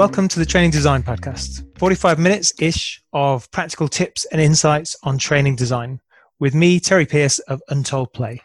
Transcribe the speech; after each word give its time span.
Welcome 0.00 0.28
to 0.28 0.38
the 0.38 0.46
Training 0.46 0.70
Design 0.70 1.02
Podcast, 1.02 1.62
45 1.78 2.18
minutes 2.18 2.54
ish 2.58 3.02
of 3.12 3.50
practical 3.50 3.86
tips 3.86 4.24
and 4.32 4.40
insights 4.40 4.96
on 5.02 5.18
training 5.18 5.56
design, 5.56 6.00
with 6.38 6.54
me, 6.54 6.80
Terry 6.80 7.04
Pearce 7.04 7.38
of 7.40 7.60
Untold 7.68 8.14
Play. 8.14 8.40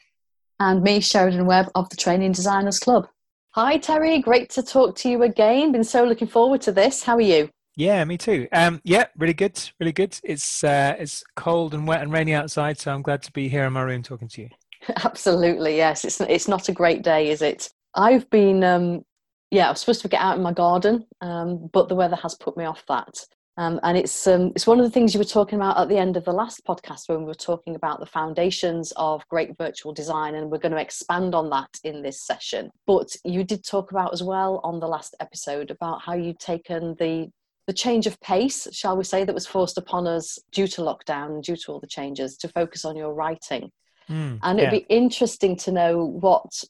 And 0.60 0.84
me, 0.84 1.00
Sheridan 1.00 1.46
Webb 1.46 1.68
of 1.74 1.88
the 1.88 1.96
Training 1.96 2.34
Designers 2.34 2.78
Club. 2.78 3.08
Hi, 3.52 3.78
Terry. 3.78 4.20
Great 4.20 4.50
to 4.50 4.64
talk 4.64 4.98
to 4.98 5.10
you 5.10 5.24
again. 5.24 5.72
Been 5.72 5.86
so 5.86 6.04
looking 6.04 6.28
forward 6.28 6.60
to 6.64 6.74
this. 6.74 7.04
How 7.04 7.16
are 7.16 7.22
you? 7.22 7.50
Yeah, 7.78 8.04
me 8.04 8.18
too. 8.18 8.50
Um, 8.52 8.82
yeah, 8.84 9.06
really 9.18 9.34
good, 9.34 9.58
really 9.80 9.94
good. 9.94 10.20
It's 10.26 10.62
uh, 10.62 10.98
it's 11.00 11.24
cold 11.38 11.74
and 11.74 11.88
wet 11.88 12.02
and 12.02 12.12
rainy 12.12 12.34
outside, 12.34 12.80
so 12.80 12.92
I'm 12.92 13.02
glad 13.02 13.24
to 13.24 13.32
be 13.32 13.48
here 13.48 13.64
in 13.64 13.72
my 13.72 13.82
room 13.84 14.04
talking 14.04 14.28
to 14.28 14.42
you. 14.42 14.50
Absolutely, 15.06 15.78
yes. 15.78 16.04
It's 16.04 16.20
it's 16.20 16.50
not 16.50 16.68
a 16.68 16.74
great 16.74 17.02
day, 17.02 17.30
is 17.30 17.42
it? 17.42 17.70
I've 17.96 18.30
been 18.30 18.62
um, 18.66 19.06
yeah, 19.52 19.68
I 19.68 19.72
was 19.72 19.80
supposed 19.80 20.02
to 20.02 20.08
get 20.08 20.22
out 20.22 20.38
in 20.38 20.44
my 20.44 20.54
garden, 20.54 21.06
um, 21.22 21.70
but 21.72 21.90
the 21.90 21.96
weather 21.96 22.16
has 22.18 22.36
put 22.36 22.58
me 22.58 22.66
off 22.66 22.84
that. 22.88 23.14
Um, 23.58 23.80
and 23.84 23.98
it's 23.98 24.28
um, 24.28 24.52
it's 24.54 24.68
one 24.68 24.80
of 24.80 24.86
the 24.86 24.92
things 24.92 25.14
you 25.14 25.20
were 25.20 25.24
talking 25.24 25.58
about 25.58 25.78
at 25.78 25.88
the 25.88 25.98
end 25.98 26.18
of 26.18 26.26
the 26.26 26.34
last 26.34 26.66
podcast 26.66 27.08
when 27.08 27.20
we 27.20 27.26
were 27.26 27.34
talking 27.34 27.76
about 27.76 28.02
the 28.02 28.06
foundations 28.06 28.92
of 28.98 29.26
great 29.30 29.58
virtual 29.58 29.94
design, 29.94 30.36
and 30.36 30.52
we're 30.52 30.58
going 30.58 30.74
to 30.74 30.82
expand 30.82 31.34
on 31.34 31.50
that 31.52 31.70
in 31.86 32.02
this 32.02 32.22
session. 32.22 32.70
But 32.86 33.16
you 33.24 33.46
did 33.46 33.64
talk 33.64 33.92
about 33.92 34.12
as 34.12 34.22
well 34.22 34.60
on 34.64 34.82
the 34.82 34.88
last 34.88 35.16
episode 35.22 35.72
about 35.72 36.02
how 36.02 36.16
you'd 36.16 36.40
taken 36.40 36.96
the 37.00 37.30
the 37.68 37.74
change 37.74 38.08
of 38.08 38.20
pace, 38.20 38.68
shall 38.72 38.98
we 38.98 39.04
say, 39.04 39.24
that 39.24 39.34
was 39.34 39.48
forced 39.48 39.78
upon 39.78 40.06
us 40.06 40.38
due 40.52 40.68
to 40.68 40.82
lockdown 40.82 41.28
and 41.28 41.44
due 41.44 41.56
to 41.56 41.72
all 41.72 41.80
the 41.80 41.88
changes 41.88 42.38
to 42.38 42.48
focus 42.50 42.86
on 42.86 42.96
your 42.96 43.14
writing. 43.14 43.72
Mm, 44.10 44.40
and 44.44 44.60
it'd 44.60 44.72
yeah. 44.72 44.80
be 44.80 44.86
interesting 44.88 45.56
to 45.56 45.72
know 45.72 46.06
what 46.06 46.64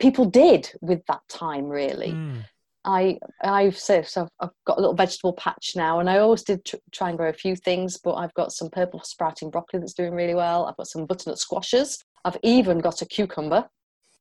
people 0.00 0.24
did 0.24 0.70
with 0.80 1.00
that 1.06 1.20
time 1.28 1.66
really 1.68 2.12
mm. 2.12 2.42
I 2.84 3.18
I've 3.42 3.78
so, 3.78 4.02
so 4.02 4.28
I've 4.40 4.50
got 4.66 4.78
a 4.78 4.80
little 4.80 4.94
vegetable 4.94 5.34
patch 5.34 5.72
now, 5.76 6.00
and 6.00 6.08
I 6.08 6.18
always 6.18 6.42
did 6.42 6.64
tr- 6.64 6.76
try 6.92 7.10
and 7.10 7.18
grow 7.18 7.28
a 7.28 7.34
few 7.34 7.54
things, 7.54 7.98
but 8.02 8.14
I've 8.14 8.34
got 8.34 8.52
some 8.52 8.70
purple 8.70 9.00
sprouting 9.04 9.50
broccoli 9.50 9.80
that's 9.80 9.92
doing 9.92 10.14
really 10.14 10.34
well. 10.34 10.64
I've 10.64 10.76
got 10.76 10.88
some 10.88 11.06
butternut 11.06 11.38
squashes. 11.38 12.02
I've 12.24 12.38
even 12.42 12.78
got 12.78 13.02
a 13.02 13.06
cucumber, 13.06 13.68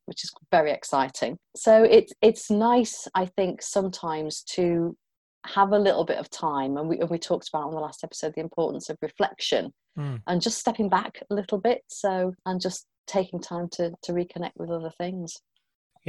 which 0.05 0.23
is 0.23 0.31
very 0.51 0.71
exciting. 0.71 1.37
So 1.55 1.83
it's 1.83 2.11
it's 2.21 2.51
nice, 2.51 3.07
I 3.15 3.27
think, 3.27 3.61
sometimes 3.61 4.43
to 4.55 4.95
have 5.45 5.71
a 5.71 5.79
little 5.79 6.03
bit 6.03 6.17
of 6.17 6.29
time, 6.29 6.75
and 6.75 6.89
we 6.89 6.99
and 6.99 7.09
we 7.09 7.17
talked 7.17 7.47
about 7.47 7.67
on 7.67 7.73
the 7.73 7.79
last 7.79 8.03
episode 8.03 8.33
the 8.35 8.41
importance 8.41 8.89
of 8.89 8.97
reflection 9.01 9.71
mm. 9.97 10.21
and 10.27 10.41
just 10.41 10.57
stepping 10.57 10.89
back 10.89 11.23
a 11.29 11.33
little 11.33 11.59
bit. 11.59 11.83
So 11.87 12.33
and 12.45 12.59
just 12.59 12.87
taking 13.07 13.39
time 13.39 13.69
to 13.73 13.93
to 14.03 14.11
reconnect 14.11 14.57
with 14.57 14.69
other 14.69 14.91
things. 14.97 15.37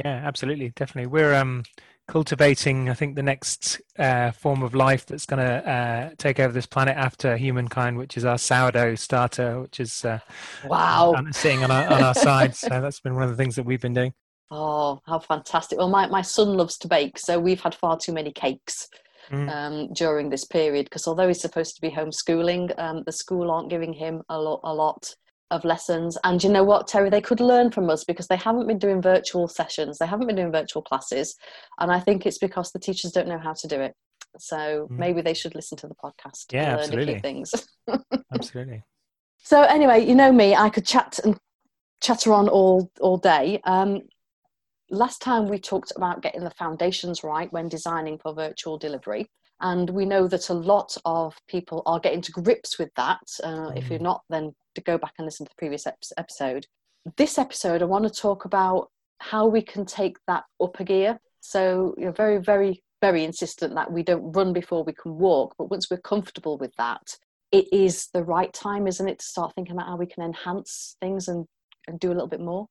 Yeah, 0.03 0.21
absolutely, 0.25 0.69
definitely. 0.69 1.07
We're 1.07 1.33
um, 1.33 1.63
cultivating, 2.07 2.89
I 2.89 2.93
think, 2.93 3.15
the 3.15 3.23
next 3.23 3.81
uh, 3.97 4.31
form 4.31 4.63
of 4.63 4.73
life 4.73 5.05
that's 5.05 5.25
going 5.25 5.45
to 5.45 5.69
uh, 5.69 6.09
take 6.17 6.39
over 6.39 6.53
this 6.53 6.65
planet 6.65 6.97
after 6.97 7.37
humankind, 7.37 7.97
which 7.97 8.17
is 8.17 8.25
our 8.25 8.37
sourdough 8.37 8.95
starter, 8.95 9.61
which 9.61 9.79
is 9.79 10.03
uh, 10.03 10.19
wow 10.65 11.15
sitting 11.31 11.63
on 11.63 11.71
our, 11.71 11.87
on 11.87 12.03
our 12.03 12.15
side. 12.15 12.55
So 12.55 12.69
that's 12.69 12.99
been 12.99 13.15
one 13.15 13.23
of 13.23 13.29
the 13.29 13.35
things 13.35 13.55
that 13.55 13.63
we've 13.63 13.81
been 13.81 13.93
doing. 13.93 14.13
Oh, 14.49 14.99
how 15.05 15.19
fantastic! 15.19 15.77
Well, 15.77 15.89
my 15.89 16.07
my 16.07 16.21
son 16.21 16.57
loves 16.57 16.77
to 16.79 16.87
bake, 16.87 17.17
so 17.17 17.39
we've 17.39 17.61
had 17.61 17.75
far 17.75 17.97
too 17.97 18.13
many 18.13 18.31
cakes. 18.31 18.87
Mm. 19.29 19.49
Um, 19.49 19.93
during 19.93 20.29
this 20.29 20.43
period, 20.43 20.85
because 20.85 21.07
although 21.07 21.27
he's 21.27 21.39
supposed 21.39 21.75
to 21.75 21.81
be 21.81 21.91
homeschooling, 21.91 22.77
um, 22.77 23.03
the 23.05 23.13
school 23.13 23.49
aren't 23.51 23.69
giving 23.69 23.93
him 23.93 24.23
a 24.27 24.37
lot, 24.37 24.59
a 24.63 24.73
lot 24.73 25.15
of 25.51 25.63
lessons. 25.63 26.17
And 26.23 26.43
you 26.43 26.49
know 26.49 26.63
what, 26.63 26.87
Terry, 26.87 27.09
they 27.09 27.21
could 27.21 27.39
learn 27.39 27.71
from 27.71 27.89
us 27.89 28.03
because 28.03 28.27
they 28.27 28.37
haven't 28.37 28.67
been 28.67 28.79
doing 28.79 29.01
virtual 29.01 29.47
sessions, 29.47 29.99
they 29.99 30.07
haven't 30.07 30.27
been 30.27 30.37
doing 30.37 30.51
virtual 30.51 30.81
classes. 30.81 31.35
And 31.79 31.91
I 31.91 31.99
think 31.99 32.25
it's 32.25 32.39
because 32.39 32.71
the 32.71 32.79
teachers 32.79 33.11
don't 33.11 33.27
know 33.27 33.37
how 33.37 33.53
to 33.53 33.67
do 33.67 33.79
it. 33.79 33.93
So 34.39 34.87
mm. 34.89 34.97
maybe 34.97 35.21
they 35.21 35.33
should 35.33 35.55
listen 35.55 35.77
to 35.79 35.87
the 35.87 35.95
podcast 35.95 36.51
yeah, 36.51 36.77
absolutely. 36.77 37.03
a 37.03 37.15
few 37.15 37.19
things. 37.19 37.53
absolutely. 38.33 38.83
So 39.43 39.61
anyway, 39.63 40.05
you 40.05 40.15
know 40.15 40.31
me, 40.31 40.55
I 40.55 40.69
could 40.69 40.85
chat 40.85 41.19
and 41.23 41.37
chatter 42.01 42.33
on 42.33 42.47
all 42.47 42.91
all 42.99 43.17
day. 43.17 43.59
Um, 43.65 44.01
last 44.89 45.21
time 45.21 45.47
we 45.47 45.59
talked 45.59 45.91
about 45.95 46.21
getting 46.21 46.43
the 46.43 46.51
foundations 46.51 47.23
right 47.23 47.51
when 47.51 47.67
designing 47.67 48.19
for 48.19 48.33
virtual 48.33 48.77
delivery. 48.77 49.29
And 49.61 49.89
we 49.91 50.05
know 50.05 50.27
that 50.27 50.49
a 50.49 50.53
lot 50.53 50.97
of 51.05 51.35
people 51.47 51.83
are 51.85 51.99
getting 51.99 52.21
to 52.21 52.31
grips 52.31 52.79
with 52.79 52.89
that. 52.95 53.21
Uh, 53.43 53.69
mm. 53.69 53.77
If 53.77 53.89
you're 53.89 53.99
mm. 53.99 54.03
not, 54.03 54.23
then 54.29 54.53
to 54.75 54.81
go 54.81 54.97
back 54.97 55.13
and 55.17 55.25
listen 55.25 55.45
to 55.45 55.49
the 55.49 55.59
previous 55.59 55.85
episode. 56.17 56.65
This 57.17 57.37
episode, 57.37 57.81
I 57.81 57.85
want 57.85 58.05
to 58.05 58.21
talk 58.21 58.45
about 58.45 58.89
how 59.19 59.45
we 59.47 59.61
can 59.61 59.85
take 59.85 60.17
that 60.27 60.43
up 60.61 60.79
a 60.79 60.83
gear. 60.83 61.19
So 61.41 61.95
you're 61.97 62.11
very, 62.11 62.39
very, 62.39 62.83
very 63.01 63.23
insistent 63.23 63.75
that 63.75 63.91
we 63.91 64.03
don't 64.03 64.31
run 64.31 64.53
before 64.53 64.83
we 64.83 64.93
can 64.93 65.17
walk. 65.17 65.55
But 65.57 65.69
once 65.69 65.89
we're 65.89 65.97
comfortable 65.97 66.57
with 66.57 66.75
that, 66.77 67.17
it 67.51 67.67
is 67.71 68.07
the 68.13 68.23
right 68.23 68.51
time, 68.53 68.87
isn't 68.87 69.07
it, 69.07 69.19
to 69.19 69.25
start 69.25 69.53
thinking 69.53 69.75
about 69.75 69.87
how 69.87 69.97
we 69.97 70.05
can 70.05 70.23
enhance 70.23 70.95
things 71.01 71.27
and, 71.27 71.45
and 71.87 71.99
do 71.99 72.11
a 72.11 72.13
little 72.13 72.27
bit 72.27 72.39
more? 72.39 72.67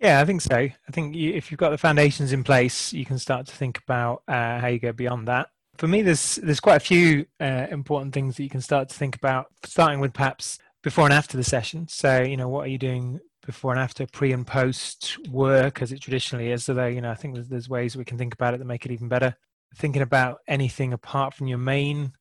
Yeah, 0.00 0.20
I 0.20 0.24
think 0.24 0.40
so. 0.40 0.56
I 0.56 0.92
think 0.92 1.14
you, 1.14 1.32
if 1.32 1.50
you've 1.50 1.58
got 1.58 1.70
the 1.70 1.78
foundations 1.78 2.32
in 2.32 2.42
place, 2.42 2.92
you 2.92 3.04
can 3.04 3.18
start 3.18 3.46
to 3.46 3.54
think 3.54 3.78
about 3.78 4.22
uh, 4.26 4.58
how 4.58 4.66
you 4.68 4.78
go 4.78 4.92
beyond 4.92 5.28
that. 5.28 5.48
For 5.80 5.88
me, 5.88 6.02
there's 6.02 6.34
there's 6.36 6.60
quite 6.60 6.76
a 6.76 6.80
few 6.80 7.24
uh, 7.40 7.66
important 7.70 8.12
things 8.12 8.36
that 8.36 8.42
you 8.42 8.50
can 8.50 8.60
start 8.60 8.90
to 8.90 8.94
think 8.94 9.16
about. 9.16 9.46
Starting 9.64 9.98
with 9.98 10.12
perhaps 10.12 10.58
before 10.82 11.04
and 11.04 11.14
after 11.14 11.38
the 11.38 11.42
session. 11.42 11.88
So, 11.88 12.20
you 12.20 12.36
know, 12.36 12.50
what 12.50 12.66
are 12.66 12.70
you 12.70 12.76
doing 12.76 13.18
before 13.46 13.72
and 13.72 13.80
after, 13.80 14.06
pre 14.06 14.32
and 14.32 14.46
post 14.46 15.16
work, 15.30 15.80
as 15.80 15.90
it 15.90 16.02
traditionally 16.02 16.50
is? 16.50 16.66
There, 16.66 16.90
you 16.90 17.00
know, 17.00 17.10
I 17.10 17.14
think 17.14 17.32
there's, 17.32 17.48
there's 17.48 17.70
ways 17.70 17.96
we 17.96 18.04
can 18.04 18.18
think 18.18 18.34
about 18.34 18.52
it 18.52 18.58
that 18.58 18.66
make 18.66 18.84
it 18.84 18.92
even 18.92 19.08
better. 19.08 19.34
Thinking 19.76 20.02
about 20.02 20.40
anything 20.46 20.92
apart 20.92 21.32
from 21.32 21.46
your 21.46 21.56
main 21.56 22.12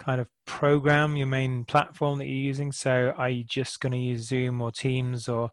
kind 0.00 0.20
of 0.20 0.26
program, 0.44 1.14
your 1.14 1.28
main 1.28 1.64
platform 1.66 2.18
that 2.18 2.26
you're 2.26 2.34
using. 2.34 2.72
So, 2.72 3.14
are 3.16 3.30
you 3.30 3.44
just 3.44 3.78
going 3.78 3.92
to 3.92 3.98
use 3.98 4.26
Zoom 4.26 4.60
or 4.60 4.72
Teams 4.72 5.28
or 5.28 5.50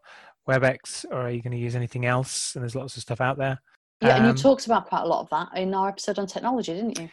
WebEx, 0.48 1.04
or 1.12 1.28
are 1.28 1.30
you 1.30 1.42
going 1.42 1.56
to 1.56 1.62
use 1.62 1.76
anything 1.76 2.06
else? 2.06 2.56
And 2.56 2.64
there's 2.64 2.74
lots 2.74 2.96
of 2.96 3.02
stuff 3.02 3.20
out 3.20 3.38
there. 3.38 3.62
Yeah, 4.00 4.16
and 4.16 4.24
you 4.24 4.30
um, 4.30 4.36
talked 4.36 4.66
about 4.66 4.88
quite 4.88 5.02
a 5.02 5.06
lot 5.06 5.20
of 5.20 5.30
that 5.30 5.56
in 5.56 5.72
our 5.74 5.88
episode 5.88 6.18
on 6.18 6.26
technology, 6.26 6.74
didn't 6.74 6.98
you? 6.98 7.08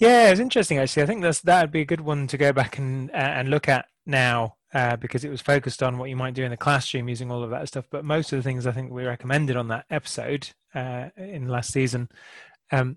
Yeah, 0.00 0.28
it 0.28 0.30
was 0.30 0.40
interesting 0.40 0.78
actually. 0.78 1.02
I 1.02 1.06
think 1.06 1.22
that's 1.22 1.42
that 1.42 1.60
would 1.60 1.70
be 1.70 1.82
a 1.82 1.86
good 1.86 2.00
one 2.00 2.26
to 2.28 2.38
go 2.38 2.52
back 2.52 2.78
and 2.78 3.10
uh, 3.10 3.14
and 3.14 3.50
look 3.50 3.68
at 3.68 3.84
now 4.06 4.56
uh, 4.72 4.96
because 4.96 5.24
it 5.24 5.30
was 5.30 5.42
focused 5.42 5.82
on 5.82 5.98
what 5.98 6.08
you 6.08 6.16
might 6.16 6.32
do 6.32 6.42
in 6.42 6.50
the 6.50 6.56
classroom 6.56 7.08
using 7.08 7.30
all 7.30 7.44
of 7.44 7.50
that 7.50 7.68
stuff. 7.68 7.84
But 7.90 8.04
most 8.04 8.32
of 8.32 8.38
the 8.38 8.42
things 8.42 8.66
I 8.66 8.72
think 8.72 8.90
we 8.90 9.04
recommended 9.04 9.56
on 9.56 9.68
that 9.68 9.84
episode 9.90 10.48
uh, 10.74 11.10
in 11.18 11.48
last 11.48 11.70
season, 11.70 12.08
um, 12.72 12.96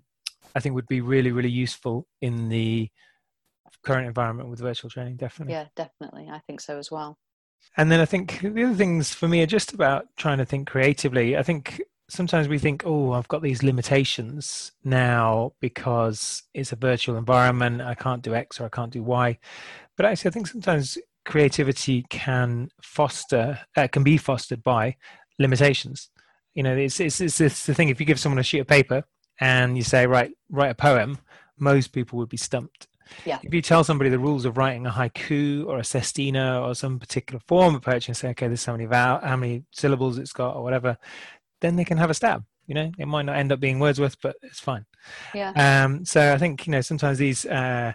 I 0.54 0.60
think 0.60 0.74
would 0.74 0.88
be 0.88 1.02
really, 1.02 1.30
really 1.30 1.50
useful 1.50 2.06
in 2.22 2.48
the 2.48 2.88
current 3.84 4.06
environment 4.06 4.48
with 4.48 4.60
virtual 4.60 4.88
training. 4.88 5.16
Definitely. 5.16 5.52
Yeah, 5.52 5.66
definitely. 5.76 6.28
I 6.32 6.38
think 6.46 6.62
so 6.62 6.78
as 6.78 6.90
well. 6.90 7.18
And 7.76 7.92
then 7.92 8.00
I 8.00 8.06
think 8.06 8.40
the 8.40 8.64
other 8.64 8.74
things 8.74 9.12
for 9.12 9.28
me 9.28 9.42
are 9.42 9.46
just 9.46 9.74
about 9.74 10.06
trying 10.16 10.38
to 10.38 10.46
think 10.46 10.68
creatively. 10.68 11.36
I 11.36 11.42
think 11.42 11.82
sometimes 12.14 12.48
we 12.48 12.58
think, 12.58 12.82
oh, 12.86 13.12
I've 13.12 13.28
got 13.28 13.42
these 13.42 13.62
limitations 13.62 14.72
now 14.84 15.52
because 15.60 16.42
it's 16.54 16.72
a 16.72 16.76
virtual 16.76 17.16
environment. 17.16 17.82
I 17.82 17.94
can't 17.94 18.22
do 18.22 18.34
X 18.34 18.60
or 18.60 18.66
I 18.66 18.68
can't 18.68 18.92
do 18.92 19.02
Y. 19.02 19.38
But 19.96 20.06
actually, 20.06 20.30
I 20.30 20.32
think 20.32 20.46
sometimes 20.46 20.98
creativity 21.24 22.04
can 22.10 22.68
foster 22.82 23.58
uh, 23.76 23.88
can 23.88 24.02
be 24.02 24.16
fostered 24.16 24.62
by 24.62 24.94
limitations 25.38 26.10
you 26.54 26.62
know 26.62 26.76
it's, 26.76 27.00
it's 27.00 27.20
it's 27.20 27.40
it's 27.40 27.66
the 27.66 27.74
thing 27.74 27.88
if 27.88 27.98
you 27.98 28.06
give 28.06 28.20
someone 28.20 28.38
a 28.38 28.42
sheet 28.42 28.60
of 28.60 28.66
paper 28.66 29.02
and 29.40 29.76
you 29.76 29.82
say 29.82 30.06
right 30.06 30.32
write 30.50 30.70
a 30.70 30.74
poem 30.74 31.18
most 31.58 31.92
people 31.92 32.18
would 32.18 32.28
be 32.28 32.36
stumped 32.36 32.88
yeah. 33.26 33.38
If 33.42 33.52
you 33.52 33.60
tell 33.60 33.84
somebody 33.84 34.08
the 34.08 34.18
rules 34.18 34.46
of 34.46 34.56
writing 34.56 34.86
a 34.86 34.90
haiku 34.90 35.66
or 35.66 35.78
a 35.78 35.84
sestina 35.84 36.62
or 36.62 36.74
some 36.74 36.98
particular 36.98 37.40
form 37.46 37.74
of 37.74 37.82
poetry 37.82 38.10
and 38.10 38.16
say, 38.16 38.30
okay, 38.30 38.48
this 38.48 38.60
is 38.60 38.66
how 38.66 38.72
many 38.72 38.86
vowel, 38.86 39.20
how 39.22 39.36
many 39.36 39.64
syllables 39.72 40.16
it's 40.16 40.32
got 40.32 40.56
or 40.56 40.62
whatever, 40.62 40.96
then 41.64 41.76
they 41.76 41.84
can 41.84 41.98
have 41.98 42.10
a 42.10 42.14
stab. 42.14 42.44
You 42.66 42.74
know, 42.74 42.92
it 42.98 43.06
might 43.06 43.26
not 43.26 43.36
end 43.36 43.52
up 43.52 43.60
being 43.60 43.78
Wordsworth, 43.78 44.20
but 44.22 44.36
it's 44.42 44.60
fine. 44.60 44.84
Yeah. 45.34 45.52
Um. 45.56 46.04
So 46.04 46.32
I 46.32 46.38
think 46.38 46.66
you 46.66 46.70
know 46.70 46.80
sometimes 46.80 47.18
these 47.18 47.46
uh, 47.46 47.92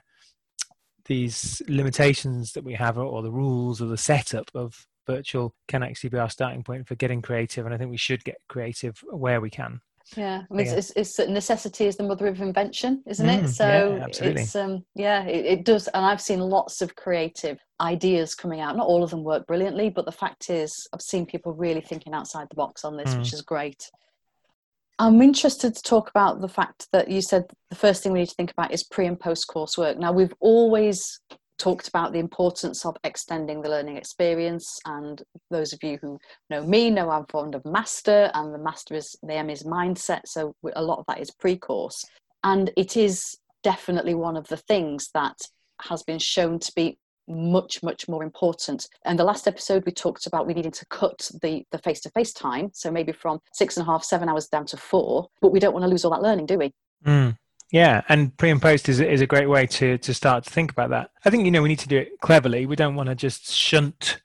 these 1.06 1.62
limitations 1.68 2.54
that 2.54 2.64
we 2.64 2.74
have 2.74 2.98
or 2.98 3.22
the 3.22 3.32
rules 3.32 3.82
or 3.82 3.86
the 3.86 3.98
setup 3.98 4.50
of 4.54 4.88
virtual 5.08 5.56
can 5.68 5.82
actually 5.82 6.10
be 6.10 6.20
our 6.20 6.30
starting 6.30 6.64
point 6.64 6.88
for 6.88 6.94
getting 6.94 7.20
creative 7.20 7.66
and 7.66 7.74
i 7.74 7.78
think 7.80 7.90
we 7.90 7.98
should 7.98 8.24
get 8.24 8.38
creative 8.48 9.04
where 9.10 9.42
we 9.42 9.50
can 9.50 9.82
yeah, 10.16 10.44
I 10.50 10.54
mean, 10.54 10.66
yeah. 10.66 10.74
It's, 10.74 10.92
it's, 10.96 11.20
it's, 11.20 11.30
necessity 11.30 11.86
is 11.86 11.98
the 11.98 12.04
mother 12.04 12.28
of 12.28 12.42
invention, 12.42 13.04
isn't 13.06 13.26
mm, 13.26 13.44
it? 13.44 13.48
So 13.50 13.96
yeah, 13.98 14.30
it's 14.30 14.56
um, 14.56 14.84
yeah, 14.96 15.24
it, 15.26 15.46
it, 15.46 15.66
does, 15.66 15.88
and 15.90 16.06
I've 16.06 16.22
seen 16.22 16.40
lots 16.40 16.82
of 16.82 16.96
creative 16.96 17.60
ideas 17.80 18.36
coming 18.36 18.60
out. 18.60 18.76
Not 18.76 18.88
all 18.88 19.04
of 19.04 19.12
them 19.12 19.24
work 19.24 19.46
brilliantly, 19.48 19.90
but 19.90 20.06
the 20.06 20.12
fact 20.12 20.50
is, 20.50 20.88
I've 20.94 21.02
seen 21.02 21.26
people 21.26 21.54
really 21.54 21.82
thinking 21.82 22.14
outside 22.14 22.48
the 22.50 22.56
box 22.56 22.84
on 22.84 22.98
this, 22.98 23.14
mm. 23.14 23.20
which 23.20 23.34
is 23.34 23.42
great. 23.42 23.90
I'm 24.98 25.22
interested 25.22 25.76
to 25.76 25.82
talk 25.82 26.10
about 26.10 26.42
the 26.42 26.50
fact 26.50 26.88
that 26.92 27.10
you 27.10 27.22
said 27.22 27.46
the 27.70 27.76
first 27.76 28.04
thing 28.04 28.12
we 28.12 28.20
need 28.20 28.30
to 28.30 28.36
think 28.36 28.52
about 28.52 28.74
is 28.74 28.84
pre 28.84 29.06
and 29.06 29.20
post 29.20 29.46
coursework. 29.48 29.98
Now, 29.98 30.12
we've 30.12 30.34
always 30.40 31.22
talked 31.60 31.88
about 31.88 32.14
the 32.14 32.20
importance 32.20 32.86
of 32.86 32.98
extending 33.04 33.62
the 33.62 33.70
learning 33.70 33.98
experience. 33.98 34.80
And 34.86 35.22
those 35.52 35.74
of 35.74 35.84
you 35.84 36.00
who 36.02 36.18
know 36.50 36.66
me 36.66 36.90
know 36.90 37.12
I'm 37.12 37.26
fond 37.28 37.54
of 37.54 37.64
master, 37.66 38.32
and 38.34 38.54
the 38.54 38.58
master 38.58 38.96
is 38.96 39.16
the 39.22 39.36
M 39.36 39.50
is 39.50 39.64
mindset. 39.64 40.22
So 40.26 40.56
a 40.76 40.82
lot 40.82 41.00
of 41.00 41.06
that 41.08 41.20
is 41.20 41.30
pre 41.30 41.58
course. 41.58 42.04
And 42.44 42.72
it 42.78 42.98
is 42.98 43.38
definitely 43.64 44.16
one 44.16 44.38
of 44.38 44.48
the 44.48 44.58
things 44.58 45.10
that 45.14 45.38
has 45.82 46.02
been 46.04 46.20
shown 46.20 46.60
to 46.60 46.72
be 46.76 46.98
much 47.28 47.84
much 47.84 48.10
more 48.10 48.24
important 48.24 48.88
and 49.06 49.20
the 49.20 49.24
last 49.24 49.48
episode 49.48 49.86
we 49.86 49.92
talked 49.92 50.26
about 50.26 50.48
we 50.48 50.54
needing 50.54 50.72
to 50.72 50.86
cut 50.88 51.30
the 51.44 51.64
the 51.72 51.78
face-to-face 51.78 52.34
time 52.34 52.72
so 52.74 52.90
maybe 52.90 53.12
from 53.12 53.40
six 53.54 53.78
and 53.78 53.88
a 53.88 53.92
half 53.92 54.04
seven 54.04 54.28
hours 54.28 54.48
down 54.48 54.66
to 54.66 54.76
four 54.76 55.28
but 55.40 55.52
we 55.52 55.60
don't 55.60 55.74
want 55.74 55.84
to 55.84 55.90
lose 55.90 56.04
all 56.04 56.12
that 56.12 56.24
learning 56.24 56.48
do 56.48 56.58
we 56.58 56.74
mm. 57.06 57.38
Yeah, 57.72 58.02
and 58.10 58.36
pre 58.36 58.50
and 58.50 58.62
post 58.62 58.90
is 58.90 59.00
is 59.00 59.22
a 59.22 59.28
great 59.28 59.48
way 59.48 59.68
to 59.68 59.98
to 60.00 60.14
start 60.14 60.44
to 60.46 60.50
think 60.50 60.72
about 60.72 60.90
that. 60.90 61.12
I 61.24 61.30
think 61.30 61.46
you 61.46 61.52
know 61.52 61.62
we 61.62 61.70
need 61.70 61.80
to 61.80 61.88
do 61.88 61.98
it 61.98 62.20
cleverly. 62.22 62.66
We 62.66 62.76
don't 62.76 62.96
want 62.96 63.10
to 63.10 63.16
just 63.16 63.52
shunt 63.52 64.22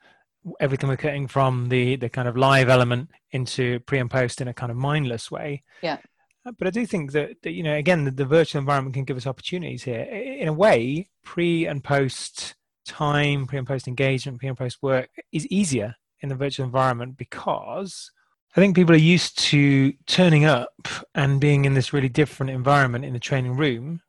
everything 0.61 0.89
we're 0.89 0.97
getting 0.97 1.27
from 1.27 1.69
the 1.69 1.97
the 1.97 2.09
kind 2.09 2.29
of 2.29 2.37
live 2.37 2.69
element 2.69 3.11
into 3.33 3.81
pre 3.81 3.99
and 3.99 4.11
post 4.11 4.41
in 4.41 4.49
a 4.49 4.55
kind 4.55 4.71
of 4.71 4.79
mindless 4.79 5.31
way. 5.31 5.63
Yeah. 5.83 5.99
Uh, 6.47 6.53
but 6.59 6.67
I 6.67 6.71
do 6.71 6.85
think 6.85 7.13
that, 7.13 7.43
that 7.43 7.53
you 7.53 7.63
know 7.63 7.75
again 7.75 8.05
the, 8.05 8.11
the 8.11 8.25
virtual 8.25 8.61
environment 8.61 8.95
can 8.95 9.05
give 9.05 9.17
us 9.17 9.27
opportunities 9.27 9.83
here. 9.83 10.01
In 10.01 10.49
a 10.49 10.53
way, 10.53 11.11
pre 11.23 11.67
and 11.67 11.85
post 11.85 12.55
time, 12.87 13.47
pre 13.47 13.59
and 13.59 13.67
post 13.67 13.89
engagement, 13.89 14.39
pre 14.39 14.49
and 14.49 14.59
post 14.59 14.79
work 14.83 15.11
is 15.33 15.47
easier 15.49 15.97
in 16.21 16.31
the 16.31 16.35
virtual 16.35 16.65
environment 16.65 17.19
because 17.19 18.11
I 18.57 18.61
think 18.61 18.77
people 18.77 18.95
are 18.95 18.99
used 18.99 19.37
to 19.51 19.93
turning 20.07 20.45
up 20.45 20.89
and 21.13 21.41
being 21.41 21.65
in 21.65 21.75
this 21.75 21.93
really 21.93 22.09
different 22.09 22.51
environment 22.51 23.05
in 23.05 23.13
the 23.13 23.19
training 23.19 23.57
room, 23.57 24.01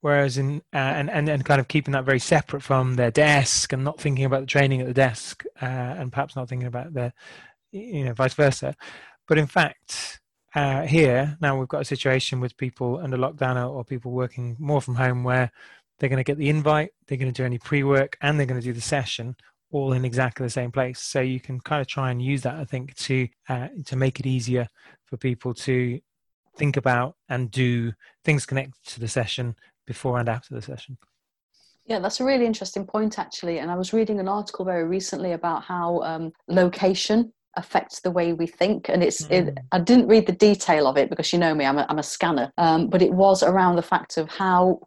whereas 0.00 0.38
in 0.38 0.62
uh, 0.72 0.76
and, 0.76 1.10
and 1.10 1.28
and 1.28 1.44
kind 1.44 1.60
of 1.60 1.66
keeping 1.66 1.92
that 1.92 2.04
very 2.04 2.20
separate 2.20 2.62
from 2.62 2.94
their 2.94 3.10
desk 3.10 3.72
and 3.72 3.82
not 3.82 4.00
thinking 4.00 4.24
about 4.24 4.42
the 4.42 4.46
training 4.46 4.80
at 4.80 4.86
the 4.86 4.94
desk 4.94 5.44
uh, 5.60 5.64
and 5.64 6.12
perhaps 6.12 6.36
not 6.36 6.48
thinking 6.48 6.68
about 6.68 6.94
the 6.94 7.12
you 7.72 8.04
know 8.04 8.12
vice 8.12 8.34
versa. 8.34 8.76
But 9.26 9.38
in 9.38 9.48
fact, 9.48 10.20
uh, 10.54 10.82
here 10.82 11.36
now 11.40 11.58
we've 11.58 11.66
got 11.66 11.82
a 11.82 11.84
situation 11.84 12.38
with 12.38 12.56
people 12.56 13.00
under 13.02 13.16
lockdown 13.16 13.56
or, 13.56 13.74
or 13.74 13.84
people 13.84 14.12
working 14.12 14.56
more 14.60 14.80
from 14.80 14.94
home 14.94 15.24
where 15.24 15.50
they're 15.98 16.08
going 16.08 16.18
to 16.18 16.24
get 16.24 16.38
the 16.38 16.48
invite, 16.48 16.92
they're 17.06 17.18
going 17.18 17.32
to 17.32 17.42
do 17.42 17.44
any 17.44 17.58
pre-work, 17.58 18.16
and 18.20 18.38
they're 18.38 18.46
going 18.46 18.60
to 18.60 18.66
do 18.66 18.72
the 18.72 18.80
session 18.80 19.34
all 19.72 19.92
in 19.92 20.04
exactly 20.04 20.44
the 20.44 20.50
same 20.50 20.72
place. 20.72 21.00
So 21.00 21.20
you 21.20 21.40
can 21.40 21.60
kind 21.60 21.80
of 21.80 21.86
try 21.86 22.10
and 22.10 22.20
use 22.20 22.42
that, 22.42 22.56
I 22.56 22.64
think, 22.64 22.94
to 22.96 23.28
uh, 23.48 23.68
to 23.86 23.96
make 23.96 24.20
it 24.20 24.26
easier 24.26 24.66
for 25.06 25.16
people 25.16 25.54
to 25.54 26.00
think 26.56 26.76
about 26.76 27.16
and 27.28 27.50
do 27.50 27.92
things 28.24 28.46
connected 28.46 28.84
to 28.84 29.00
the 29.00 29.08
session 29.08 29.54
before 29.86 30.18
and 30.18 30.28
after 30.28 30.54
the 30.54 30.62
session. 30.62 30.98
Yeah, 31.86 31.98
that's 31.98 32.20
a 32.20 32.24
really 32.24 32.46
interesting 32.46 32.86
point, 32.86 33.18
actually. 33.18 33.58
And 33.58 33.70
I 33.70 33.76
was 33.76 33.92
reading 33.92 34.20
an 34.20 34.28
article 34.28 34.64
very 34.64 34.84
recently 34.84 35.32
about 35.32 35.64
how 35.64 36.00
um, 36.02 36.32
location 36.48 37.32
affects 37.56 38.00
the 38.00 38.10
way 38.10 38.32
we 38.32 38.46
think 38.46 38.88
and 38.88 39.02
it's 39.02 39.22
mm. 39.22 39.48
it, 39.48 39.58
i 39.72 39.78
didn't 39.78 40.06
read 40.06 40.24
the 40.24 40.32
detail 40.32 40.86
of 40.86 40.96
it 40.96 41.10
because 41.10 41.32
you 41.32 41.38
know 41.38 41.52
me 41.52 41.64
i'm 41.64 41.78
a, 41.78 41.86
I'm 41.88 41.98
a 41.98 42.02
scanner 42.02 42.52
um, 42.58 42.88
but 42.88 43.02
it 43.02 43.12
was 43.12 43.42
around 43.42 43.74
the 43.74 43.82
fact 43.82 44.18
of 44.18 44.28
how 44.28 44.78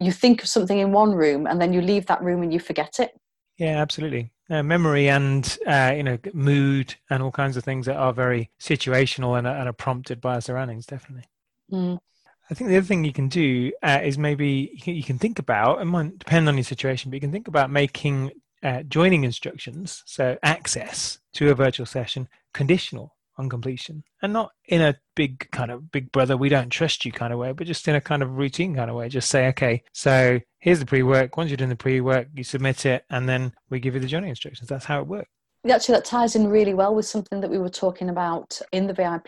you 0.00 0.10
think 0.10 0.42
of 0.42 0.48
something 0.48 0.78
in 0.78 0.90
one 0.90 1.12
room 1.12 1.46
and 1.46 1.60
then 1.60 1.72
you 1.72 1.80
leave 1.80 2.06
that 2.06 2.20
room 2.20 2.42
and 2.42 2.52
you 2.52 2.58
forget 2.58 2.98
it 2.98 3.12
yeah, 3.58 3.80
absolutely. 3.80 4.30
Uh, 4.50 4.62
memory 4.62 5.10
and 5.10 5.58
uh, 5.66 5.92
you 5.94 6.02
know 6.02 6.18
mood 6.32 6.94
and 7.10 7.22
all 7.22 7.30
kinds 7.30 7.56
of 7.56 7.64
things 7.64 7.84
that 7.84 7.96
are 7.96 8.14
very 8.14 8.50
situational 8.58 9.36
and, 9.36 9.46
and 9.46 9.68
are 9.68 9.74
prompted 9.74 10.20
by 10.20 10.34
our 10.34 10.40
surroundings. 10.40 10.86
Definitely. 10.86 11.26
Mm. 11.70 11.98
I 12.50 12.54
think 12.54 12.70
the 12.70 12.78
other 12.78 12.86
thing 12.86 13.04
you 13.04 13.12
can 13.12 13.28
do 13.28 13.72
uh, 13.82 14.00
is 14.02 14.16
maybe 14.16 14.70
you 14.72 14.80
can, 14.80 14.94
you 14.94 15.02
can, 15.02 15.18
think 15.18 15.38
about, 15.38 15.82
it 15.82 15.84
might 15.84 16.18
depend 16.18 16.48
on 16.48 16.56
your 16.56 16.64
situation, 16.64 17.10
but 17.10 17.16
you 17.16 17.20
can 17.20 17.32
think 17.32 17.46
about 17.46 17.70
making 17.70 18.30
uh, 18.62 18.84
joining 18.84 19.24
instructions, 19.24 20.02
so 20.06 20.38
access 20.42 21.18
to 21.34 21.50
a 21.50 21.54
virtual 21.54 21.84
session, 21.84 22.26
conditional 22.54 23.14
on 23.38 23.48
completion. 23.48 24.04
And 24.22 24.32
not 24.32 24.52
in 24.66 24.82
a 24.82 24.96
big 25.14 25.50
kind 25.50 25.70
of 25.70 25.90
big 25.90 26.12
brother 26.12 26.36
we 26.36 26.48
don't 26.48 26.70
trust 26.70 27.04
you 27.04 27.12
kind 27.12 27.32
of 27.32 27.38
way 27.38 27.52
but 27.52 27.66
just 27.66 27.88
in 27.88 27.94
a 27.94 28.00
kind 28.00 28.22
of 28.22 28.36
routine 28.36 28.74
kind 28.74 28.90
of 28.90 28.96
way. 28.96 29.08
Just 29.08 29.30
say 29.30 29.48
okay 29.48 29.82
so 29.92 30.40
here's 30.58 30.80
the 30.80 30.86
pre-work. 30.86 31.36
Once 31.36 31.50
you're 31.50 31.56
doing 31.56 31.70
the 31.70 31.76
pre-work 31.76 32.28
you 32.34 32.44
submit 32.44 32.84
it 32.86 33.04
and 33.10 33.28
then 33.28 33.52
we 33.70 33.80
give 33.80 33.94
you 33.94 34.00
the 34.00 34.06
journey 34.06 34.28
instructions. 34.28 34.68
That's 34.68 34.84
how 34.84 35.00
it 35.00 35.06
works. 35.06 35.30
Actually 35.68 35.96
that 35.96 36.04
ties 36.04 36.34
in 36.34 36.48
really 36.48 36.72
well 36.72 36.94
with 36.94 37.04
something 37.04 37.40
that 37.40 37.50
we 37.50 37.58
were 37.58 37.68
talking 37.68 38.08
about 38.08 38.58
in 38.72 38.86
the 38.86 38.94
vip 38.94 39.26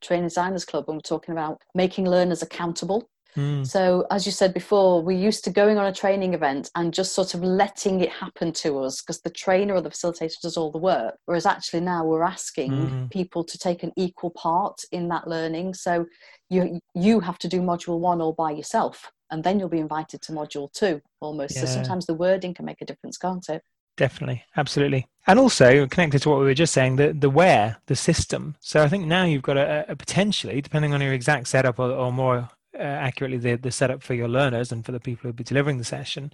training 0.00 0.24
designers 0.26 0.64
club 0.64 0.86
when 0.86 0.96
we're 0.96 1.00
talking 1.02 1.32
about 1.32 1.60
making 1.74 2.08
learners 2.08 2.42
accountable 2.42 3.08
Mm. 3.36 3.66
So, 3.66 4.06
as 4.10 4.26
you 4.26 4.32
said 4.32 4.54
before, 4.54 5.02
we're 5.02 5.18
used 5.18 5.44
to 5.44 5.50
going 5.50 5.78
on 5.78 5.86
a 5.86 5.92
training 5.92 6.34
event 6.34 6.70
and 6.74 6.94
just 6.94 7.12
sort 7.12 7.34
of 7.34 7.42
letting 7.42 8.00
it 8.00 8.10
happen 8.10 8.52
to 8.52 8.78
us 8.80 9.00
because 9.00 9.20
the 9.20 9.30
trainer 9.30 9.74
or 9.74 9.80
the 9.80 9.90
facilitator 9.90 10.40
does 10.40 10.56
all 10.56 10.70
the 10.70 10.78
work. 10.78 11.16
Whereas 11.26 11.46
actually 11.46 11.80
now 11.80 12.04
we're 12.04 12.22
asking 12.22 12.72
mm. 12.72 13.10
people 13.10 13.44
to 13.44 13.58
take 13.58 13.82
an 13.82 13.92
equal 13.96 14.30
part 14.30 14.80
in 14.92 15.08
that 15.08 15.26
learning. 15.26 15.74
So, 15.74 16.06
you 16.50 16.80
you 16.94 17.20
have 17.20 17.38
to 17.38 17.48
do 17.48 17.60
module 17.60 17.98
one 17.98 18.20
all 18.20 18.32
by 18.32 18.52
yourself, 18.52 19.10
and 19.30 19.42
then 19.42 19.58
you'll 19.58 19.68
be 19.68 19.80
invited 19.80 20.22
to 20.22 20.32
module 20.32 20.72
two 20.72 21.00
almost. 21.20 21.56
Yeah. 21.56 21.62
So 21.62 21.66
sometimes 21.66 22.06
the 22.06 22.14
wording 22.14 22.54
can 22.54 22.64
make 22.64 22.80
a 22.80 22.84
difference, 22.84 23.16
can't 23.16 23.48
it? 23.48 23.62
Definitely, 23.96 24.44
absolutely, 24.56 25.06
and 25.26 25.38
also 25.38 25.86
connected 25.86 26.22
to 26.22 26.28
what 26.28 26.40
we 26.40 26.44
were 26.46 26.54
just 26.54 26.72
saying, 26.72 26.96
the 26.96 27.12
the 27.12 27.30
where, 27.30 27.78
the 27.86 27.96
system. 27.96 28.56
So 28.60 28.82
I 28.82 28.88
think 28.88 29.06
now 29.06 29.24
you've 29.24 29.42
got 29.42 29.56
a, 29.56 29.84
a 29.88 29.96
potentially, 29.96 30.60
depending 30.60 30.92
on 30.92 31.00
your 31.00 31.12
exact 31.12 31.48
setup 31.48 31.78
or, 31.78 31.90
or 31.90 32.12
more 32.12 32.48
uh, 32.78 32.82
accurately 32.82 33.38
the, 33.38 33.56
the 33.56 33.70
setup 33.70 34.02
for 34.02 34.14
your 34.14 34.28
learners 34.28 34.72
and 34.72 34.84
for 34.84 34.92
the 34.92 35.00
people 35.00 35.22
who'll 35.22 35.32
be 35.32 35.44
delivering 35.44 35.78
the 35.78 35.84
session, 35.84 36.32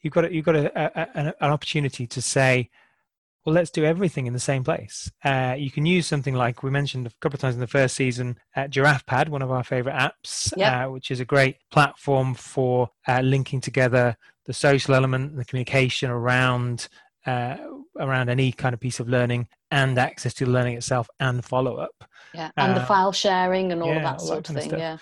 you've 0.00 0.14
got 0.14 0.24
a, 0.24 0.34
you've 0.34 0.44
got 0.44 0.56
a, 0.56 0.70
a, 0.76 1.08
an, 1.18 1.26
an 1.28 1.50
opportunity 1.50 2.06
to 2.06 2.22
say, 2.22 2.70
well, 3.44 3.54
let's 3.54 3.70
do 3.70 3.84
everything 3.84 4.26
in 4.26 4.32
the 4.32 4.38
same 4.38 4.62
place. 4.62 5.10
Uh, 5.24 5.54
you 5.58 5.70
can 5.70 5.84
use 5.84 6.06
something 6.06 6.34
like 6.34 6.62
we 6.62 6.70
mentioned 6.70 7.06
a 7.06 7.10
couple 7.20 7.36
of 7.36 7.40
times 7.40 7.54
in 7.54 7.60
the 7.60 7.66
first 7.66 7.96
season, 7.96 8.38
uh, 8.54 8.68
Giraffe 8.68 9.04
Pad, 9.06 9.28
one 9.28 9.42
of 9.42 9.50
our 9.50 9.64
favorite 9.64 9.96
apps, 9.96 10.52
yep. 10.56 10.86
uh, 10.86 10.90
which 10.90 11.10
is 11.10 11.18
a 11.18 11.24
great 11.24 11.56
platform 11.70 12.34
for 12.34 12.90
uh, 13.08 13.20
linking 13.20 13.60
together 13.60 14.16
the 14.46 14.52
social 14.52 14.94
element 14.94 15.32
and 15.32 15.40
the 15.40 15.44
communication 15.44 16.10
around 16.10 16.88
uh, 17.26 17.56
around 17.98 18.28
any 18.28 18.52
kind 18.52 18.74
of 18.74 18.80
piece 18.80 19.00
of 19.00 19.08
learning 19.08 19.48
and 19.70 19.98
access 19.98 20.34
to 20.34 20.44
the 20.44 20.50
learning 20.50 20.76
itself 20.76 21.08
and 21.20 21.44
follow 21.44 21.76
up. 21.76 22.04
Yeah, 22.34 22.50
and 22.56 22.76
the 22.76 22.80
uh, 22.80 22.86
file 22.86 23.12
sharing 23.12 23.72
and 23.72 23.82
all 23.82 23.88
yeah, 23.88 23.96
of 23.96 24.02
that 24.02 24.20
sort 24.20 24.48
of 24.48 24.56
thing. 24.56 24.72
Of 24.72 24.78
yeah 24.78 24.98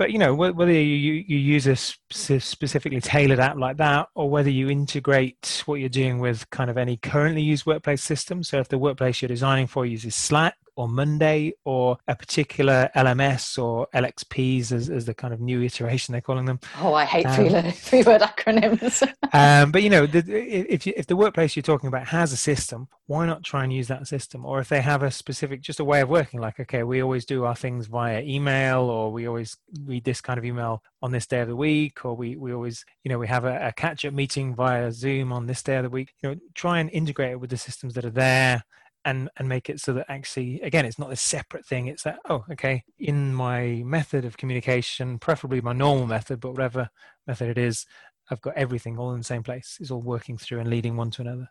but 0.00 0.12
you 0.12 0.18
know 0.18 0.34
whether 0.34 0.72
you, 0.72 1.12
you 1.26 1.36
use 1.36 1.66
a 1.66 1.76
specifically 1.76 3.02
tailored 3.02 3.38
app 3.38 3.56
like 3.58 3.76
that 3.76 4.08
or 4.14 4.30
whether 4.30 4.48
you 4.48 4.70
integrate 4.70 5.62
what 5.66 5.74
you're 5.74 5.90
doing 5.90 6.18
with 6.18 6.48
kind 6.48 6.70
of 6.70 6.78
any 6.78 6.96
currently 6.96 7.42
used 7.42 7.66
workplace 7.66 8.02
system 8.02 8.42
so 8.42 8.58
if 8.58 8.68
the 8.68 8.78
workplace 8.78 9.20
you're 9.20 9.28
designing 9.28 9.66
for 9.66 9.84
uses 9.84 10.14
slack 10.14 10.54
or 10.80 10.88
Monday 10.88 11.52
or 11.66 11.98
a 12.08 12.16
particular 12.16 12.88
LMS 12.96 13.62
or 13.62 13.86
LXPs 13.94 14.72
as, 14.72 14.88
as 14.88 15.04
the 15.04 15.12
kind 15.12 15.34
of 15.34 15.38
new 15.38 15.60
iteration 15.60 16.12
they're 16.12 16.22
calling 16.22 16.46
them. 16.46 16.58
Oh, 16.80 16.94
I 16.94 17.04
hate 17.04 17.26
um, 17.26 17.70
three, 17.72 18.02
word 18.02 18.22
acronyms. 18.22 19.06
um, 19.34 19.72
but 19.72 19.82
you 19.82 19.90
know, 19.90 20.06
the, 20.06 20.24
if 20.26 20.86
you, 20.86 20.94
if 20.96 21.06
the 21.06 21.16
workplace 21.16 21.54
you're 21.54 21.62
talking 21.62 21.88
about 21.88 22.08
has 22.08 22.32
a 22.32 22.36
system, 22.36 22.88
why 23.08 23.26
not 23.26 23.44
try 23.44 23.62
and 23.62 23.70
use 23.70 23.88
that 23.88 24.06
system? 24.06 24.46
Or 24.46 24.58
if 24.58 24.70
they 24.70 24.80
have 24.80 25.02
a 25.02 25.10
specific, 25.10 25.60
just 25.60 25.80
a 25.80 25.84
way 25.84 26.00
of 26.00 26.08
working, 26.08 26.40
like 26.40 26.58
okay, 26.58 26.82
we 26.82 27.02
always 27.02 27.26
do 27.26 27.44
our 27.44 27.54
things 27.54 27.86
via 27.86 28.22
email, 28.22 28.84
or 28.84 29.12
we 29.12 29.28
always 29.28 29.58
read 29.84 30.04
this 30.04 30.22
kind 30.22 30.38
of 30.38 30.46
email 30.46 30.82
on 31.02 31.12
this 31.12 31.26
day 31.26 31.40
of 31.40 31.48
the 31.48 31.56
week, 31.56 32.06
or 32.06 32.16
we 32.16 32.36
we 32.36 32.54
always 32.54 32.86
you 33.04 33.10
know 33.10 33.18
we 33.18 33.28
have 33.28 33.44
a, 33.44 33.66
a 33.66 33.72
catch 33.72 34.06
up 34.06 34.14
meeting 34.14 34.54
via 34.54 34.90
Zoom 34.92 35.30
on 35.30 35.46
this 35.46 35.62
day 35.62 35.76
of 35.76 35.82
the 35.82 35.90
week. 35.90 36.14
You 36.22 36.30
know, 36.30 36.36
try 36.54 36.78
and 36.78 36.88
integrate 36.88 37.32
it 37.32 37.40
with 37.40 37.50
the 37.50 37.58
systems 37.58 37.92
that 37.94 38.06
are 38.06 38.10
there 38.10 38.64
and 39.04 39.30
and 39.36 39.48
make 39.48 39.70
it 39.70 39.80
so 39.80 39.92
that 39.92 40.06
actually 40.08 40.60
again 40.60 40.84
it's 40.84 40.98
not 40.98 41.12
a 41.12 41.16
separate 41.16 41.66
thing. 41.66 41.86
It's 41.86 42.02
that 42.02 42.18
oh 42.28 42.44
okay 42.50 42.84
in 42.98 43.34
my 43.34 43.82
method 43.84 44.24
of 44.24 44.36
communication 44.36 45.18
preferably 45.18 45.60
my 45.60 45.72
normal 45.72 46.06
method 46.06 46.40
but 46.40 46.52
whatever 46.52 46.88
method 47.26 47.48
it 47.48 47.58
is 47.58 47.86
i've 48.30 48.40
got 48.40 48.56
everything 48.56 48.98
all 48.98 49.12
in 49.12 49.18
the 49.18 49.24
same 49.24 49.42
place. 49.42 49.78
It's 49.80 49.90
all 49.90 50.02
working 50.02 50.36
through 50.38 50.60
and 50.60 50.70
leading 50.70 50.96
one 50.96 51.10
to 51.12 51.22
another. 51.22 51.48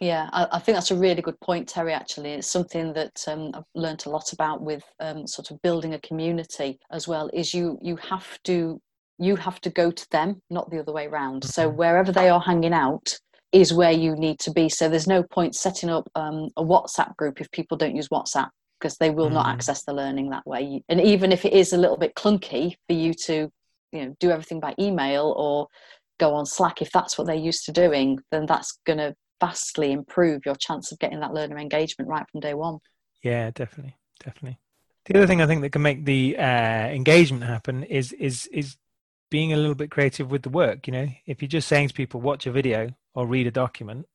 Yeah 0.00 0.28
I, 0.32 0.48
I 0.52 0.58
think 0.58 0.76
that's 0.76 0.90
a 0.90 0.96
really 0.96 1.22
good 1.22 1.40
point 1.40 1.68
terry 1.68 1.92
actually. 1.92 2.30
It's 2.32 2.50
something 2.50 2.92
that 2.94 3.24
um, 3.26 3.50
i've 3.54 3.64
learned 3.74 4.04
a 4.06 4.10
lot 4.10 4.32
about 4.32 4.62
with 4.62 4.84
um, 5.00 5.26
sort 5.26 5.50
of 5.50 5.60
building 5.62 5.94
a 5.94 6.00
community 6.00 6.78
as 6.90 7.08
well 7.08 7.30
is 7.32 7.52
you 7.52 7.78
you 7.82 7.96
have 7.96 8.38
to 8.44 8.80
you 9.18 9.36
have 9.36 9.60
to 9.60 9.70
go 9.70 9.90
to 9.90 10.10
them 10.10 10.40
not 10.50 10.70
the 10.70 10.78
other 10.78 10.92
way 10.92 11.06
around. 11.06 11.42
Mm-hmm. 11.42 11.50
so 11.50 11.68
wherever 11.68 12.12
they 12.12 12.28
are 12.28 12.40
hanging 12.40 12.72
out 12.72 13.18
is 13.52 13.72
where 13.72 13.92
you 13.92 14.16
need 14.16 14.38
to 14.40 14.50
be. 14.50 14.68
So 14.68 14.88
there's 14.88 15.06
no 15.06 15.22
point 15.22 15.54
setting 15.54 15.90
up 15.90 16.10
um, 16.14 16.48
a 16.56 16.64
WhatsApp 16.64 17.16
group 17.16 17.40
if 17.40 17.50
people 17.50 17.76
don't 17.76 17.94
use 17.94 18.08
WhatsApp 18.08 18.48
because 18.80 18.96
they 18.96 19.10
will 19.10 19.28
mm. 19.28 19.34
not 19.34 19.46
access 19.46 19.84
the 19.84 19.92
learning 19.92 20.30
that 20.30 20.46
way. 20.46 20.82
And 20.88 21.00
even 21.00 21.30
if 21.30 21.44
it 21.44 21.52
is 21.52 21.72
a 21.72 21.76
little 21.76 21.98
bit 21.98 22.14
clunky 22.14 22.74
for 22.88 22.94
you 22.94 23.14
to, 23.14 23.50
you 23.92 24.04
know, 24.04 24.16
do 24.18 24.30
everything 24.30 24.58
by 24.58 24.74
email 24.78 25.34
or 25.36 25.68
go 26.18 26.34
on 26.34 26.46
Slack, 26.46 26.82
if 26.82 26.90
that's 26.90 27.16
what 27.16 27.26
they're 27.26 27.36
used 27.36 27.64
to 27.66 27.72
doing, 27.72 28.18
then 28.30 28.46
that's 28.46 28.78
going 28.84 28.98
to 28.98 29.14
vastly 29.40 29.92
improve 29.92 30.46
your 30.46 30.54
chance 30.54 30.90
of 30.90 30.98
getting 30.98 31.20
that 31.20 31.34
learner 31.34 31.58
engagement 31.58 32.08
right 32.08 32.24
from 32.30 32.40
day 32.40 32.54
one. 32.54 32.78
Yeah, 33.22 33.50
definitely, 33.50 33.96
definitely. 34.18 34.58
The 35.04 35.16
other 35.16 35.26
thing 35.26 35.42
I 35.42 35.46
think 35.46 35.62
that 35.62 35.70
can 35.70 35.82
make 35.82 36.04
the 36.04 36.36
uh, 36.38 36.42
engagement 36.88 37.44
happen 37.44 37.82
is 37.84 38.12
is 38.12 38.46
is 38.52 38.76
being 39.30 39.52
a 39.52 39.56
little 39.56 39.74
bit 39.74 39.90
creative 39.90 40.30
with 40.30 40.42
the 40.42 40.48
work. 40.48 40.86
You 40.86 40.92
know, 40.92 41.08
if 41.26 41.42
you're 41.42 41.48
just 41.48 41.66
saying 41.66 41.88
to 41.88 41.94
people, 41.94 42.20
watch 42.20 42.46
a 42.46 42.52
video 42.52 42.90
or 43.14 43.26
read 43.26 43.46
a 43.46 43.50
document, 43.50 44.06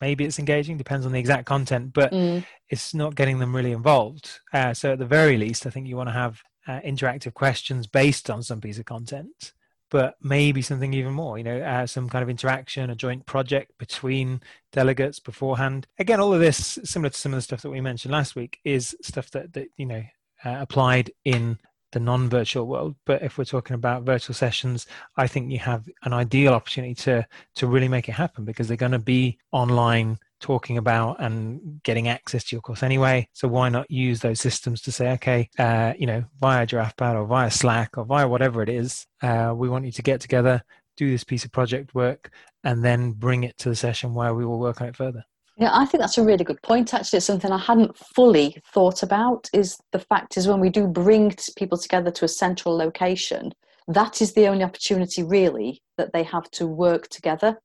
maybe 0.00 0.24
it's 0.24 0.38
engaging, 0.38 0.76
depends 0.76 1.06
on 1.06 1.12
the 1.12 1.18
exact 1.18 1.46
content, 1.46 1.92
but 1.92 2.12
mm. 2.12 2.44
it's 2.68 2.94
not 2.94 3.14
getting 3.14 3.38
them 3.38 3.54
really 3.54 3.72
involved. 3.72 4.40
Uh, 4.52 4.74
so 4.74 4.92
at 4.92 4.98
the 4.98 5.06
very 5.06 5.36
least, 5.38 5.66
I 5.66 5.70
think 5.70 5.86
you 5.86 5.96
want 5.96 6.08
to 6.08 6.12
have 6.12 6.42
uh, 6.66 6.80
interactive 6.80 7.34
questions 7.34 7.86
based 7.86 8.28
on 8.30 8.42
some 8.42 8.60
piece 8.60 8.78
of 8.78 8.84
content. 8.84 9.52
but 9.94 10.16
maybe 10.20 10.60
something 10.60 10.92
even 10.92 11.12
more, 11.12 11.38
you 11.38 11.44
know, 11.44 11.60
uh, 11.60 11.86
some 11.86 12.08
kind 12.08 12.24
of 12.24 12.28
interaction, 12.28 12.90
a 12.90 12.96
joint 12.96 13.24
project 13.26 13.70
between 13.78 14.40
delegates 14.72 15.20
beforehand. 15.20 15.86
Again, 16.00 16.18
all 16.18 16.34
of 16.34 16.40
this, 16.40 16.80
similar 16.82 17.10
to 17.10 17.16
some 17.16 17.32
of 17.32 17.36
the 17.36 17.42
stuff 17.42 17.62
that 17.62 17.70
we 17.70 17.80
mentioned 17.80 18.10
last 18.10 18.34
week, 18.34 18.58
is 18.64 18.96
stuff 19.02 19.30
that, 19.30 19.52
that 19.52 19.68
you 19.76 19.86
know, 19.86 20.02
uh, 20.44 20.56
applied 20.58 21.12
in 21.24 21.58
the 21.94 22.00
non-virtual 22.00 22.66
world 22.66 22.94
but 23.06 23.22
if 23.22 23.38
we're 23.38 23.44
talking 23.44 23.74
about 23.74 24.02
virtual 24.02 24.34
sessions 24.34 24.86
i 25.16 25.26
think 25.26 25.50
you 25.50 25.58
have 25.58 25.88
an 26.02 26.12
ideal 26.12 26.52
opportunity 26.52 26.94
to 26.94 27.26
to 27.54 27.66
really 27.66 27.88
make 27.88 28.08
it 28.08 28.12
happen 28.12 28.44
because 28.44 28.68
they're 28.68 28.76
going 28.76 28.92
to 28.92 28.98
be 28.98 29.38
online 29.52 30.18
talking 30.44 30.76
about 30.76 31.18
and 31.22 31.82
getting 31.84 32.06
access 32.06 32.44
to 32.44 32.54
your 32.54 32.60
course 32.60 32.82
anyway. 32.82 33.26
So 33.32 33.48
why 33.48 33.70
not 33.70 33.90
use 33.90 34.20
those 34.20 34.40
systems 34.40 34.82
to 34.82 34.92
say, 34.92 35.12
okay, 35.12 35.48
uh, 35.58 35.94
you 35.98 36.06
know, 36.06 36.22
via 36.38 36.66
GiraffePad 36.66 37.14
or 37.14 37.24
via 37.24 37.50
Slack 37.50 37.96
or 37.96 38.04
via 38.04 38.28
whatever 38.28 38.62
it 38.62 38.68
is, 38.68 39.06
uh, 39.22 39.54
we 39.56 39.70
want 39.70 39.86
you 39.86 39.92
to 39.92 40.02
get 40.02 40.20
together, 40.20 40.62
do 40.98 41.10
this 41.10 41.24
piece 41.24 41.46
of 41.46 41.52
project 41.52 41.94
work, 41.94 42.30
and 42.62 42.84
then 42.84 43.12
bring 43.12 43.44
it 43.44 43.56
to 43.58 43.70
the 43.70 43.74
session 43.74 44.12
where 44.12 44.34
we 44.34 44.44
will 44.44 44.58
work 44.58 44.82
on 44.82 44.88
it 44.88 44.96
further. 44.96 45.24
Yeah, 45.56 45.70
I 45.72 45.84
think 45.86 46.00
that's 46.00 46.18
a 46.18 46.24
really 46.24 46.44
good 46.44 46.60
point. 46.62 46.92
Actually, 46.92 47.18
it's 47.18 47.26
something 47.26 47.52
I 47.52 47.58
hadn't 47.58 47.96
fully 47.96 48.60
thought 48.72 49.02
about. 49.02 49.48
Is 49.52 49.78
the 49.92 50.00
fact 50.00 50.36
is 50.36 50.48
when 50.48 50.60
we 50.60 50.68
do 50.68 50.86
bring 50.86 51.32
people 51.56 51.78
together 51.78 52.10
to 52.10 52.24
a 52.24 52.28
central 52.28 52.76
location, 52.76 53.52
that 53.86 54.20
is 54.20 54.32
the 54.32 54.48
only 54.48 54.64
opportunity 54.64 55.22
really 55.22 55.80
that 55.96 56.12
they 56.12 56.24
have 56.24 56.50
to 56.52 56.66
work 56.66 57.08
together 57.08 57.58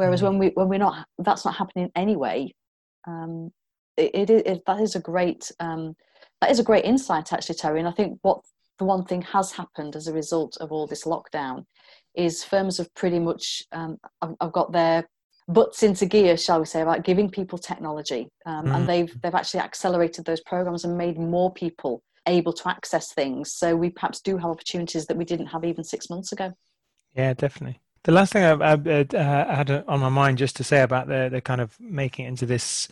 Whereas 0.00 0.20
mm. 0.20 0.24
when 0.24 0.38
we 0.38 0.48
when 0.54 0.68
we're 0.70 0.78
not, 0.78 1.06
that's 1.18 1.44
not 1.44 1.56
happening 1.56 1.90
anyway. 1.94 2.54
Um, 3.06 3.50
it, 3.98 4.30
it, 4.30 4.30
it, 4.30 4.62
that 4.66 4.80
is 4.80 4.96
a 4.96 5.00
great 5.00 5.52
um, 5.60 5.94
that 6.40 6.50
is 6.50 6.58
a 6.58 6.64
great 6.64 6.86
insight 6.86 7.34
actually, 7.34 7.56
Terry. 7.56 7.80
And 7.80 7.88
I 7.88 7.92
think 7.92 8.18
what 8.22 8.40
the 8.78 8.86
one 8.86 9.04
thing 9.04 9.20
has 9.20 9.52
happened 9.52 9.96
as 9.96 10.06
a 10.06 10.14
result 10.14 10.56
of 10.58 10.72
all 10.72 10.86
this 10.86 11.04
lockdown 11.04 11.66
is 12.14 12.42
firms 12.42 12.78
have 12.78 12.92
pretty 12.94 13.18
much 13.18 13.62
um, 13.72 13.98
I've, 14.22 14.34
I've, 14.40 14.52
got 14.52 14.72
their 14.72 15.06
butts 15.52 15.82
into 15.82 16.06
gear, 16.06 16.36
shall 16.36 16.60
we 16.60 16.66
say, 16.66 16.80
about 16.80 17.04
giving 17.04 17.30
people 17.30 17.58
technology, 17.58 18.28
um, 18.46 18.66
mm. 18.66 18.76
and 18.76 18.88
they've 18.88 19.20
they've 19.22 19.34
actually 19.34 19.60
accelerated 19.60 20.24
those 20.24 20.40
programs 20.40 20.84
and 20.84 20.96
made 20.96 21.18
more 21.18 21.52
people 21.52 22.02
able 22.26 22.52
to 22.52 22.68
access 22.68 23.12
things. 23.12 23.52
So 23.52 23.76
we 23.76 23.90
perhaps 23.90 24.20
do 24.20 24.36
have 24.36 24.50
opportunities 24.50 25.06
that 25.06 25.16
we 25.16 25.24
didn't 25.24 25.46
have 25.46 25.64
even 25.64 25.84
six 25.84 26.10
months 26.10 26.32
ago. 26.32 26.52
Yeah, 27.14 27.34
definitely. 27.34 27.80
The 28.04 28.12
last 28.12 28.32
thing 28.32 28.44
I, 28.44 28.52
I, 28.52 28.74
uh, 28.74 29.54
had 29.54 29.70
on 29.86 30.00
my 30.00 30.08
mind 30.08 30.38
just 30.38 30.56
to 30.56 30.64
say 30.64 30.80
about 30.80 31.06
the, 31.06 31.28
the 31.30 31.40
kind 31.40 31.60
of 31.60 31.78
making 31.78 32.24
it 32.24 32.28
into 32.28 32.46
this 32.46 32.88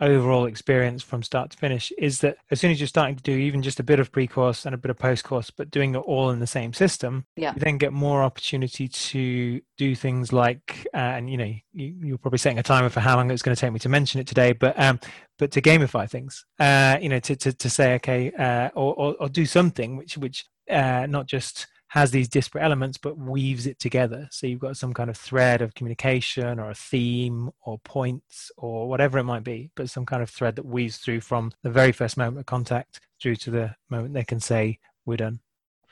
overall 0.00 0.46
experience 0.46 1.02
from 1.02 1.22
start 1.22 1.50
to 1.50 1.56
finish 1.56 1.92
is 1.98 2.20
that 2.20 2.36
as 2.50 2.60
soon 2.60 2.70
as 2.70 2.80
you're 2.80 2.86
starting 2.86 3.16
to 3.16 3.22
do 3.22 3.32
even 3.32 3.62
just 3.62 3.80
a 3.80 3.82
bit 3.82 4.00
of 4.00 4.10
pre-course 4.10 4.64
and 4.64 4.74
a 4.74 4.78
bit 4.78 4.90
of 4.90 4.98
post-course 4.98 5.50
but 5.50 5.70
doing 5.70 5.94
it 5.94 5.98
all 5.98 6.30
in 6.30 6.40
the 6.40 6.46
same 6.46 6.72
system 6.72 7.24
yeah. 7.36 7.52
you 7.54 7.60
then 7.60 7.78
get 7.78 7.92
more 7.92 8.22
opportunity 8.22 8.88
to 8.88 9.60
do 9.76 9.94
things 9.94 10.32
like 10.32 10.86
uh, 10.94 10.96
and 10.96 11.30
you 11.30 11.36
know 11.36 11.52
you, 11.72 11.94
you're 12.02 12.18
probably 12.18 12.38
setting 12.38 12.58
a 12.58 12.62
timer 12.62 12.88
for 12.88 13.00
how 13.00 13.16
long 13.16 13.30
it's 13.30 13.42
going 13.42 13.54
to 13.54 13.60
take 13.60 13.72
me 13.72 13.78
to 13.78 13.88
mention 13.88 14.20
it 14.20 14.26
today 14.26 14.52
but 14.52 14.78
um 14.78 14.98
but 15.38 15.50
to 15.50 15.60
gamify 15.60 16.08
things 16.08 16.44
uh 16.58 16.96
you 17.00 17.08
know 17.08 17.20
to 17.20 17.36
to, 17.36 17.52
to 17.52 17.68
say 17.68 17.94
okay 17.94 18.30
uh 18.32 18.70
or, 18.74 18.94
or, 18.94 19.16
or 19.20 19.28
do 19.28 19.44
something 19.44 19.96
which 19.96 20.16
which 20.16 20.46
uh 20.70 21.06
not 21.08 21.26
just 21.26 21.66
has 21.90 22.12
these 22.12 22.28
disparate 22.28 22.62
elements 22.62 22.98
but 22.98 23.18
weaves 23.18 23.66
it 23.66 23.80
together. 23.80 24.28
So 24.30 24.46
you've 24.46 24.60
got 24.60 24.76
some 24.76 24.94
kind 24.94 25.10
of 25.10 25.16
thread 25.16 25.60
of 25.60 25.74
communication 25.74 26.60
or 26.60 26.70
a 26.70 26.74
theme 26.74 27.50
or 27.62 27.80
points 27.80 28.52
or 28.56 28.88
whatever 28.88 29.18
it 29.18 29.24
might 29.24 29.42
be, 29.42 29.70
but 29.74 29.90
some 29.90 30.06
kind 30.06 30.22
of 30.22 30.30
thread 30.30 30.54
that 30.56 30.64
weaves 30.64 30.98
through 30.98 31.20
from 31.20 31.50
the 31.64 31.70
very 31.70 31.90
first 31.90 32.16
moment 32.16 32.38
of 32.38 32.46
contact 32.46 33.00
through 33.20 33.34
to 33.36 33.50
the 33.50 33.74
moment 33.88 34.14
they 34.14 34.24
can 34.24 34.38
say, 34.38 34.78
We're 35.04 35.16
done. 35.16 35.40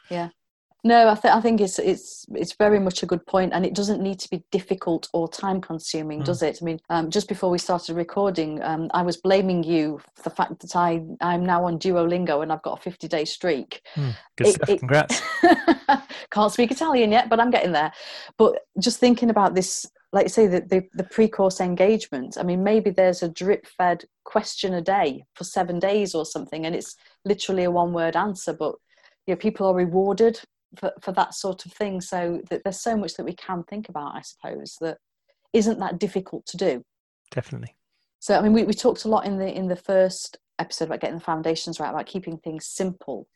Yeah. 0.08 0.28
No, 0.84 1.08
I, 1.08 1.14
th- 1.14 1.34
I 1.34 1.40
think 1.40 1.60
it's 1.60 1.80
it's 1.80 2.24
it's 2.34 2.54
very 2.54 2.78
much 2.78 3.02
a 3.02 3.06
good 3.06 3.26
point, 3.26 3.52
and 3.52 3.66
it 3.66 3.74
doesn't 3.74 4.00
need 4.00 4.20
to 4.20 4.30
be 4.30 4.44
difficult 4.52 5.08
or 5.12 5.28
time 5.28 5.60
consuming, 5.60 6.20
mm. 6.20 6.24
does 6.24 6.40
it? 6.42 6.58
I 6.62 6.64
mean, 6.64 6.78
um, 6.88 7.10
just 7.10 7.28
before 7.28 7.50
we 7.50 7.58
started 7.58 7.96
recording, 7.96 8.62
um, 8.62 8.88
I 8.94 9.02
was 9.02 9.16
blaming 9.16 9.64
you 9.64 10.00
for 10.14 10.22
the 10.22 10.30
fact 10.30 10.60
that 10.60 10.76
I 10.76 11.02
I'm 11.20 11.44
now 11.44 11.64
on 11.64 11.80
Duolingo 11.80 12.42
and 12.42 12.52
I've 12.52 12.62
got 12.62 12.78
a 12.78 12.82
50 12.82 13.08
day 13.08 13.24
streak. 13.24 13.82
Mm. 13.96 14.14
Good 14.36 14.46
it, 14.46 14.54
stuff. 14.54 14.68
It, 14.68 14.78
Congrats. 14.78 15.20
can't 16.30 16.52
speak 16.52 16.70
Italian 16.70 17.10
yet, 17.10 17.28
but 17.28 17.40
I'm 17.40 17.50
getting 17.50 17.72
there. 17.72 17.92
But 18.36 18.60
just 18.78 19.00
thinking 19.00 19.30
about 19.30 19.54
this, 19.54 19.84
like 20.12 20.26
you 20.26 20.30
say, 20.30 20.46
the, 20.46 20.60
the, 20.60 20.88
the 20.94 21.04
pre-course 21.04 21.60
engagement. 21.60 22.36
I 22.38 22.44
mean, 22.44 22.62
maybe 22.62 22.90
there's 22.90 23.22
a 23.22 23.28
drip-fed 23.28 24.04
question 24.24 24.74
a 24.74 24.80
day 24.80 25.24
for 25.34 25.44
seven 25.44 25.78
days 25.78 26.14
or 26.14 26.24
something, 26.24 26.66
and 26.66 26.74
it's 26.74 26.96
literally 27.24 27.64
a 27.64 27.70
one-word 27.70 28.14
answer, 28.14 28.52
but 28.52 28.76
you 29.26 29.34
know, 29.34 29.36
people 29.36 29.66
are 29.66 29.74
rewarded 29.74 30.40
for, 30.76 30.92
for 31.00 31.12
that 31.12 31.34
sort 31.34 31.66
of 31.66 31.72
thing. 31.72 32.00
So 32.00 32.40
that 32.50 32.62
there's 32.64 32.80
so 32.80 32.96
much 32.96 33.14
that 33.14 33.24
we 33.24 33.34
can 33.34 33.64
think 33.64 33.88
about, 33.88 34.14
I 34.14 34.22
suppose, 34.22 34.76
that 34.80 34.98
isn't 35.52 35.78
that 35.80 35.98
difficult 35.98 36.46
to 36.46 36.56
do. 36.56 36.82
Definitely. 37.30 37.74
So 38.20 38.36
I 38.36 38.42
mean, 38.42 38.52
we, 38.52 38.64
we 38.64 38.74
talked 38.74 39.04
a 39.04 39.08
lot 39.08 39.26
in 39.26 39.38
the 39.38 39.50
in 39.52 39.68
the 39.68 39.76
first 39.76 40.38
episode 40.58 40.86
about 40.86 41.00
getting 41.00 41.18
the 41.18 41.24
foundations 41.24 41.78
right, 41.78 41.90
about 41.90 42.06
keeping 42.06 42.38
things 42.38 42.66
simple, 42.66 43.28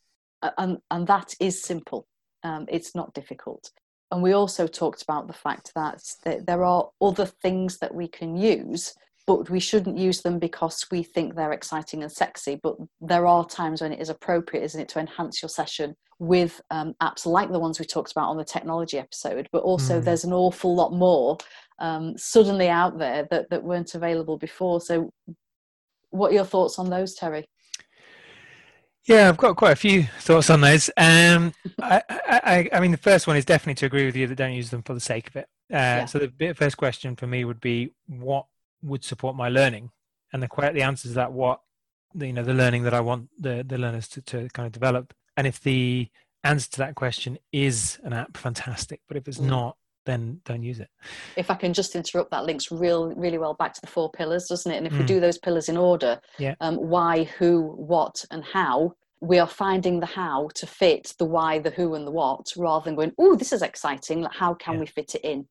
and 0.59 0.79
and 0.91 1.07
that 1.07 1.35
is 1.41 1.63
simple. 1.63 2.07
Um, 2.43 2.67
it's 2.69 2.95
not 2.95 3.15
difficult. 3.15 3.71
And 4.11 4.23
we 4.23 4.33
also 4.33 4.67
talked 4.67 5.03
about 5.03 5.27
the 5.27 5.33
fact 5.33 5.73
that 5.75 6.03
there 6.47 6.65
are 6.65 6.91
other 7.01 7.25
things 7.25 7.79
that 7.79 7.95
we 7.95 8.09
can 8.09 8.37
use 8.37 8.95
but 9.37 9.49
we 9.49 9.61
shouldn't 9.61 9.97
use 9.97 10.21
them 10.21 10.39
because 10.39 10.85
we 10.91 11.03
think 11.03 11.35
they're 11.35 11.53
exciting 11.53 12.03
and 12.03 12.13
sexy. 12.13 12.61
But 12.63 12.77
there 13.01 13.27
are 13.27 13.47
times 13.47 13.81
when 13.81 13.93
it 13.93 14.01
is 14.01 14.11
appropriate, 14.11 14.63
isn't 14.65 14.81
it, 14.81 14.89
to 14.91 14.99
enhance 14.99 15.41
your 15.41 15.49
session 15.49 15.95
with 16.19 16.61
um, 16.71 16.95
apps 17.03 17.25
like 17.25 17.51
the 17.51 17.59
ones 17.59 17.79
we 17.81 17.87
talked 17.87 18.13
about 18.13 18.29
on 18.29 18.37
the 18.37 18.45
technology 18.45 18.99
episode. 18.99 19.49
But 19.51 19.63
also, 19.63 20.01
mm. 20.01 20.05
there's 20.05 20.25
an 20.25 20.35
awful 20.35 20.75
lot 20.75 20.93
more 20.93 21.39
um, 21.79 22.15
suddenly 22.19 22.69
out 22.69 22.99
there 22.99 23.27
that, 23.31 23.49
that 23.49 23.65
weren't 23.65 23.95
available 23.95 24.37
before. 24.37 24.83
So, 24.83 25.11
what 26.11 26.31
are 26.31 26.35
your 26.35 26.45
thoughts 26.45 26.79
on 26.79 26.91
those, 26.91 27.15
Terry? 27.15 27.47
Yeah, 29.07 29.31
I've 29.31 29.39
got 29.39 29.57
quite 29.57 29.73
a 29.73 29.77
few 29.77 30.05
thoughts 30.21 30.51
on 30.51 30.61
those. 30.61 30.91
Um, 30.99 31.55
I, 31.83 32.03
I, 32.11 32.69
I, 32.75 32.81
mean, 32.81 32.91
the 32.91 32.99
first 32.99 33.27
one 33.27 33.37
is 33.37 33.47
definitely 33.47 33.77
to 33.77 33.87
agree 33.87 34.05
with 34.05 34.15
you 34.15 34.27
that 34.27 34.37
don't 34.37 34.53
use 34.53 34.69
them 34.69 34.83
for 34.83 34.93
the 34.93 35.01
sake 35.01 35.29
of 35.29 35.37
it. 35.37 35.49
Uh, 35.73 35.77
yeah. 35.77 36.05
So 36.05 36.19
the 36.19 36.53
first 36.53 36.77
question 36.77 37.17
for 37.17 37.27
me 37.27 37.47
would 37.47 37.61
be, 37.61 37.95
what 38.07 38.45
would 38.83 39.05
support 39.05 39.37
my 39.37 39.49
learning? 39.49 39.91
And 40.33 40.43
the 40.43 40.49
the 40.73 40.83
answer 40.83 41.09
to 41.09 41.15
that, 41.15 41.33
what 41.33 41.61
you 42.15 42.33
know, 42.33 42.43
the 42.43 42.55
learning 42.55 42.83
that 42.85 42.95
I 42.95 43.01
want 43.01 43.29
the 43.39 43.65
the 43.67 43.79
learners 43.79 44.09
to, 44.09 44.23
to 44.23 44.49
kind 44.51 44.67
of 44.67 44.73
develop. 44.73 45.15
And 45.37 45.47
if 45.47 45.61
the 45.61 46.09
answer 46.45 46.71
to 46.73 46.79
that 46.79 46.95
question 46.95 47.39
is 47.53 47.99
an 48.03 48.13
app, 48.13 48.37
fantastic. 48.37 49.01
But 49.09 49.17
if 49.17 49.29
it's 49.29 49.39
mm. 49.39 49.47
not, 49.47 49.77
then 50.05 50.41
don't 50.45 50.63
use 50.63 50.81
it. 50.81 50.89
If 51.37 51.51
I 51.51 51.55
can 51.55 51.73
just 51.73 51.95
interrupt, 51.95 52.31
that 52.31 52.45
links 52.45 52.71
real 52.71 53.15
really 53.15 53.39
well 53.39 53.55
back 53.55 53.73
to 53.75 53.81
the 53.81 53.87
four 53.87 54.11
pillars, 54.11 54.47
doesn't 54.47 54.71
it? 54.71 54.77
And 54.77 54.87
if 54.87 54.93
mm. 54.93 54.99
we 54.99 55.05
do 55.05 55.21
those 55.21 55.39
pillars 55.39 55.69
in 55.69 55.77
order, 55.77 56.21
yeah. 56.39 56.55
Um, 56.61 56.77
why, 56.77 57.25
who, 57.25 57.73
what, 57.77 58.25
and 58.31 58.45
how, 58.45 58.95
we 59.21 59.39
are 59.39 59.47
finding 59.47 60.01
the 60.01 60.07
how 60.07 60.49
to 60.55 60.67
fit 60.67 61.15
the 61.19 61.25
why, 61.25 61.61
the 61.61 61.71
who, 61.71 61.95
and 61.95 62.07
the 62.07 62.11
what, 62.11 62.53
rather 62.57 62.85
than 62.85 62.97
going, 62.97 63.13
"Oh, 63.19 63.37
this 63.37 63.53
is 63.53 63.63
exciting. 63.63 64.27
How 64.31 64.55
can 64.55 64.75
yeah. 64.75 64.81
we 64.81 64.87
fit 64.87 65.15
it 65.15 65.25
in?" 65.25 65.47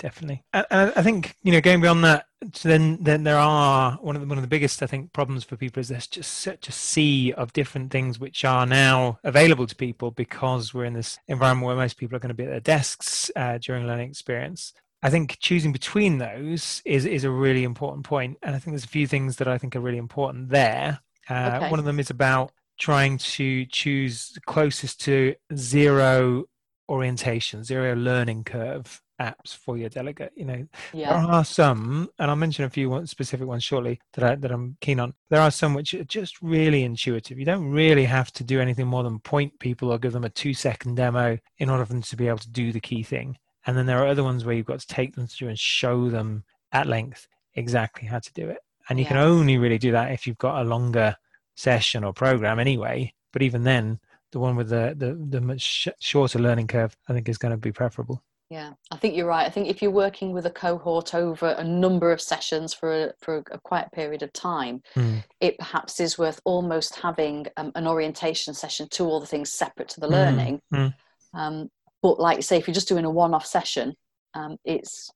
Definitely. 0.00 0.42
And 0.54 0.66
I 0.70 1.02
think 1.02 1.36
you 1.42 1.52
know, 1.52 1.60
going 1.60 1.82
beyond 1.82 2.02
that, 2.04 2.24
then 2.62 2.96
then 3.02 3.22
there 3.22 3.36
are 3.36 3.98
one 4.00 4.16
of 4.16 4.22
the 4.22 4.28
one 4.28 4.38
of 4.38 4.42
the 4.42 4.48
biggest 4.48 4.82
I 4.82 4.86
think 4.86 5.12
problems 5.12 5.44
for 5.44 5.56
people 5.56 5.78
is 5.78 5.88
there's 5.88 6.06
just 6.06 6.38
such 6.38 6.68
a 6.68 6.72
sea 6.72 7.34
of 7.34 7.52
different 7.52 7.92
things 7.92 8.18
which 8.18 8.42
are 8.42 8.64
now 8.64 9.18
available 9.24 9.66
to 9.66 9.76
people 9.76 10.10
because 10.10 10.72
we're 10.72 10.86
in 10.86 10.94
this 10.94 11.18
environment 11.28 11.66
where 11.66 11.76
most 11.76 11.98
people 11.98 12.16
are 12.16 12.18
going 12.18 12.28
to 12.28 12.34
be 12.34 12.44
at 12.44 12.50
their 12.50 12.60
desks 12.60 13.30
uh, 13.36 13.58
during 13.58 13.86
learning 13.86 14.08
experience. 14.08 14.72
I 15.02 15.10
think 15.10 15.38
choosing 15.38 15.70
between 15.70 16.16
those 16.16 16.80
is 16.86 17.04
is 17.04 17.24
a 17.24 17.30
really 17.30 17.64
important 17.64 18.06
point, 18.06 18.38
and 18.42 18.56
I 18.56 18.58
think 18.58 18.72
there's 18.72 18.84
a 18.84 18.88
few 18.88 19.06
things 19.06 19.36
that 19.36 19.48
I 19.48 19.58
think 19.58 19.76
are 19.76 19.80
really 19.80 19.98
important 19.98 20.48
there. 20.48 21.00
Uh, 21.28 21.52
okay. 21.56 21.70
One 21.70 21.78
of 21.78 21.84
them 21.84 22.00
is 22.00 22.08
about 22.08 22.52
trying 22.78 23.18
to 23.18 23.66
choose 23.66 24.38
closest 24.46 25.02
to 25.02 25.34
zero 25.54 26.46
orientation, 26.90 27.62
zero 27.62 27.94
learning 27.94 28.44
curve 28.44 29.00
apps 29.20 29.54
for 29.54 29.78
your 29.78 29.88
delegate. 29.88 30.32
You 30.34 30.44
know, 30.44 30.66
yeah. 30.92 31.20
there 31.20 31.30
are 31.30 31.44
some, 31.44 32.10
and 32.18 32.30
I'll 32.30 32.36
mention 32.36 32.64
a 32.64 32.70
few 32.70 33.06
specific 33.06 33.46
ones 33.46 33.62
shortly 33.62 34.00
that 34.14 34.24
I, 34.24 34.34
that 34.34 34.50
I'm 34.50 34.76
keen 34.80 34.98
on. 34.98 35.14
There 35.28 35.40
are 35.40 35.50
some 35.50 35.72
which 35.74 35.94
are 35.94 36.04
just 36.04 36.42
really 36.42 36.82
intuitive. 36.82 37.38
You 37.38 37.44
don't 37.44 37.70
really 37.70 38.04
have 38.04 38.32
to 38.32 38.44
do 38.44 38.60
anything 38.60 38.88
more 38.88 39.04
than 39.04 39.20
point 39.20 39.58
people 39.60 39.92
or 39.92 39.98
give 39.98 40.12
them 40.12 40.24
a 40.24 40.30
two 40.30 40.52
second 40.52 40.96
demo 40.96 41.38
in 41.58 41.70
order 41.70 41.84
for 41.84 41.92
them 41.92 42.02
to 42.02 42.16
be 42.16 42.28
able 42.28 42.38
to 42.38 42.50
do 42.50 42.72
the 42.72 42.80
key 42.80 43.02
thing. 43.02 43.38
And 43.66 43.76
then 43.76 43.86
there 43.86 44.02
are 44.02 44.08
other 44.08 44.24
ones 44.24 44.44
where 44.44 44.54
you've 44.54 44.66
got 44.66 44.80
to 44.80 44.86
take 44.86 45.14
them 45.14 45.26
through 45.26 45.48
and 45.48 45.58
show 45.58 46.08
them 46.08 46.44
at 46.72 46.86
length 46.86 47.28
exactly 47.54 48.08
how 48.08 48.18
to 48.18 48.32
do 48.32 48.48
it. 48.48 48.58
And 48.88 48.98
you 48.98 49.04
yeah. 49.04 49.10
can 49.10 49.18
only 49.18 49.58
really 49.58 49.78
do 49.78 49.92
that 49.92 50.10
if 50.10 50.26
you've 50.26 50.38
got 50.38 50.62
a 50.62 50.68
longer 50.68 51.14
session 51.54 52.02
or 52.02 52.12
program 52.12 52.58
anyway. 52.58 53.12
But 53.32 53.42
even 53.42 53.62
then, 53.62 54.00
the 54.32 54.38
one 54.38 54.56
with 54.56 54.68
the 54.68 54.94
the, 54.96 55.14
the 55.14 55.40
much 55.40 55.88
shorter 56.00 56.38
learning 56.38 56.66
curve, 56.66 56.96
I 57.08 57.12
think, 57.12 57.28
is 57.28 57.38
going 57.38 57.52
to 57.52 57.58
be 57.58 57.72
preferable. 57.72 58.22
Yeah, 58.50 58.72
I 58.90 58.96
think 58.96 59.14
you're 59.14 59.28
right. 59.28 59.46
I 59.46 59.50
think 59.50 59.68
if 59.68 59.80
you're 59.80 59.92
working 59.92 60.32
with 60.32 60.44
a 60.44 60.50
cohort 60.50 61.14
over 61.14 61.50
a 61.50 61.62
number 61.62 62.10
of 62.10 62.20
sessions 62.20 62.74
for 62.74 63.04
a, 63.04 63.12
for 63.20 63.44
a 63.52 63.60
quiet 63.60 63.92
period 63.92 64.24
of 64.24 64.32
time, 64.32 64.82
mm. 64.96 65.22
it 65.40 65.56
perhaps 65.56 66.00
is 66.00 66.18
worth 66.18 66.40
almost 66.44 66.96
having 66.96 67.46
um, 67.56 67.70
an 67.76 67.86
orientation 67.86 68.52
session 68.52 68.88
to 68.90 69.04
all 69.04 69.20
the 69.20 69.26
things 69.26 69.52
separate 69.52 69.88
to 69.90 70.00
the 70.00 70.08
hmm. 70.08 70.14
learning. 70.14 70.60
Mm. 70.74 70.94
Um, 71.32 71.70
but 72.02 72.18
like 72.18 72.38
you 72.38 72.42
say, 72.42 72.56
if 72.56 72.66
you're 72.66 72.74
just 72.74 72.88
doing 72.88 73.04
a 73.04 73.10
one-off 73.10 73.46
session, 73.46 73.94
um, 74.34 74.56
it's 74.64 75.10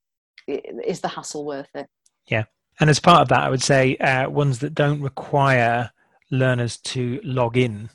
is 0.46 1.00
the 1.00 1.08
hassle 1.08 1.44
worth 1.44 1.74
it? 1.74 1.88
Yeah, 2.26 2.44
and 2.78 2.88
as 2.88 3.00
part 3.00 3.22
of 3.22 3.28
that, 3.30 3.42
I 3.42 3.50
would 3.50 3.62
say 3.62 3.96
uh, 3.96 4.30
ones 4.30 4.60
that 4.60 4.74
don't 4.74 5.00
require 5.00 5.90
learners 6.30 6.76
to 6.76 7.20
log 7.24 7.56
in 7.56 7.90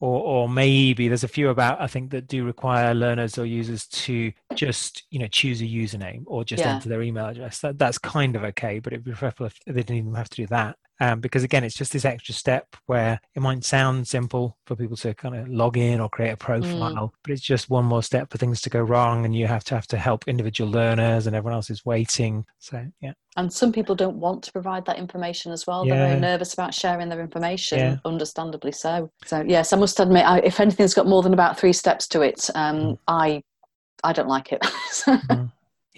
or 0.00 0.20
or 0.22 0.48
maybe 0.48 1.08
there's 1.08 1.24
a 1.24 1.28
few 1.28 1.50
about 1.50 1.80
I 1.80 1.86
think 1.86 2.10
that 2.10 2.26
do 2.26 2.44
require 2.44 2.94
learners 2.94 3.38
or 3.38 3.46
users 3.46 3.86
to 3.86 4.32
just 4.54 5.04
you 5.10 5.18
know 5.18 5.28
choose 5.28 5.60
a 5.60 5.64
username 5.64 6.22
or 6.26 6.44
just 6.44 6.62
yeah. 6.62 6.74
enter 6.74 6.88
their 6.88 7.02
email 7.02 7.26
address. 7.26 7.60
That, 7.60 7.78
that's 7.78 7.98
kind 7.98 8.34
of 8.34 8.44
okay, 8.44 8.78
but 8.78 8.92
it'd 8.92 9.04
be 9.04 9.12
preferable 9.12 9.46
if 9.46 9.58
they 9.66 9.74
didn't 9.74 9.96
even 9.96 10.14
have 10.14 10.30
to 10.30 10.36
do 10.36 10.46
that. 10.48 10.76
Um, 11.02 11.20
because 11.20 11.42
again, 11.42 11.64
it's 11.64 11.74
just 11.74 11.92
this 11.92 12.04
extra 12.04 12.34
step 12.34 12.76
where 12.86 13.18
it 13.34 13.40
might 13.40 13.64
sound 13.64 14.06
simple 14.06 14.58
for 14.66 14.76
people 14.76 14.96
to 14.98 15.14
kind 15.14 15.34
of 15.34 15.48
log 15.48 15.78
in 15.78 15.98
or 15.98 16.10
create 16.10 16.30
a 16.30 16.36
profile, 16.36 17.08
mm. 17.08 17.10
but 17.22 17.32
it's 17.32 17.40
just 17.40 17.70
one 17.70 17.86
more 17.86 18.02
step 18.02 18.30
for 18.30 18.36
things 18.36 18.60
to 18.60 18.70
go 18.70 18.80
wrong, 18.80 19.24
and 19.24 19.34
you 19.34 19.46
have 19.46 19.64
to 19.64 19.74
have 19.74 19.86
to 19.88 19.96
help 19.96 20.28
individual 20.28 20.70
learners, 20.70 21.26
and 21.26 21.34
everyone 21.34 21.54
else 21.54 21.70
is 21.70 21.86
waiting. 21.86 22.44
So 22.58 22.86
yeah. 23.00 23.12
And 23.36 23.50
some 23.50 23.72
people 23.72 23.94
don't 23.94 24.16
want 24.16 24.42
to 24.44 24.52
provide 24.52 24.84
that 24.86 24.98
information 24.98 25.52
as 25.52 25.66
well. 25.66 25.86
Yeah. 25.86 25.94
They're 25.96 26.08
very 26.08 26.20
nervous 26.20 26.52
about 26.52 26.74
sharing 26.74 27.08
their 27.08 27.20
information, 27.20 27.78
yeah. 27.78 27.96
understandably 28.04 28.72
so. 28.72 29.10
So 29.24 29.42
yes, 29.46 29.72
I 29.72 29.76
must 29.78 30.00
admit, 30.00 30.26
I, 30.26 30.40
if 30.40 30.60
anything's 30.60 30.94
got 30.94 31.06
more 31.06 31.22
than 31.22 31.32
about 31.32 31.58
three 31.58 31.72
steps 31.72 32.06
to 32.08 32.20
it, 32.20 32.50
um, 32.54 32.76
mm. 32.76 32.98
I 33.08 33.42
I 34.04 34.12
don't 34.12 34.28
like 34.28 34.52
it. 34.52 34.60
mm. 34.62 35.50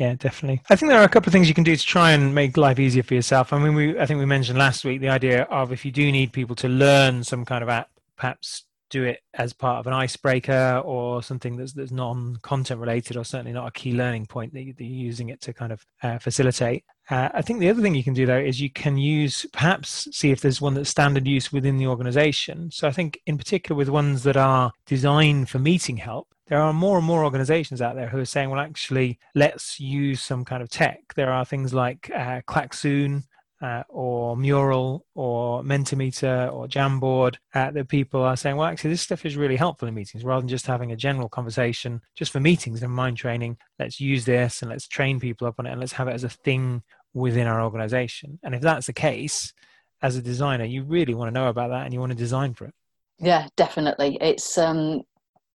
Yeah, 0.02 0.14
definitely. 0.14 0.60
I 0.68 0.74
think 0.74 0.90
there 0.90 1.00
are 1.00 1.04
a 1.04 1.08
couple 1.08 1.28
of 1.28 1.32
things 1.32 1.46
you 1.46 1.54
can 1.54 1.62
do 1.62 1.76
to 1.76 1.86
try 1.86 2.10
and 2.10 2.34
make 2.34 2.56
life 2.56 2.80
easier 2.80 3.04
for 3.04 3.14
yourself. 3.14 3.52
I 3.52 3.58
mean, 3.60 3.76
we 3.76 3.96
I 4.00 4.04
think 4.04 4.18
we 4.18 4.26
mentioned 4.26 4.58
last 4.58 4.84
week 4.84 5.00
the 5.00 5.08
idea 5.08 5.42
of 5.44 5.70
if 5.70 5.84
you 5.84 5.92
do 5.92 6.10
need 6.10 6.32
people 6.32 6.56
to 6.56 6.68
learn 6.68 7.22
some 7.22 7.44
kind 7.44 7.62
of 7.62 7.68
app, 7.68 7.88
perhaps 8.16 8.64
do 8.90 9.04
it 9.04 9.20
as 9.34 9.52
part 9.52 9.78
of 9.78 9.86
an 9.86 9.92
icebreaker 9.92 10.82
or 10.84 11.22
something 11.22 11.56
that's 11.56 11.72
that's 11.72 11.92
non-content 11.92 12.80
related, 12.80 13.16
or 13.16 13.24
certainly 13.24 13.52
not 13.52 13.68
a 13.68 13.70
key 13.70 13.92
learning 13.92 14.26
point 14.26 14.52
that, 14.54 14.62
you, 14.62 14.74
are 14.76 14.82
using 14.82 15.28
it 15.28 15.40
to 15.42 15.52
kind 15.52 15.70
of 15.70 15.86
uh, 16.02 16.18
facilitate. 16.18 16.82
Uh, 17.10 17.28
I 17.34 17.42
think 17.42 17.58
the 17.58 17.68
other 17.68 17.82
thing 17.82 17.94
you 17.94 18.04
can 18.04 18.14
do 18.14 18.26
though 18.26 18.38
is 18.38 18.60
you 18.60 18.70
can 18.70 18.96
use 18.96 19.44
perhaps 19.52 20.08
see 20.16 20.30
if 20.30 20.40
there's 20.40 20.60
one 20.60 20.74
that's 20.74 20.90
standard 20.90 21.26
use 21.26 21.52
within 21.52 21.76
the 21.76 21.86
organization. 21.86 22.70
So 22.70 22.86
I 22.86 22.92
think 22.92 23.20
in 23.26 23.36
particular 23.36 23.76
with 23.76 23.88
ones 23.88 24.22
that 24.22 24.36
are 24.36 24.72
designed 24.86 25.48
for 25.48 25.58
meeting 25.58 25.96
help, 25.96 26.28
there 26.46 26.60
are 26.60 26.72
more 26.72 26.98
and 26.98 27.06
more 27.06 27.24
organizations 27.24 27.80
out 27.80 27.96
there 27.96 28.08
who 28.08 28.18
are 28.18 28.24
saying, 28.24 28.50
well, 28.50 28.60
actually, 28.60 29.18
let's 29.34 29.80
use 29.80 30.20
some 30.20 30.44
kind 30.44 30.62
of 30.62 30.68
tech. 30.68 31.14
There 31.14 31.32
are 31.32 31.44
things 31.44 31.72
like 31.72 32.10
uh, 32.14 32.42
Klaxoon 32.46 33.24
uh, 33.62 33.84
or 33.88 34.36
Mural 34.36 35.06
or 35.14 35.62
Mentimeter 35.62 36.52
or 36.52 36.66
Jamboard 36.66 37.36
uh, 37.54 37.70
that 37.70 37.88
people 37.88 38.22
are 38.22 38.36
saying, 38.36 38.56
well, 38.56 38.66
actually, 38.66 38.90
this 38.90 39.02
stuff 39.02 39.24
is 39.24 39.36
really 39.36 39.56
helpful 39.56 39.86
in 39.86 39.94
meetings 39.94 40.24
rather 40.24 40.40
than 40.40 40.48
just 40.48 40.66
having 40.66 40.90
a 40.90 40.96
general 40.96 41.28
conversation 41.28 42.02
just 42.16 42.32
for 42.32 42.40
meetings 42.40 42.82
and 42.82 42.92
mind 42.92 43.16
training. 43.16 43.56
Let's 43.78 44.00
use 44.00 44.24
this 44.24 44.62
and 44.62 44.70
let's 44.70 44.88
train 44.88 45.20
people 45.20 45.46
up 45.46 45.54
on 45.58 45.66
it 45.66 45.70
and 45.70 45.80
let's 45.80 45.92
have 45.92 46.08
it 46.08 46.14
as 46.14 46.24
a 46.24 46.28
thing 46.28 46.82
within 47.14 47.46
our 47.46 47.62
organization. 47.62 48.40
And 48.42 48.54
if 48.54 48.62
that's 48.62 48.86
the 48.86 48.92
case, 48.92 49.52
as 50.02 50.16
a 50.16 50.22
designer, 50.22 50.64
you 50.64 50.82
really 50.82 51.14
want 51.14 51.28
to 51.28 51.40
know 51.40 51.48
about 51.48 51.70
that 51.70 51.84
and 51.84 51.94
you 51.94 52.00
want 52.00 52.10
to 52.10 52.18
design 52.18 52.54
for 52.54 52.64
it. 52.64 52.74
Yeah, 53.20 53.46
definitely. 53.56 54.18
It's 54.20 54.58
um, 54.58 55.02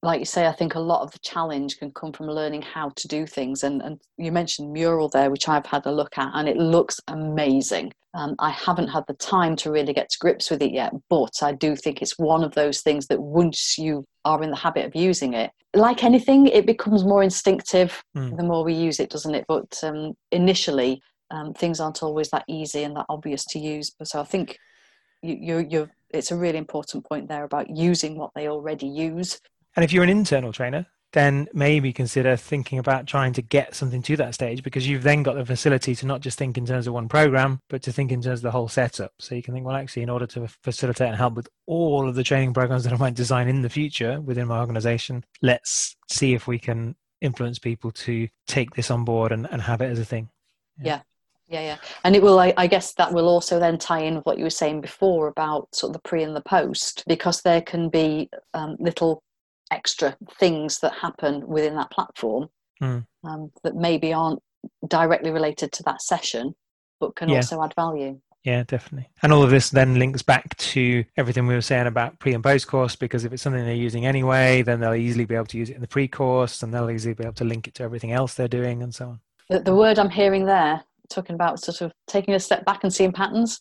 like 0.02 0.20
you 0.20 0.26
say, 0.26 0.46
I 0.46 0.52
think 0.52 0.74
a 0.74 0.80
lot 0.80 1.02
of 1.02 1.10
the 1.10 1.18
challenge 1.20 1.78
can 1.78 1.90
come 1.90 2.12
from 2.12 2.26
learning 2.26 2.62
how 2.62 2.90
to 2.90 3.08
do 3.08 3.26
things. 3.26 3.64
And, 3.64 3.82
and 3.82 4.00
you 4.18 4.30
mentioned 4.30 4.72
Mural 4.72 5.08
there, 5.08 5.30
which 5.30 5.48
I've 5.48 5.66
had 5.66 5.86
a 5.86 5.92
look 5.92 6.16
at, 6.18 6.30
and 6.34 6.48
it 6.48 6.56
looks 6.56 7.00
amazing. 7.08 7.92
Um, 8.14 8.34
I 8.38 8.50
haven't 8.50 8.88
had 8.88 9.04
the 9.08 9.14
time 9.14 9.56
to 9.56 9.70
really 9.70 9.92
get 9.92 10.08
to 10.10 10.18
grips 10.18 10.50
with 10.50 10.62
it 10.62 10.72
yet, 10.72 10.92
but 11.10 11.42
I 11.42 11.52
do 11.52 11.76
think 11.76 12.00
it's 12.00 12.18
one 12.18 12.44
of 12.44 12.54
those 12.54 12.80
things 12.80 13.08
that 13.08 13.20
once 13.20 13.76
you 13.76 14.04
are 14.24 14.42
in 14.42 14.50
the 14.50 14.56
habit 14.56 14.86
of 14.86 14.96
using 14.96 15.34
it, 15.34 15.50
like 15.74 16.02
anything, 16.02 16.46
it 16.46 16.66
becomes 16.66 17.04
more 17.04 17.22
instinctive 17.22 18.02
mm. 18.16 18.34
the 18.36 18.42
more 18.42 18.64
we 18.64 18.72
use 18.72 19.00
it, 19.00 19.10
doesn't 19.10 19.34
it? 19.34 19.44
But 19.48 19.78
um, 19.82 20.14
initially, 20.30 21.02
um, 21.30 21.52
things 21.52 21.80
aren't 21.80 22.02
always 22.02 22.30
that 22.30 22.44
easy 22.48 22.84
and 22.84 22.96
that 22.96 23.06
obvious 23.08 23.44
to 23.46 23.58
use. 23.58 23.90
But 23.98 24.08
so 24.08 24.20
I 24.20 24.24
think 24.24 24.56
you, 25.22 25.36
you're, 25.38 25.60
you're, 25.60 25.90
it's 26.10 26.30
a 26.30 26.36
really 26.36 26.58
important 26.58 27.04
point 27.04 27.28
there 27.28 27.44
about 27.44 27.68
using 27.68 28.16
what 28.16 28.30
they 28.34 28.48
already 28.48 28.86
use 28.86 29.40
and 29.76 29.84
if 29.84 29.92
you're 29.92 30.04
an 30.04 30.10
internal 30.10 30.52
trainer, 30.52 30.86
then 31.12 31.48
maybe 31.54 31.92
consider 31.92 32.36
thinking 32.36 32.78
about 32.78 33.06
trying 33.06 33.32
to 33.32 33.42
get 33.42 33.74
something 33.74 34.02
to 34.02 34.16
that 34.16 34.34
stage 34.34 34.62
because 34.62 34.86
you've 34.86 35.02
then 35.02 35.22
got 35.22 35.34
the 35.34 35.46
facility 35.46 35.94
to 35.94 36.06
not 36.06 36.20
just 36.20 36.36
think 36.36 36.58
in 36.58 36.66
terms 36.66 36.86
of 36.86 36.92
one 36.92 37.08
program, 37.08 37.60
but 37.70 37.82
to 37.82 37.92
think 37.92 38.12
in 38.12 38.20
terms 38.20 38.40
of 38.40 38.42
the 38.42 38.50
whole 38.50 38.68
setup. 38.68 39.12
So 39.18 39.34
you 39.34 39.42
can 39.42 39.54
think, 39.54 39.64
well, 39.64 39.76
actually, 39.76 40.02
in 40.02 40.10
order 40.10 40.26
to 40.26 40.46
facilitate 40.62 41.08
and 41.08 41.16
help 41.16 41.34
with 41.34 41.48
all 41.66 42.08
of 42.08 42.16
the 42.16 42.24
training 42.24 42.52
programs 42.52 42.84
that 42.84 42.92
I 42.92 42.96
might 42.96 43.14
design 43.14 43.48
in 43.48 43.62
the 43.62 43.70
future 43.70 44.20
within 44.20 44.48
my 44.48 44.58
organization, 44.58 45.24
let's 45.42 45.96
see 46.08 46.34
if 46.34 46.46
we 46.46 46.58
can 46.58 46.96
influence 47.20 47.58
people 47.58 47.92
to 47.92 48.28
take 48.46 48.74
this 48.74 48.90
on 48.90 49.04
board 49.04 49.32
and, 49.32 49.48
and 49.50 49.62
have 49.62 49.80
it 49.80 49.90
as 49.90 49.98
a 49.98 50.04
thing. 50.04 50.28
Yeah. 50.78 50.86
yeah. 50.86 51.00
Yeah, 51.48 51.60
yeah, 51.60 51.76
and 52.02 52.16
it 52.16 52.22
will. 52.24 52.40
I, 52.40 52.52
I, 52.56 52.66
guess 52.66 52.94
that 52.94 53.12
will 53.12 53.28
also 53.28 53.60
then 53.60 53.78
tie 53.78 54.00
in 54.00 54.16
with 54.16 54.26
what 54.26 54.36
you 54.36 54.42
were 54.42 54.50
saying 54.50 54.80
before 54.80 55.28
about 55.28 55.72
sort 55.72 55.90
of 55.90 55.92
the 55.92 56.08
pre 56.08 56.24
and 56.24 56.34
the 56.34 56.40
post, 56.40 57.04
because 57.06 57.40
there 57.42 57.62
can 57.62 57.88
be 57.88 58.28
um, 58.52 58.74
little 58.80 59.22
extra 59.70 60.16
things 60.38 60.78
that 60.80 60.92
happen 60.92 61.46
within 61.46 61.74
that 61.76 61.90
platform 61.90 62.48
mm. 62.82 63.04
um, 63.24 63.50
that 63.62 63.74
maybe 63.74 64.12
aren't 64.12 64.40
directly 64.88 65.30
related 65.30 65.72
to 65.72 65.82
that 65.84 66.02
session 66.02 66.54
but 67.00 67.14
can 67.16 67.28
yeah. 67.28 67.36
also 67.36 67.62
add 67.62 67.74
value 67.74 68.18
yeah 68.44 68.62
definitely 68.64 69.08
and 69.22 69.32
all 69.32 69.42
of 69.42 69.50
this 69.50 69.70
then 69.70 69.98
links 69.98 70.22
back 70.22 70.56
to 70.56 71.04
everything 71.16 71.46
we 71.46 71.54
were 71.54 71.60
saying 71.60 71.86
about 71.86 72.18
pre 72.18 72.32
and 72.34 72.42
post 72.42 72.66
course 72.66 72.96
because 72.96 73.24
if 73.24 73.32
it's 73.32 73.42
something 73.42 73.64
they're 73.64 73.74
using 73.74 74.06
anyway 74.06 74.62
then 74.62 74.80
they'll 74.80 74.94
easily 74.94 75.24
be 75.24 75.34
able 75.34 75.46
to 75.46 75.58
use 75.58 75.70
it 75.70 75.76
in 75.76 75.80
the 75.80 75.88
pre 75.88 76.08
course 76.08 76.62
and 76.62 76.72
they'll 76.72 76.90
easily 76.90 77.14
be 77.14 77.24
able 77.24 77.34
to 77.34 77.44
link 77.44 77.68
it 77.68 77.74
to 77.74 77.82
everything 77.82 78.12
else 78.12 78.34
they're 78.34 78.48
doing 78.48 78.82
and 78.82 78.94
so 78.94 79.08
on 79.08 79.20
the, 79.50 79.60
the 79.60 79.74
word 79.74 79.98
i'm 79.98 80.10
hearing 80.10 80.46
there 80.46 80.82
talking 81.10 81.34
about 81.34 81.60
sort 81.60 81.80
of 81.80 81.92
taking 82.06 82.34
a 82.34 82.40
step 82.40 82.64
back 82.64 82.82
and 82.82 82.92
seeing 82.92 83.12
patterns 83.12 83.60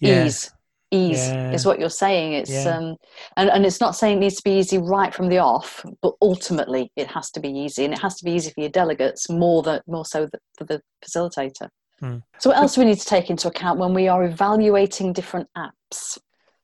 yeah. 0.00 0.26
ease 0.26 0.50
ease 0.94 1.28
yeah. 1.28 1.52
is 1.52 1.66
what 1.66 1.78
you're 1.78 1.90
saying 1.90 2.32
it's 2.32 2.50
yeah. 2.50 2.76
um 2.76 2.96
and, 3.36 3.50
and 3.50 3.66
it's 3.66 3.80
not 3.80 3.96
saying 3.96 4.18
it 4.18 4.20
needs 4.20 4.36
to 4.36 4.42
be 4.42 4.58
easy 4.58 4.78
right 4.78 5.14
from 5.14 5.28
the 5.28 5.38
off 5.38 5.84
but 6.02 6.14
ultimately 6.22 6.90
it 6.96 7.06
has 7.06 7.30
to 7.30 7.40
be 7.40 7.48
easy 7.48 7.84
and 7.84 7.92
it 7.92 8.00
has 8.00 8.16
to 8.16 8.24
be 8.24 8.32
easy 8.32 8.50
for 8.50 8.60
your 8.60 8.70
delegates 8.70 9.28
more 9.28 9.62
than 9.62 9.80
more 9.86 10.04
so 10.04 10.28
for 10.56 10.64
the 10.64 10.80
facilitator 11.04 11.68
hmm. 12.00 12.18
so 12.38 12.50
what 12.50 12.58
else 12.58 12.74
do 12.74 12.80
we 12.80 12.86
need 12.86 12.98
to 12.98 13.06
take 13.06 13.30
into 13.30 13.48
account 13.48 13.78
when 13.78 13.94
we 13.94 14.08
are 14.08 14.24
evaluating 14.24 15.12
different 15.12 15.48
apps 15.56 16.18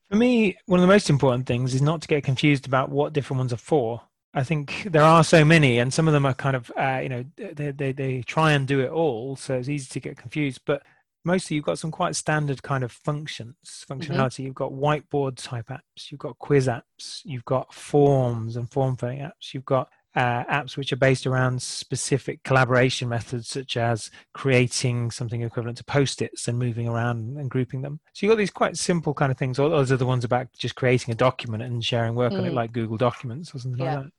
for 0.09 0.17
me 0.17 0.57
one 0.67 0.79
of 0.79 0.83
the 0.83 0.93
most 0.93 1.11
important 1.11 1.47
things 1.47 1.75
is 1.75 1.83
not 1.83 2.01
to 2.01 2.09
get 2.09 2.25
confused 2.25 2.67
about 2.67 2.91
what 2.91 3.13
different 3.13 3.39
ones 3.39 3.53
are 3.53 3.59
for 3.59 4.03
I 4.33 4.45
think 4.45 4.87
there 4.89 5.03
are 5.03 5.25
so 5.25 5.45
many, 5.45 5.79
and 5.79 5.93
some 5.93 6.07
of 6.07 6.13
them 6.13 6.25
are 6.25 6.35
kind 6.35 6.55
of, 6.55 6.71
uh, 6.79 7.01
you 7.03 7.09
know, 7.09 7.25
they, 7.37 7.73
they, 7.73 7.93
they 7.93 8.23
try 8.23 8.53
and 8.53 8.67
do 8.67 8.81
it 8.81 8.91
all, 8.91 9.35
so 9.35 9.55
it's 9.55 9.69
easy 9.69 9.89
to 9.91 10.01
get 10.01 10.17
confused. 10.17 10.61
But 10.65 10.85
mostly 11.25 11.57
you've 11.57 11.65
got 11.65 11.79
some 11.79 11.91
quite 11.91 12.17
standard 12.17 12.63
kind 12.63 12.85
of 12.85 12.93
functions 12.93 13.57
mm-hmm. 13.65 13.93
functionality 13.93 14.35
mm-hmm. 14.35 14.43
you've 14.45 14.55
got 14.55 14.73
whiteboard 14.73 15.37
type 15.37 15.69
apps 15.69 16.11
you've 16.11 16.21
got 16.21 16.39
quiz 16.39 16.67
apps 16.67 17.21
you've 17.25 17.45
got 17.45 17.73
forms 17.73 18.57
and 18.57 18.71
form 18.71 18.97
filling 18.97 19.19
apps 19.19 19.53
you've 19.53 19.65
got 19.65 19.89
uh, 20.17 20.43
apps 20.47 20.77
which 20.77 20.93
are 20.93 20.97
based 20.97 21.25
around 21.25 21.63
specific 21.63 22.43
collaboration 22.43 23.09
methods 23.09 23.49
such 23.49 23.77
as 23.77 24.11
creating 24.35 25.09
something 25.09 25.43
equivalent 25.43 25.79
to 25.79 25.85
post-its 25.85 26.49
and 26.49 26.59
moving 26.59 26.89
around 26.89 27.37
and 27.39 27.49
grouping 27.49 27.81
them 27.81 28.01
so 28.13 28.27
you've 28.27 28.33
got 28.33 28.39
these 28.39 28.51
quite 28.51 28.77
simple 28.77 29.15
kind 29.15 29.31
of 29.31 29.39
things 29.39 29.61
all 29.61 29.71
those 29.71 29.93
are 29.93 29.97
the 29.97 30.07
ones 30.07 30.25
about 30.25 30.53
just 30.53 30.75
creating 30.75 31.13
a 31.13 31.17
document 31.17 31.63
and 31.63 31.85
sharing 31.85 32.17
work 32.17 32.33
mm. 32.33 32.39
on 32.39 32.45
it 32.45 32.51
mm. 32.51 32.55
like 32.55 32.73
google 32.73 32.97
documents 32.97 33.55
or 33.55 33.61
something 33.61 33.85
yeah. 33.85 33.99
like 33.99 34.05
that 34.07 34.13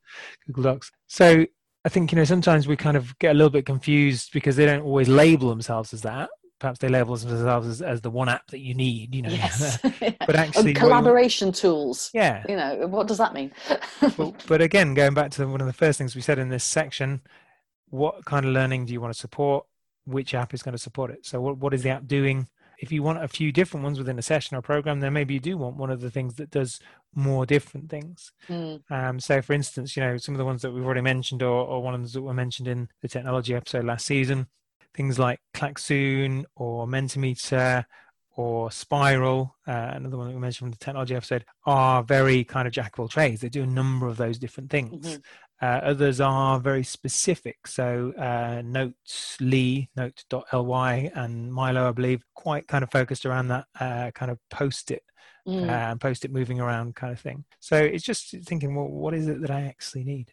google 0.47 0.63
docs 0.63 0.91
so 1.07 1.45
I 1.83 1.89
think 1.89 2.11
you 2.11 2.15
know 2.15 2.23
sometimes 2.23 2.67
we 2.67 2.77
kind 2.77 2.95
of 2.95 3.17
get 3.19 3.31
a 3.31 3.33
little 3.33 3.49
bit 3.49 3.65
confused 3.65 4.31
because 4.33 4.55
they 4.55 4.65
don't 4.65 4.83
always 4.83 5.09
label 5.09 5.49
themselves 5.49 5.93
as 5.93 6.03
that 6.03 6.29
perhaps 6.61 6.77
they 6.77 6.87
label 6.87 7.17
themselves 7.17 7.67
as, 7.67 7.81
as 7.81 8.01
the 8.01 8.09
one 8.09 8.29
app 8.29 8.47
that 8.51 8.59
you 8.59 8.75
need 8.75 9.13
you 9.13 9.23
know. 9.23 9.29
Yes. 9.29 9.79
but 10.25 10.35
actually 10.35 10.73
collaboration 10.73 11.47
you, 11.47 11.53
tools. 11.53 12.11
Yeah. 12.13 12.45
You 12.47 12.55
know 12.55 12.87
what 12.87 13.07
does 13.07 13.17
that 13.17 13.33
mean? 13.33 13.51
But, 14.17 14.43
but 14.47 14.61
again 14.61 14.93
going 14.93 15.13
back 15.13 15.31
to 15.31 15.47
one 15.47 15.61
of 15.61 15.67
the 15.67 15.73
first 15.73 15.97
things 15.97 16.15
we 16.15 16.21
said 16.21 16.39
in 16.39 16.49
this 16.49 16.63
section 16.63 17.21
what 17.89 18.23
kind 18.25 18.45
of 18.45 18.53
learning 18.53 18.85
do 18.85 18.93
you 18.93 19.01
want 19.01 19.13
to 19.13 19.19
support? 19.19 19.65
Which 20.05 20.33
app 20.33 20.53
is 20.53 20.63
going 20.63 20.73
to 20.73 20.81
support 20.81 21.11
it? 21.11 21.25
So 21.25 21.41
what, 21.41 21.57
what 21.57 21.73
is 21.73 21.83
the 21.83 21.89
app 21.89 22.07
doing? 22.07 22.47
If 22.79 22.91
you 22.91 23.03
want 23.03 23.23
a 23.23 23.27
few 23.27 23.51
different 23.51 23.83
ones 23.83 23.99
within 23.99 24.17
a 24.17 24.21
session 24.21 24.55
or 24.55 24.61
program 24.61 24.99
then 25.01 25.13
maybe 25.13 25.33
you 25.33 25.39
do 25.39 25.57
want 25.57 25.77
one 25.77 25.89
of 25.89 26.01
the 26.01 26.11
things 26.11 26.35
that 26.35 26.51
does 26.51 26.79
more 27.13 27.45
different 27.45 27.89
things. 27.89 28.31
Mm. 28.47 28.81
um, 28.89 29.19
so 29.19 29.41
for 29.41 29.53
instance 29.53 29.95
you 29.95 30.03
know 30.03 30.17
some 30.17 30.35
of 30.35 30.39
the 30.39 30.45
ones 30.45 30.61
that 30.61 30.71
we've 30.71 30.85
already 30.85 31.01
mentioned 31.01 31.43
or, 31.43 31.65
or 31.65 31.81
one 31.81 31.93
of 31.93 31.99
the 31.99 32.03
ones 32.03 32.13
that 32.13 32.21
were 32.21 32.33
mentioned 32.33 32.67
in 32.67 32.87
the 33.01 33.07
technology 33.07 33.53
episode 33.55 33.85
last 33.85 34.05
season 34.05 34.47
things 34.93 35.17
like 35.17 35.39
Klaxoon 35.53 36.45
or 36.55 36.87
Mentimeter 36.87 37.85
or 38.35 38.71
Spiral, 38.71 39.55
uh, 39.67 39.91
another 39.93 40.17
one 40.17 40.27
that 40.27 40.33
we 40.33 40.39
mentioned 40.39 40.67
from 40.67 40.71
the 40.71 40.77
technology 40.77 41.15
episode, 41.15 41.45
are 41.65 42.01
very 42.03 42.43
kind 42.43 42.67
of 42.67 42.73
jack 42.73 42.93
of 42.93 43.01
all 43.01 43.07
trades. 43.07 43.41
They 43.41 43.49
do 43.49 43.63
a 43.63 43.67
number 43.67 44.07
of 44.07 44.17
those 44.17 44.39
different 44.39 44.69
things. 44.69 45.05
Mm-hmm. 45.05 45.21
Uh, 45.63 45.79
others 45.83 46.19
are 46.19 46.59
very 46.59 46.83
specific. 46.83 47.67
So 47.67 48.13
uh, 48.17 48.61
Notes.ly, 48.65 49.89
Note.ly, 49.95 51.11
and 51.13 51.53
Miro, 51.53 51.89
I 51.89 51.91
believe, 51.91 52.23
quite 52.33 52.67
kind 52.67 52.83
of 52.83 52.91
focused 52.91 53.25
around 53.25 53.49
that 53.49 53.65
uh, 53.79 54.11
kind 54.11 54.31
of 54.31 54.39
post-it 54.49 55.03
mm. 55.47 55.67
Uh, 55.67 55.91
and 55.91 56.01
post-it 56.01 56.31
moving 56.31 56.59
around 56.59 56.95
kind 56.95 57.13
of 57.13 57.19
thing. 57.19 57.43
So 57.59 57.77
it's 57.77 58.05
just 58.05 58.31
thinking, 58.45 58.73
well, 58.75 58.87
what 58.87 59.13
is 59.13 59.27
it 59.27 59.41
that 59.41 59.51
I 59.51 59.61
actually 59.63 60.03
need? 60.03 60.31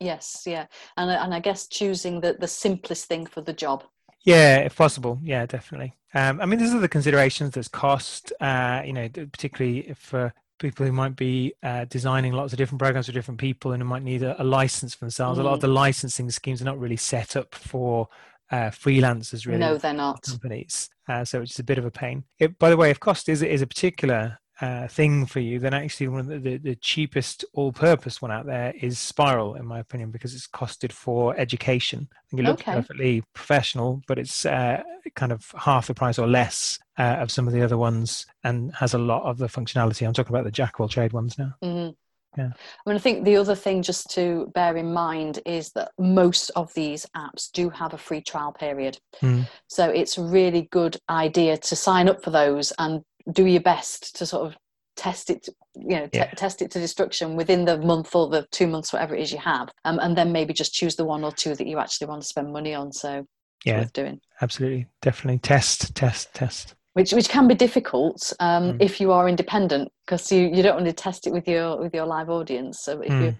Yes, 0.00 0.42
yeah, 0.46 0.66
and 0.96 1.10
and 1.10 1.34
I 1.34 1.40
guess 1.40 1.66
choosing 1.66 2.20
the 2.20 2.36
the 2.38 2.48
simplest 2.48 3.06
thing 3.06 3.26
for 3.26 3.40
the 3.40 3.52
job. 3.52 3.84
Yeah, 4.24 4.58
if 4.58 4.76
possible. 4.76 5.18
Yeah, 5.22 5.46
definitely. 5.46 5.96
Um, 6.12 6.40
I 6.40 6.46
mean, 6.46 6.58
there's 6.58 6.74
other 6.74 6.88
considerations. 6.88 7.52
There's 7.52 7.68
cost. 7.68 8.32
Uh, 8.40 8.82
you 8.84 8.92
know, 8.92 9.08
particularly 9.08 9.94
for 9.96 10.34
people 10.58 10.86
who 10.86 10.92
might 10.92 11.16
be 11.16 11.54
uh, 11.62 11.84
designing 11.84 12.32
lots 12.32 12.52
of 12.52 12.56
different 12.56 12.80
programs 12.80 13.06
for 13.06 13.12
different 13.12 13.38
people 13.38 13.72
and 13.72 13.82
who 13.82 13.88
might 13.88 14.02
need 14.02 14.22
a, 14.22 14.40
a 14.40 14.44
license 14.44 14.94
for 14.94 15.04
themselves. 15.04 15.38
Mm. 15.38 15.42
A 15.42 15.44
lot 15.44 15.52
of 15.52 15.58
mm. 15.58 15.62
the 15.62 15.68
licensing 15.68 16.30
schemes 16.30 16.62
are 16.62 16.66
not 16.66 16.78
really 16.78 16.96
set 16.96 17.36
up 17.36 17.54
for 17.54 18.08
uh, 18.50 18.70
freelancers. 18.70 19.46
Really, 19.46 19.58
no, 19.58 19.76
they're 19.76 19.92
not 19.92 20.22
companies. 20.22 20.90
Uh, 21.08 21.24
so 21.24 21.42
it's 21.42 21.58
a 21.58 21.64
bit 21.64 21.78
of 21.78 21.84
a 21.84 21.90
pain. 21.90 22.24
It, 22.38 22.58
by 22.58 22.70
the 22.70 22.76
way, 22.76 22.90
if 22.90 23.00
cost 23.00 23.28
is 23.28 23.42
is 23.42 23.62
a 23.62 23.66
particular 23.66 24.38
uh, 24.60 24.88
thing 24.88 25.26
for 25.26 25.40
you, 25.40 25.58
then 25.58 25.74
actually 25.74 26.08
one 26.08 26.20
of 26.20 26.26
the, 26.26 26.38
the, 26.38 26.56
the, 26.56 26.76
cheapest 26.76 27.44
all-purpose 27.52 28.22
one 28.22 28.30
out 28.30 28.46
there 28.46 28.72
is 28.80 28.98
Spiral, 28.98 29.54
in 29.54 29.66
my 29.66 29.80
opinion, 29.80 30.10
because 30.10 30.34
it's 30.34 30.46
costed 30.46 30.92
for 30.92 31.38
education. 31.38 32.08
I 32.10 32.20
think 32.30 32.40
it 32.40 32.46
looks 32.46 32.62
okay. 32.62 32.72
perfectly 32.72 33.22
professional, 33.34 34.02
but 34.06 34.18
it's 34.18 34.46
uh, 34.46 34.82
kind 35.14 35.32
of 35.32 35.52
half 35.58 35.88
the 35.88 35.94
price 35.94 36.18
or 36.18 36.26
less 36.26 36.78
uh, 36.98 37.16
of 37.20 37.30
some 37.30 37.46
of 37.46 37.52
the 37.52 37.62
other 37.62 37.76
ones, 37.76 38.26
and 38.44 38.72
has 38.74 38.94
a 38.94 38.98
lot 38.98 39.24
of 39.24 39.36
the 39.36 39.46
functionality. 39.46 40.06
I'm 40.06 40.14
talking 40.14 40.34
about 40.34 40.44
the 40.44 40.50
jack 40.50 40.80
of 40.80 40.90
trade 40.90 41.12
ones 41.12 41.38
now. 41.38 41.54
Mm-hmm. 41.62 41.90
Yeah. 42.36 42.50
I 42.54 42.90
mean, 42.90 42.96
I 42.96 42.98
think 42.98 43.24
the 43.24 43.36
other 43.36 43.54
thing 43.54 43.82
just 43.82 44.10
to 44.10 44.50
bear 44.54 44.76
in 44.76 44.92
mind 44.92 45.40
is 45.46 45.72
that 45.72 45.92
most 45.98 46.50
of 46.50 46.72
these 46.74 47.06
apps 47.16 47.50
do 47.50 47.70
have 47.70 47.94
a 47.94 47.98
free 47.98 48.20
trial 48.20 48.52
period. 48.52 48.98
Mm. 49.22 49.48
So 49.68 49.88
it's 49.88 50.18
a 50.18 50.22
really 50.22 50.68
good 50.70 50.98
idea 51.08 51.56
to 51.56 51.76
sign 51.76 52.08
up 52.08 52.22
for 52.22 52.30
those 52.30 52.72
and 52.78 53.02
do 53.32 53.46
your 53.46 53.60
best 53.60 54.16
to 54.16 54.26
sort 54.26 54.46
of 54.46 54.56
test 54.96 55.28
it 55.28 55.48
you 55.74 55.96
know 55.96 56.08
yeah. 56.12 56.24
t- 56.24 56.36
test 56.36 56.62
it 56.62 56.70
to 56.70 56.80
destruction 56.80 57.36
within 57.36 57.66
the 57.66 57.76
month 57.78 58.14
or 58.14 58.28
the 58.28 58.46
two 58.50 58.66
months 58.66 58.92
whatever 58.92 59.14
it 59.14 59.20
is 59.20 59.30
you 59.30 59.38
have 59.38 59.68
um, 59.84 59.98
and 59.98 60.16
then 60.16 60.32
maybe 60.32 60.54
just 60.54 60.72
choose 60.72 60.96
the 60.96 61.04
one 61.04 61.22
or 61.22 61.32
two 61.32 61.54
that 61.54 61.66
you 61.66 61.78
actually 61.78 62.06
want 62.06 62.22
to 62.22 62.26
spend 62.26 62.52
money 62.52 62.74
on. 62.74 62.92
So 62.92 63.26
yeah. 63.64 63.78
worth 63.78 63.92
doing. 63.92 64.20
Absolutely. 64.40 64.86
Definitely. 65.02 65.38
Test 65.38 65.94
test 65.94 66.32
test. 66.34 66.74
Which 66.94 67.12
which 67.12 67.28
can 67.28 67.46
be 67.46 67.54
difficult 67.54 68.32
um, 68.40 68.72
mm. 68.72 68.76
if 68.80 69.00
you 69.00 69.12
are 69.12 69.28
independent 69.28 69.92
because 70.06 70.32
you, 70.32 70.48
you 70.48 70.62
don't 70.62 70.76
want 70.76 70.86
to 70.86 70.92
test 70.92 71.26
it 71.26 71.32
with 71.32 71.46
your 71.46 71.78
with 71.78 71.94
your 71.94 72.06
live 72.06 72.30
audience. 72.30 72.80
So 72.80 73.00
if 73.02 73.12
mm. 73.12 73.22
you 73.22 73.36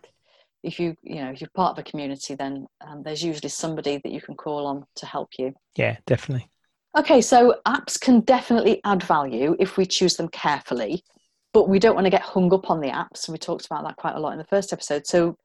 if 0.62 0.78
you 0.78 0.94
you 1.02 1.22
know 1.22 1.30
if 1.30 1.40
you're 1.40 1.50
part 1.54 1.72
of 1.72 1.78
a 1.78 1.88
community 1.88 2.34
then 2.34 2.66
um, 2.86 3.02
there's 3.02 3.22
usually 3.22 3.48
somebody 3.48 4.00
that 4.02 4.12
you 4.12 4.20
can 4.20 4.34
call 4.34 4.66
on 4.66 4.84
to 4.96 5.06
help 5.06 5.30
you. 5.38 5.54
Yeah 5.76 5.96
definitely 6.06 6.50
Okay, 6.96 7.20
so 7.20 7.60
apps 7.66 8.00
can 8.00 8.20
definitely 8.20 8.80
add 8.84 9.02
value 9.02 9.54
if 9.58 9.76
we 9.76 9.84
choose 9.84 10.16
them 10.16 10.28
carefully, 10.28 11.04
but 11.52 11.68
we 11.68 11.78
don't 11.78 11.94
want 11.94 12.06
to 12.06 12.10
get 12.10 12.22
hung 12.22 12.52
up 12.54 12.70
on 12.70 12.80
the 12.80 12.88
apps. 12.88 13.28
We 13.28 13.36
talked 13.36 13.66
about 13.66 13.84
that 13.84 13.96
quite 13.96 14.14
a 14.14 14.20
lot 14.20 14.32
in 14.32 14.38
the 14.38 14.44
first 14.44 14.72
episode. 14.72 15.06
So, 15.06 15.36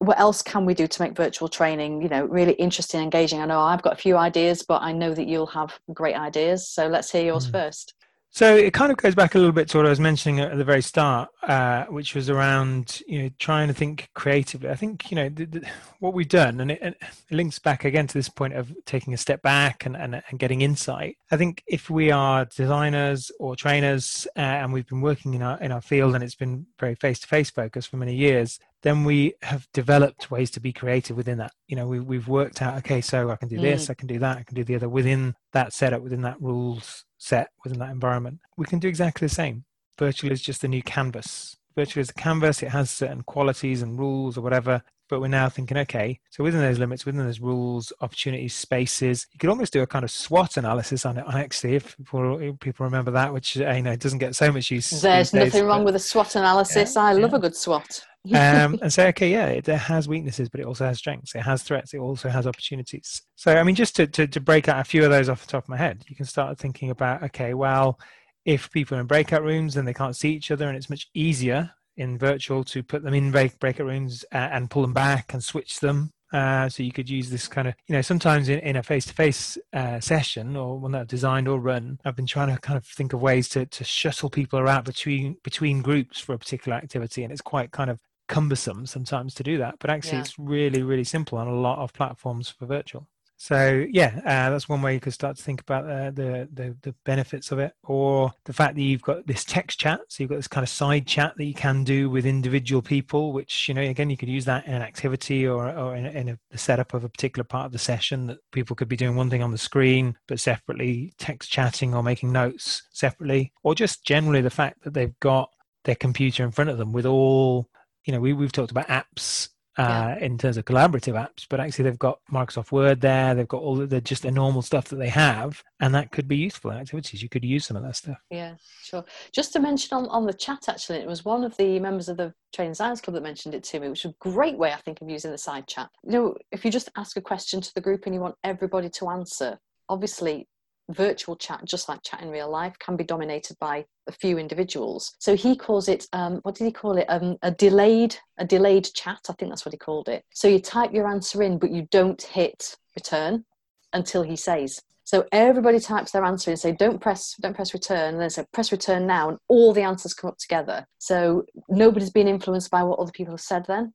what 0.00 0.20
else 0.20 0.42
can 0.42 0.66
we 0.66 0.74
do 0.74 0.86
to 0.86 1.02
make 1.02 1.16
virtual 1.16 1.48
training, 1.48 2.02
you 2.02 2.08
know, 2.08 2.26
really 2.26 2.52
interesting, 2.52 3.00
and 3.00 3.04
engaging? 3.04 3.40
I 3.40 3.46
know 3.46 3.60
I've 3.60 3.82
got 3.82 3.94
a 3.94 3.96
few 3.96 4.16
ideas, 4.18 4.62
but 4.62 4.82
I 4.82 4.92
know 4.92 5.14
that 5.14 5.26
you'll 5.26 5.46
have 5.46 5.78
great 5.92 6.16
ideas. 6.16 6.68
So 6.68 6.86
let's 6.86 7.10
hear 7.10 7.24
yours 7.24 7.46
mm. 7.46 7.52
first. 7.52 7.94
So 8.32 8.56
it 8.56 8.72
kind 8.72 8.92
of 8.92 8.98
goes 8.98 9.16
back 9.16 9.34
a 9.34 9.38
little 9.38 9.52
bit 9.52 9.68
to 9.70 9.78
what 9.78 9.86
I 9.86 9.90
was 9.90 9.98
mentioning 9.98 10.38
at 10.38 10.56
the 10.56 10.64
very 10.64 10.82
start, 10.82 11.30
uh, 11.42 11.84
which 11.86 12.14
was 12.14 12.30
around 12.30 13.02
you 13.08 13.22
know 13.22 13.30
trying 13.40 13.66
to 13.66 13.74
think 13.74 14.08
creatively. 14.14 14.70
I 14.70 14.76
think 14.76 15.10
you 15.10 15.16
know 15.16 15.28
the, 15.28 15.46
the, 15.46 15.68
what 15.98 16.14
we've 16.14 16.28
done, 16.28 16.60
and 16.60 16.70
it, 16.70 16.80
it, 16.80 16.96
links 17.32 17.58
back 17.58 17.84
again 17.84 18.06
to 18.06 18.14
this 18.14 18.28
point 18.28 18.54
of 18.54 18.72
taking 18.86 19.14
a 19.14 19.16
step 19.16 19.42
back 19.42 19.84
and, 19.84 19.96
and, 19.96 20.22
and 20.28 20.38
getting 20.38 20.60
insight. 20.60 21.16
I 21.32 21.36
think 21.36 21.64
if 21.66 21.90
we 21.90 22.12
are 22.12 22.44
designers 22.44 23.32
or 23.40 23.56
trainers, 23.56 24.28
uh, 24.36 24.40
and 24.40 24.72
we've 24.72 24.86
been 24.86 25.00
working 25.00 25.34
in 25.34 25.42
our 25.42 25.58
in 25.58 25.72
our 25.72 25.82
field, 25.82 26.14
and 26.14 26.22
it's 26.22 26.36
been 26.36 26.66
very 26.78 26.94
face 26.94 27.18
to 27.20 27.26
face 27.26 27.50
focused 27.50 27.88
for 27.88 27.96
many 27.96 28.14
years, 28.14 28.60
then 28.82 29.02
we 29.02 29.34
have 29.42 29.66
developed 29.72 30.30
ways 30.30 30.52
to 30.52 30.60
be 30.60 30.72
creative 30.72 31.16
within 31.16 31.38
that. 31.38 31.50
You 31.66 31.74
know, 31.74 31.88
we, 31.88 31.98
we've 31.98 32.28
worked 32.28 32.62
out, 32.62 32.76
okay, 32.78 33.00
so 33.00 33.30
I 33.30 33.36
can 33.36 33.48
do 33.48 33.60
this, 33.60 33.86
mm. 33.86 33.90
I 33.90 33.94
can 33.94 34.06
do 34.06 34.20
that, 34.20 34.38
I 34.38 34.44
can 34.44 34.54
do 34.54 34.62
the 34.62 34.76
other 34.76 34.88
within 34.88 35.34
that 35.52 35.72
setup, 35.72 36.00
within 36.00 36.22
that 36.22 36.40
rules 36.40 37.04
set 37.20 37.50
within 37.62 37.78
that 37.78 37.90
environment. 37.90 38.40
We 38.56 38.66
can 38.66 38.78
do 38.78 38.88
exactly 38.88 39.28
the 39.28 39.34
same. 39.34 39.64
Virtual 39.98 40.32
is 40.32 40.40
just 40.40 40.64
a 40.64 40.68
new 40.68 40.82
canvas. 40.82 41.56
Virtual 41.76 42.00
is 42.00 42.10
a 42.10 42.14
canvas, 42.14 42.62
it 42.62 42.70
has 42.70 42.90
certain 42.90 43.22
qualities 43.22 43.82
and 43.82 43.98
rules 43.98 44.36
or 44.36 44.40
whatever. 44.40 44.82
But 45.08 45.20
we're 45.20 45.28
now 45.28 45.48
thinking, 45.48 45.76
okay, 45.76 46.20
so 46.30 46.44
within 46.44 46.60
those 46.60 46.78
limits, 46.78 47.04
within 47.04 47.24
those 47.24 47.40
rules, 47.40 47.92
opportunities, 48.00 48.54
spaces, 48.54 49.26
you 49.32 49.38
could 49.38 49.50
almost 49.50 49.72
do 49.72 49.82
a 49.82 49.86
kind 49.86 50.04
of 50.04 50.10
SWOT 50.10 50.56
analysis 50.56 51.04
on 51.04 51.18
it. 51.18 51.26
On 51.26 51.34
actually, 51.34 51.74
if 51.74 51.96
people, 51.96 52.56
people 52.60 52.84
remember 52.84 53.10
that, 53.10 53.32
which 53.32 53.58
uh, 53.60 53.72
you 53.72 53.82
know 53.82 53.96
doesn't 53.96 54.20
get 54.20 54.36
so 54.36 54.52
much 54.52 54.70
use. 54.70 54.88
There's 54.88 55.34
nothing 55.34 55.50
days, 55.50 55.62
wrong 55.62 55.80
but, 55.80 55.86
with 55.86 55.96
a 55.96 55.98
SWOT 55.98 56.36
analysis. 56.36 56.94
Yeah, 56.94 57.02
I 57.02 57.12
love 57.14 57.32
yeah. 57.32 57.38
a 57.38 57.40
good 57.40 57.56
SWOT. 57.56 58.06
Um, 58.26 58.78
and 58.82 58.92
say, 58.92 59.08
okay, 59.08 59.30
yeah, 59.30 59.46
it 59.46 59.66
has 59.66 60.08
weaknesses, 60.08 60.48
but 60.48 60.60
it 60.60 60.66
also 60.66 60.84
has 60.84 60.98
strengths. 60.98 61.34
It 61.34 61.42
has 61.42 61.62
threats. 61.62 61.94
It 61.94 61.98
also 61.98 62.28
has 62.28 62.46
opportunities. 62.46 63.22
So, 63.36 63.56
I 63.56 63.62
mean, 63.62 63.74
just 63.74 63.96
to, 63.96 64.06
to, 64.06 64.26
to 64.26 64.40
break 64.40 64.68
out 64.68 64.80
a 64.80 64.84
few 64.84 65.04
of 65.04 65.10
those 65.10 65.28
off 65.28 65.46
the 65.46 65.52
top 65.52 65.64
of 65.64 65.68
my 65.68 65.76
head, 65.76 66.04
you 66.08 66.16
can 66.16 66.26
start 66.26 66.58
thinking 66.58 66.90
about, 66.90 67.22
okay, 67.24 67.54
well, 67.54 67.98
if 68.44 68.70
people 68.70 68.96
are 68.96 69.00
in 69.00 69.06
breakout 69.06 69.42
rooms 69.42 69.76
and 69.76 69.86
they 69.86 69.94
can't 69.94 70.16
see 70.16 70.32
each 70.32 70.50
other, 70.50 70.68
and 70.68 70.76
it's 70.76 70.90
much 70.90 71.08
easier 71.14 71.70
in 71.96 72.18
virtual 72.18 72.64
to 72.64 72.82
put 72.82 73.02
them 73.02 73.14
in 73.14 73.30
break, 73.30 73.58
breakout 73.58 73.86
rooms 73.86 74.24
uh, 74.32 74.48
and 74.52 74.70
pull 74.70 74.82
them 74.82 74.94
back 74.94 75.32
and 75.34 75.44
switch 75.44 75.80
them 75.80 76.10
uh, 76.32 76.68
so 76.68 76.82
you 76.82 76.92
could 76.92 77.10
use 77.10 77.28
this 77.28 77.48
kind 77.48 77.68
of, 77.68 77.74
you 77.88 77.94
know, 77.94 78.02
sometimes 78.02 78.48
in, 78.48 78.60
in 78.60 78.76
a 78.76 78.82
face-to-face 78.82 79.58
uh, 79.72 79.98
session 79.98 80.56
or 80.56 80.78
one 80.78 80.92
that 80.92 81.00
I've 81.00 81.08
designed 81.08 81.48
or 81.48 81.58
run, 81.58 81.98
I've 82.04 82.16
been 82.16 82.26
trying 82.26 82.54
to 82.54 82.60
kind 82.60 82.76
of 82.76 82.86
think 82.86 83.12
of 83.12 83.20
ways 83.20 83.48
to, 83.50 83.66
to 83.66 83.84
shuttle 83.84 84.30
people 84.30 84.58
around 84.58 84.84
between 84.84 85.36
between 85.42 85.82
groups 85.82 86.20
for 86.20 86.34
a 86.34 86.38
particular 86.38 86.78
activity, 86.78 87.24
and 87.24 87.32
it's 87.32 87.40
quite 87.40 87.72
kind 87.72 87.90
of 87.90 87.98
cumbersome 88.30 88.86
sometimes 88.86 89.34
to 89.34 89.42
do 89.42 89.58
that. 89.58 89.74
But 89.80 89.90
actually, 89.90 90.18
yeah. 90.18 90.24
it's 90.24 90.38
really 90.38 90.82
really 90.82 91.04
simple 91.04 91.36
on 91.36 91.48
a 91.48 91.54
lot 91.54 91.78
of 91.78 91.92
platforms 91.92 92.48
for 92.48 92.64
virtual. 92.66 93.06
So 93.42 93.86
yeah, 93.90 94.20
uh, 94.26 94.50
that's 94.50 94.68
one 94.68 94.82
way 94.82 94.92
you 94.92 95.00
could 95.00 95.14
start 95.14 95.38
to 95.38 95.42
think 95.42 95.62
about 95.62 95.84
uh, 95.84 96.10
the, 96.10 96.46
the, 96.52 96.76
the 96.82 96.94
benefits 97.06 97.50
of 97.50 97.58
it, 97.58 97.72
or 97.84 98.34
the 98.44 98.52
fact 98.52 98.74
that 98.74 98.82
you've 98.82 99.00
got 99.00 99.26
this 99.26 99.44
text 99.44 99.80
chat. 99.80 100.00
So 100.08 100.22
you've 100.22 100.28
got 100.28 100.36
this 100.36 100.46
kind 100.46 100.62
of 100.62 100.68
side 100.68 101.06
chat 101.06 101.32
that 101.38 101.46
you 101.46 101.54
can 101.54 101.82
do 101.82 102.10
with 102.10 102.26
individual 102.26 102.82
people, 102.82 103.32
which 103.32 103.66
you 103.66 103.72
know 103.72 103.80
again 103.80 104.10
you 104.10 104.18
could 104.18 104.28
use 104.28 104.44
that 104.44 104.66
in 104.66 104.74
an 104.74 104.82
activity 104.82 105.46
or 105.46 105.70
or 105.70 105.96
in, 105.96 106.04
in 106.04 106.28
a, 106.28 106.38
the 106.50 106.58
setup 106.58 106.92
of 106.92 107.02
a 107.02 107.08
particular 107.08 107.42
part 107.42 107.64
of 107.64 107.72
the 107.72 107.78
session 107.78 108.26
that 108.26 108.40
people 108.52 108.76
could 108.76 108.88
be 108.88 108.96
doing 108.96 109.16
one 109.16 109.30
thing 109.30 109.42
on 109.42 109.52
the 109.52 109.58
screen, 109.58 110.18
but 110.28 110.38
separately 110.38 111.14
text 111.16 111.50
chatting 111.50 111.94
or 111.94 112.02
making 112.02 112.30
notes 112.30 112.82
separately, 112.92 113.54
or 113.62 113.74
just 113.74 114.04
generally 114.04 114.42
the 114.42 114.50
fact 114.50 114.84
that 114.84 114.92
they've 114.92 115.18
got 115.20 115.48
their 115.84 115.94
computer 115.94 116.44
in 116.44 116.50
front 116.50 116.68
of 116.68 116.76
them 116.76 116.92
with 116.92 117.06
all 117.06 117.70
you 118.04 118.12
know 118.12 118.20
we 118.20 118.32
we've 118.32 118.52
talked 118.52 118.70
about 118.70 118.88
apps 118.88 119.48
uh, 119.78 120.14
yeah. 120.18 120.24
in 120.24 120.36
terms 120.36 120.56
of 120.56 120.64
collaborative 120.64 121.14
apps, 121.14 121.46
but 121.48 121.60
actually 121.60 121.84
they've 121.84 121.98
got 121.98 122.18
Microsoft 122.30 122.72
Word 122.72 123.00
there. 123.00 123.34
They've 123.34 123.48
got 123.48 123.62
all 123.62 123.76
the, 123.76 123.86
the 123.86 124.00
just 124.00 124.22
the 124.22 124.30
normal 124.30 124.62
stuff 124.62 124.88
that 124.88 124.96
they 124.96 125.08
have, 125.08 125.62
and 125.80 125.94
that 125.94 126.10
could 126.10 126.28
be 126.28 126.36
useful 126.36 126.70
in 126.70 126.78
activities. 126.78 127.22
You 127.22 127.28
could 127.28 127.44
use 127.44 127.66
some 127.66 127.76
of 127.76 127.82
that 127.84 127.96
stuff. 127.96 128.18
Yeah, 128.30 128.56
sure. 128.82 129.04
Just 129.32 129.52
to 129.54 129.60
mention 129.60 129.96
on, 129.96 130.06
on 130.08 130.26
the 130.26 130.34
chat, 130.34 130.68
actually, 130.68 130.98
it 130.98 131.06
was 131.06 131.24
one 131.24 131.44
of 131.44 131.56
the 131.56 131.78
members 131.78 132.08
of 132.08 132.16
the 132.16 132.34
Training 132.52 132.72
Designers 132.72 133.00
Club 133.00 133.14
that 133.14 133.22
mentioned 133.22 133.54
it 133.54 133.62
to 133.64 133.80
me, 133.80 133.88
which 133.88 134.04
is 134.04 134.10
a 134.10 134.14
great 134.20 134.58
way, 134.58 134.72
I 134.72 134.76
think, 134.76 135.00
of 135.00 135.08
using 135.08 135.30
the 135.30 135.38
side 135.38 135.66
chat. 135.66 135.88
You 136.04 136.10
know, 136.10 136.36
if 136.52 136.64
you 136.64 136.70
just 136.70 136.90
ask 136.96 137.16
a 137.16 137.22
question 137.22 137.60
to 137.60 137.74
the 137.74 137.80
group 137.80 138.06
and 138.06 138.14
you 138.14 138.20
want 138.20 138.36
everybody 138.44 138.90
to 138.90 139.08
answer, 139.08 139.58
obviously 139.88 140.48
virtual 140.90 141.36
chat, 141.36 141.64
just 141.64 141.88
like 141.88 142.02
chat 142.02 142.20
in 142.20 142.30
real 142.30 142.50
life, 142.50 142.78
can 142.78 142.96
be 142.96 143.04
dominated 143.04 143.56
by 143.60 143.84
a 144.10 144.18
few 144.18 144.36
individuals. 144.38 145.14
So 145.18 145.34
he 145.34 145.56
calls 145.56 145.88
it, 145.88 146.06
um, 146.12 146.40
what 146.42 146.54
did 146.54 146.64
he 146.64 146.72
call 146.72 146.98
it? 146.98 147.06
Um, 147.08 147.36
a 147.42 147.50
delayed, 147.50 148.16
a 148.38 148.44
delayed 148.44 148.88
chat. 148.94 149.20
I 149.28 149.32
think 149.32 149.50
that's 149.50 149.64
what 149.64 149.72
he 149.72 149.78
called 149.78 150.08
it. 150.08 150.24
So 150.34 150.48
you 150.48 150.58
type 150.58 150.92
your 150.92 151.08
answer 151.08 151.42
in, 151.42 151.58
but 151.58 151.70
you 151.70 151.88
don't 151.90 152.20
hit 152.20 152.76
return 152.94 153.44
until 153.92 154.22
he 154.22 154.36
says. 154.36 154.80
So 155.04 155.26
everybody 155.32 155.80
types 155.80 156.12
their 156.12 156.24
answer 156.24 156.50
in, 156.52 156.56
say 156.56 156.72
don't 156.72 157.00
press, 157.00 157.34
don't 157.40 157.54
press 157.54 157.74
return, 157.74 158.14
and 158.14 158.20
then 158.22 158.30
say 158.30 158.44
press 158.52 158.70
return 158.70 159.06
now, 159.06 159.28
and 159.30 159.38
all 159.48 159.72
the 159.72 159.82
answers 159.82 160.14
come 160.14 160.28
up 160.28 160.38
together. 160.38 160.86
So 160.98 161.44
nobody's 161.68 162.10
been 162.10 162.28
influenced 162.28 162.70
by 162.70 162.84
what 162.84 162.98
other 163.00 163.10
people 163.10 163.32
have 163.32 163.40
said 163.40 163.64
then. 163.66 163.92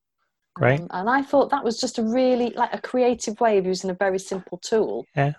right? 0.60 0.82
Um, 0.82 0.88
and 0.91 1.10
I 1.10 1.21
thought 1.21 1.51
that 1.51 1.63
was 1.63 1.80
just 1.80 1.99
a 1.99 2.04
really 2.04 2.49
like 2.51 2.73
a 2.73 2.82
creative 2.82 3.39
way 3.39 3.58
of 3.58 3.65
using 3.65 3.89
a 3.89 3.93
very 3.93 4.19
simple 4.19 4.58
tool. 4.58 5.06
Yeah. 5.15 5.34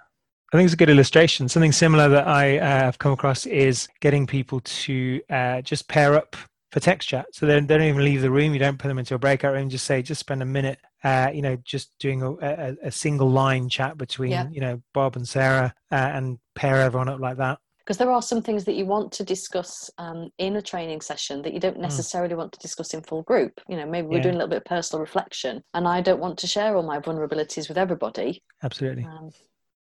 I 0.57 0.59
think 0.61 0.69
it's 0.69 0.75
a 0.75 0.79
good 0.79 0.88
illustration. 0.88 1.51
Something 1.51 1.71
similar 1.71 2.09
that 2.09 2.27
I 2.27 2.57
uh, 2.57 2.66
have 2.66 2.99
come 2.99 3.12
across 3.12 3.45
is 3.45 3.88
getting 4.01 4.27
people 4.27 4.61
to 4.61 5.21
uh, 5.29 5.61
just 5.61 5.87
pair 5.87 6.14
up 6.14 6.35
for 6.73 6.81
text 6.81 7.11
chat. 7.11 7.27
So 7.33 7.45
they, 7.45 7.61
don't 7.61 7.83
even 7.83 8.03
leave 8.03 8.23
the 8.23 8.31
room. 8.31 8.55
You 8.55 8.59
don't 8.59 8.79
put 8.79 8.88
them 8.88 8.99
into 8.99 9.14
a 9.14 9.19
breakout 9.19 9.53
room. 9.53 9.69
Just 9.69 9.85
say, 9.85 10.01
just 10.01 10.21
spend 10.21 10.40
a 10.40 10.47
minute, 10.47 10.79
uh, 11.05 11.29
you 11.31 11.42
know, 11.42 11.59
just 11.62 11.90
doing 12.01 12.23
a, 12.23 12.33
a, 12.37 12.77
a 12.85 12.90
single 12.90 13.31
line 13.31 13.69
chat 13.69 13.99
between, 13.99 14.31
yeah. 14.31 14.49
you 14.51 14.62
know, 14.62 14.81
Bob 14.95 15.16
and 15.16 15.29
Sarah 15.29 15.75
uh, 15.92 15.95
and 15.95 16.38
pair 16.55 16.81
everyone 16.81 17.11
up 17.11 17.21
like 17.21 17.37
that. 17.37 17.59
Because 17.81 17.99
there 17.99 18.11
are 18.11 18.23
some 18.23 18.40
things 18.40 18.64
that 18.64 18.77
you 18.77 18.87
want 18.87 19.12
to 19.12 19.25
discuss 19.25 19.90
um, 19.99 20.31
in 20.38 20.57
a 20.57 20.62
training 20.62 21.03
session 21.03 21.42
that 21.42 21.53
you 21.53 21.61
don't 21.61 21.77
hmm. 21.77 21.83
necessarily 21.83 22.35
mm. 22.35 22.38
want 22.38 22.53
to 22.53 22.59
discuss 22.61 22.95
in 22.95 23.03
full 23.03 23.25
group. 23.25 23.61
You 23.69 23.77
know, 23.77 23.85
maybe 23.85 24.09
we're 24.09 24.16
yeah. 24.16 24.23
doing 24.23 24.35
a 24.37 24.38
little 24.38 24.51
bit 24.51 24.62
of 24.62 24.64
personal 24.64 25.03
reflection, 25.03 25.62
and 25.75 25.87
I 25.87 26.01
don't 26.01 26.19
want 26.19 26.38
to 26.38 26.47
share 26.47 26.75
all 26.75 26.83
my 26.83 26.99
vulnerabilities 26.99 27.69
with 27.69 27.77
everybody. 27.77 28.42
Absolutely. 28.62 29.05
Um, 29.05 29.31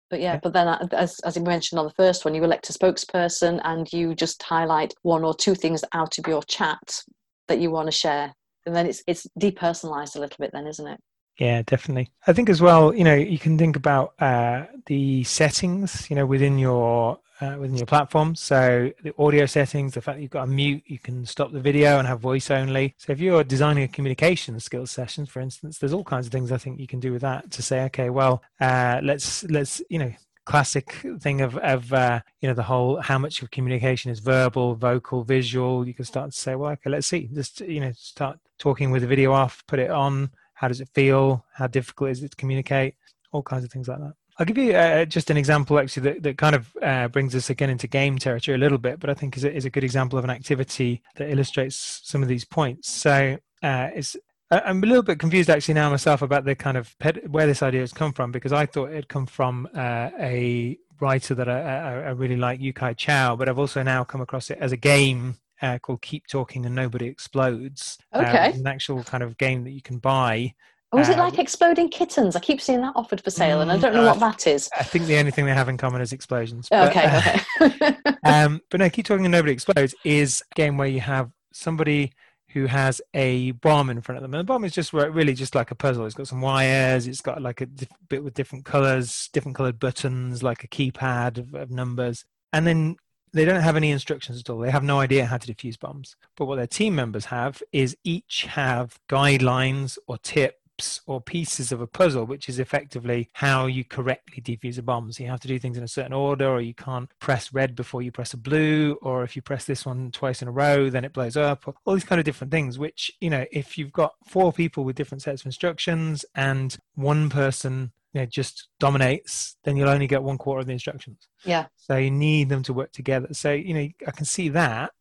but 0.09 0.21
yeah, 0.21 0.39
but 0.41 0.53
then 0.53 0.67
uh, 0.67 0.87
as, 0.91 1.19
as 1.21 1.35
you 1.35 1.43
mentioned 1.43 1.79
on 1.79 1.85
the 1.85 1.93
first 1.93 2.25
one, 2.25 2.35
you 2.35 2.43
elect 2.43 2.69
a 2.69 2.73
spokesperson 2.73 3.59
and 3.63 3.91
you 3.91 4.13
just 4.15 4.41
highlight 4.43 4.93
one 5.01 5.23
or 5.23 5.33
two 5.33 5.55
things 5.55 5.83
out 5.93 6.17
of 6.17 6.27
your 6.27 6.43
chat 6.43 7.01
that 7.47 7.59
you 7.59 7.71
want 7.71 7.87
to 7.87 7.91
share. 7.91 8.33
And 8.65 8.75
then 8.75 8.87
it's 8.87 9.03
it's 9.07 9.27
depersonalized 9.39 10.15
a 10.15 10.19
little 10.19 10.37
bit 10.39 10.51
then, 10.53 10.67
isn't 10.67 10.87
it? 10.87 10.99
Yeah, 11.39 11.63
definitely. 11.63 12.11
I 12.27 12.33
think 12.33 12.49
as 12.49 12.61
well, 12.61 12.93
you 12.95 13.03
know, 13.03 13.15
you 13.15 13.37
can 13.37 13.57
think 13.57 13.75
about 13.75 14.13
uh, 14.19 14.65
the 14.85 15.23
settings, 15.25 16.09
you 16.09 16.15
know, 16.15 16.25
within 16.25 16.57
your 16.57 17.19
uh, 17.41 17.55
within 17.59 17.77
your 17.77 17.85
platform. 17.85 18.35
So 18.35 18.91
the 19.03 19.13
audio 19.17 19.45
settings, 19.45 19.93
the 19.93 20.01
fact 20.01 20.17
that 20.17 20.21
you've 20.21 20.31
got 20.31 20.43
a 20.43 20.47
mute, 20.47 20.83
you 20.85 20.99
can 20.99 21.25
stop 21.25 21.51
the 21.51 21.59
video 21.59 21.99
and 21.99 22.07
have 22.07 22.19
voice 22.19 22.49
only. 22.49 22.95
So 22.97 23.11
if 23.11 23.19
you're 23.19 23.43
designing 23.43 23.83
a 23.83 23.87
communication 23.87 24.59
skills 24.59 24.91
session, 24.91 25.25
for 25.25 25.39
instance, 25.39 25.77
there's 25.77 25.93
all 25.93 26.03
kinds 26.03 26.27
of 26.27 26.31
things 26.31 26.51
I 26.51 26.57
think 26.57 26.79
you 26.79 26.87
can 26.87 26.99
do 26.99 27.11
with 27.11 27.21
that 27.21 27.51
to 27.51 27.61
say, 27.61 27.83
okay, 27.85 28.09
well, 28.09 28.41
uh, 28.59 28.99
let's 29.03 29.43
let's 29.45 29.81
you 29.89 29.99
know 29.99 30.13
classic 30.45 31.03
thing 31.19 31.41
of 31.41 31.57
of 31.57 31.91
uh, 31.91 32.21
you 32.39 32.47
know 32.47 32.53
the 32.53 32.63
whole 32.63 33.01
how 33.01 33.17
much 33.17 33.41
of 33.41 33.51
communication 33.51 34.11
is 34.11 34.19
verbal, 34.19 34.75
vocal, 34.75 35.23
visual. 35.23 35.87
You 35.87 35.93
can 35.93 36.05
start 36.05 36.31
to 36.31 36.37
say, 36.37 36.55
well, 36.55 36.71
okay, 36.71 36.89
let's 36.89 37.07
see. 37.07 37.29
Just 37.33 37.61
you 37.61 37.81
know, 37.81 37.91
start 37.95 38.39
talking 38.57 38.91
with 38.91 39.01
the 39.01 39.07
video 39.07 39.33
off, 39.33 39.63
put 39.67 39.79
it 39.79 39.91
on. 39.91 40.31
How 40.53 40.69
does 40.69 40.79
it 40.79 40.89
feel? 40.93 41.45
How 41.53 41.67
difficult 41.67 42.11
is 42.11 42.23
it 42.23 42.31
to 42.31 42.37
communicate? 42.37 42.95
All 43.33 43.43
kinds 43.43 43.65
of 43.65 43.71
things 43.71 43.89
like 43.89 43.99
that. 43.99 44.13
I'll 44.37 44.45
give 44.45 44.57
you 44.57 44.73
uh, 44.73 45.05
just 45.05 45.29
an 45.29 45.37
example 45.37 45.79
actually 45.79 46.11
that, 46.11 46.23
that 46.23 46.37
kind 46.37 46.55
of 46.55 46.75
uh, 46.81 47.07
brings 47.07 47.33
us 47.35 47.49
again 47.49 47.69
into 47.69 47.87
game 47.87 48.17
territory 48.17 48.55
a 48.55 48.59
little 48.59 48.77
bit, 48.77 48.99
but 48.99 49.09
I 49.09 49.13
think 49.13 49.37
is 49.37 49.45
a, 49.45 49.53
is 49.53 49.65
a 49.65 49.69
good 49.69 49.83
example 49.83 50.19
of 50.19 50.25
an 50.25 50.29
activity 50.29 51.01
that 51.15 51.29
illustrates 51.29 52.01
some 52.03 52.21
of 52.21 52.27
these 52.27 52.43
points. 52.43 52.89
So 52.91 53.37
uh, 53.63 53.89
it's 53.95 54.17
I'm 54.51 54.83
a 54.83 54.85
little 54.85 55.03
bit 55.03 55.19
confused 55.19 55.49
actually 55.49 55.73
now 55.73 55.89
myself 55.89 56.21
about 56.21 56.45
the 56.45 56.53
kind 56.53 56.77
of 56.77 56.97
ped- 56.99 57.27
where 57.29 57.47
this 57.47 57.63
idea 57.63 57.81
has 57.81 57.91
come 57.91 58.13
from 58.13 58.31
because 58.31 58.53
I 58.53 58.65
thought 58.65 58.91
it 58.91 59.07
come 59.07 59.25
from 59.25 59.67
uh, 59.73 60.11
a 60.19 60.77
writer 61.01 61.33
that 61.35 61.49
I, 61.49 61.59
I, 61.59 61.91
I, 61.93 62.09
really 62.11 62.37
like, 62.37 62.61
Yu-Kai 62.61 62.93
Chou, 62.93 63.35
but 63.37 63.49
I've 63.49 63.59
also 63.59 63.83
now 63.83 64.03
come 64.03 64.21
across 64.21 64.49
it 64.49 64.59
as 64.61 64.71
a 64.71 64.77
game 64.77 65.37
uh, 65.61 65.79
called 65.79 66.01
Keep 66.01 66.27
Talking 66.27 66.65
and 66.65 66.75
Nobody 66.75 67.07
Explodes. 67.07 67.97
Uh, 68.13 68.19
an 68.53 68.67
actual 68.67 69.03
kind 69.03 69.23
of 69.23 69.37
game 69.37 69.63
that 69.63 69.71
you 69.71 69.81
can 69.81 69.97
buy. 69.97 70.53
Oh, 70.91 70.99
is 70.99 71.09
it 71.09 71.17
like 71.17 71.39
Exploding 71.39 71.89
Kittens? 71.89 72.35
I 72.35 72.39
keep 72.39 72.61
seeing 72.61 72.81
that 72.81 72.93
offered 72.95 73.21
for 73.21 73.29
sale, 73.29 73.61
and 73.61 73.71
I 73.71 73.77
don't 73.77 73.93
know 73.93 74.03
mm, 74.03 74.07
what 74.07 74.19
that 74.19 74.47
is. 74.47 74.69
I 74.77 74.83
think 74.83 75.07
the 75.07 75.17
only 75.17 75.31
thing 75.31 75.45
they 75.45 75.53
have 75.53 75.67
in 75.67 75.77
common 75.77 76.01
is 76.01 76.13
explosions. 76.13 76.67
But, 76.69 76.89
okay, 76.89 77.43
okay. 77.61 77.97
um, 78.23 78.61
but 78.69 78.79
no, 78.79 78.89
Keep 78.89 79.05
Talking 79.05 79.25
and 79.25 79.31
Nobody 79.31 79.51
Explodes 79.51 79.93
is 80.05 80.43
a 80.51 80.55
game 80.55 80.77
where 80.77 80.87
you 80.87 81.01
have 81.01 81.31
somebody 81.51 82.13
who 82.49 82.67
has 82.67 83.01
a 83.13 83.51
bomb 83.51 83.89
in 83.89 83.99
front 83.99 84.17
of 84.17 84.21
them. 84.21 84.33
And 84.33 84.39
the 84.39 84.45
bomb 84.45 84.63
is 84.63 84.71
just 84.71 84.93
really 84.93 85.33
just 85.33 85.55
like 85.55 85.71
a 85.71 85.75
puzzle. 85.75 86.05
It's 86.05 86.15
got 86.15 86.29
some 86.29 86.39
wires. 86.39 87.07
It's 87.07 87.19
got 87.19 87.41
like 87.41 87.59
a 87.59 87.67
bit 88.07 88.23
with 88.23 88.33
different 88.33 88.63
colors, 88.63 89.29
different 89.33 89.57
colored 89.57 89.77
buttons, 89.77 90.41
like 90.41 90.63
a 90.63 90.69
keypad 90.69 91.37
of, 91.37 91.53
of 91.53 91.69
numbers. 91.69 92.23
And 92.53 92.65
then 92.65 92.95
they 93.33 93.43
don't 93.43 93.61
have 93.61 93.75
any 93.75 93.91
instructions 93.91 94.39
at 94.39 94.49
all. 94.49 94.59
They 94.59 94.71
have 94.71 94.83
no 94.83 95.01
idea 95.01 95.25
how 95.25 95.35
to 95.35 95.53
defuse 95.53 95.77
bombs. 95.77 96.15
But 96.37 96.45
what 96.45 96.55
their 96.55 96.67
team 96.67 96.95
members 96.95 97.25
have 97.25 97.61
is 97.73 97.97
each 98.05 98.45
have 98.49 98.97
guidelines 99.09 99.97
or 100.07 100.17
tips 100.19 100.55
or 101.05 101.21
pieces 101.21 101.71
of 101.71 101.81
a 101.81 101.87
puzzle, 101.87 102.25
which 102.25 102.49
is 102.49 102.59
effectively 102.59 103.29
how 103.33 103.65
you 103.65 103.83
correctly 103.83 104.41
defuse 104.41 104.77
a 104.77 104.81
bomb. 104.81 105.11
So 105.11 105.23
you 105.23 105.29
have 105.29 105.39
to 105.41 105.47
do 105.47 105.59
things 105.59 105.77
in 105.77 105.83
a 105.83 105.87
certain 105.87 106.13
order, 106.13 106.47
or 106.47 106.61
you 106.61 106.73
can't 106.73 107.09
press 107.19 107.53
red 107.53 107.75
before 107.75 108.01
you 108.01 108.11
press 108.11 108.33
a 108.33 108.37
blue, 108.37 108.97
or 109.01 109.23
if 109.23 109.35
you 109.35 109.41
press 109.41 109.65
this 109.65 109.85
one 109.85 110.11
twice 110.11 110.41
in 110.41 110.47
a 110.47 110.51
row, 110.51 110.89
then 110.89 111.05
it 111.05 111.13
blows 111.13 111.37
up, 111.37 111.67
or 111.67 111.75
all 111.85 111.93
these 111.93 112.03
kind 112.03 112.19
of 112.19 112.25
different 112.25 112.51
things, 112.51 112.77
which, 112.77 113.11
you 113.21 113.29
know, 113.29 113.45
if 113.51 113.77
you've 113.77 113.93
got 113.93 114.13
four 114.27 114.51
people 114.51 114.83
with 114.83 114.95
different 114.95 115.21
sets 115.21 115.41
of 115.41 115.45
instructions 115.47 116.25
and 116.35 116.77
one 116.95 117.29
person 117.29 117.91
you 118.13 118.21
know, 118.21 118.25
just 118.25 118.69
dominates, 118.79 119.57
then 119.65 119.75
you'll 119.75 119.89
only 119.89 120.07
get 120.07 120.23
one 120.23 120.37
quarter 120.37 120.61
of 120.61 120.67
the 120.67 120.71
instructions. 120.71 121.27
Yeah. 121.43 121.65
So 121.75 121.97
you 121.97 122.09
need 122.09 122.47
them 122.47 122.63
to 122.63 122.73
work 122.73 122.93
together. 122.93 123.27
So, 123.33 123.51
you 123.51 123.73
know, 123.73 123.89
I 124.07 124.11
can 124.11 124.23
see 124.23 124.47
that 124.49 124.91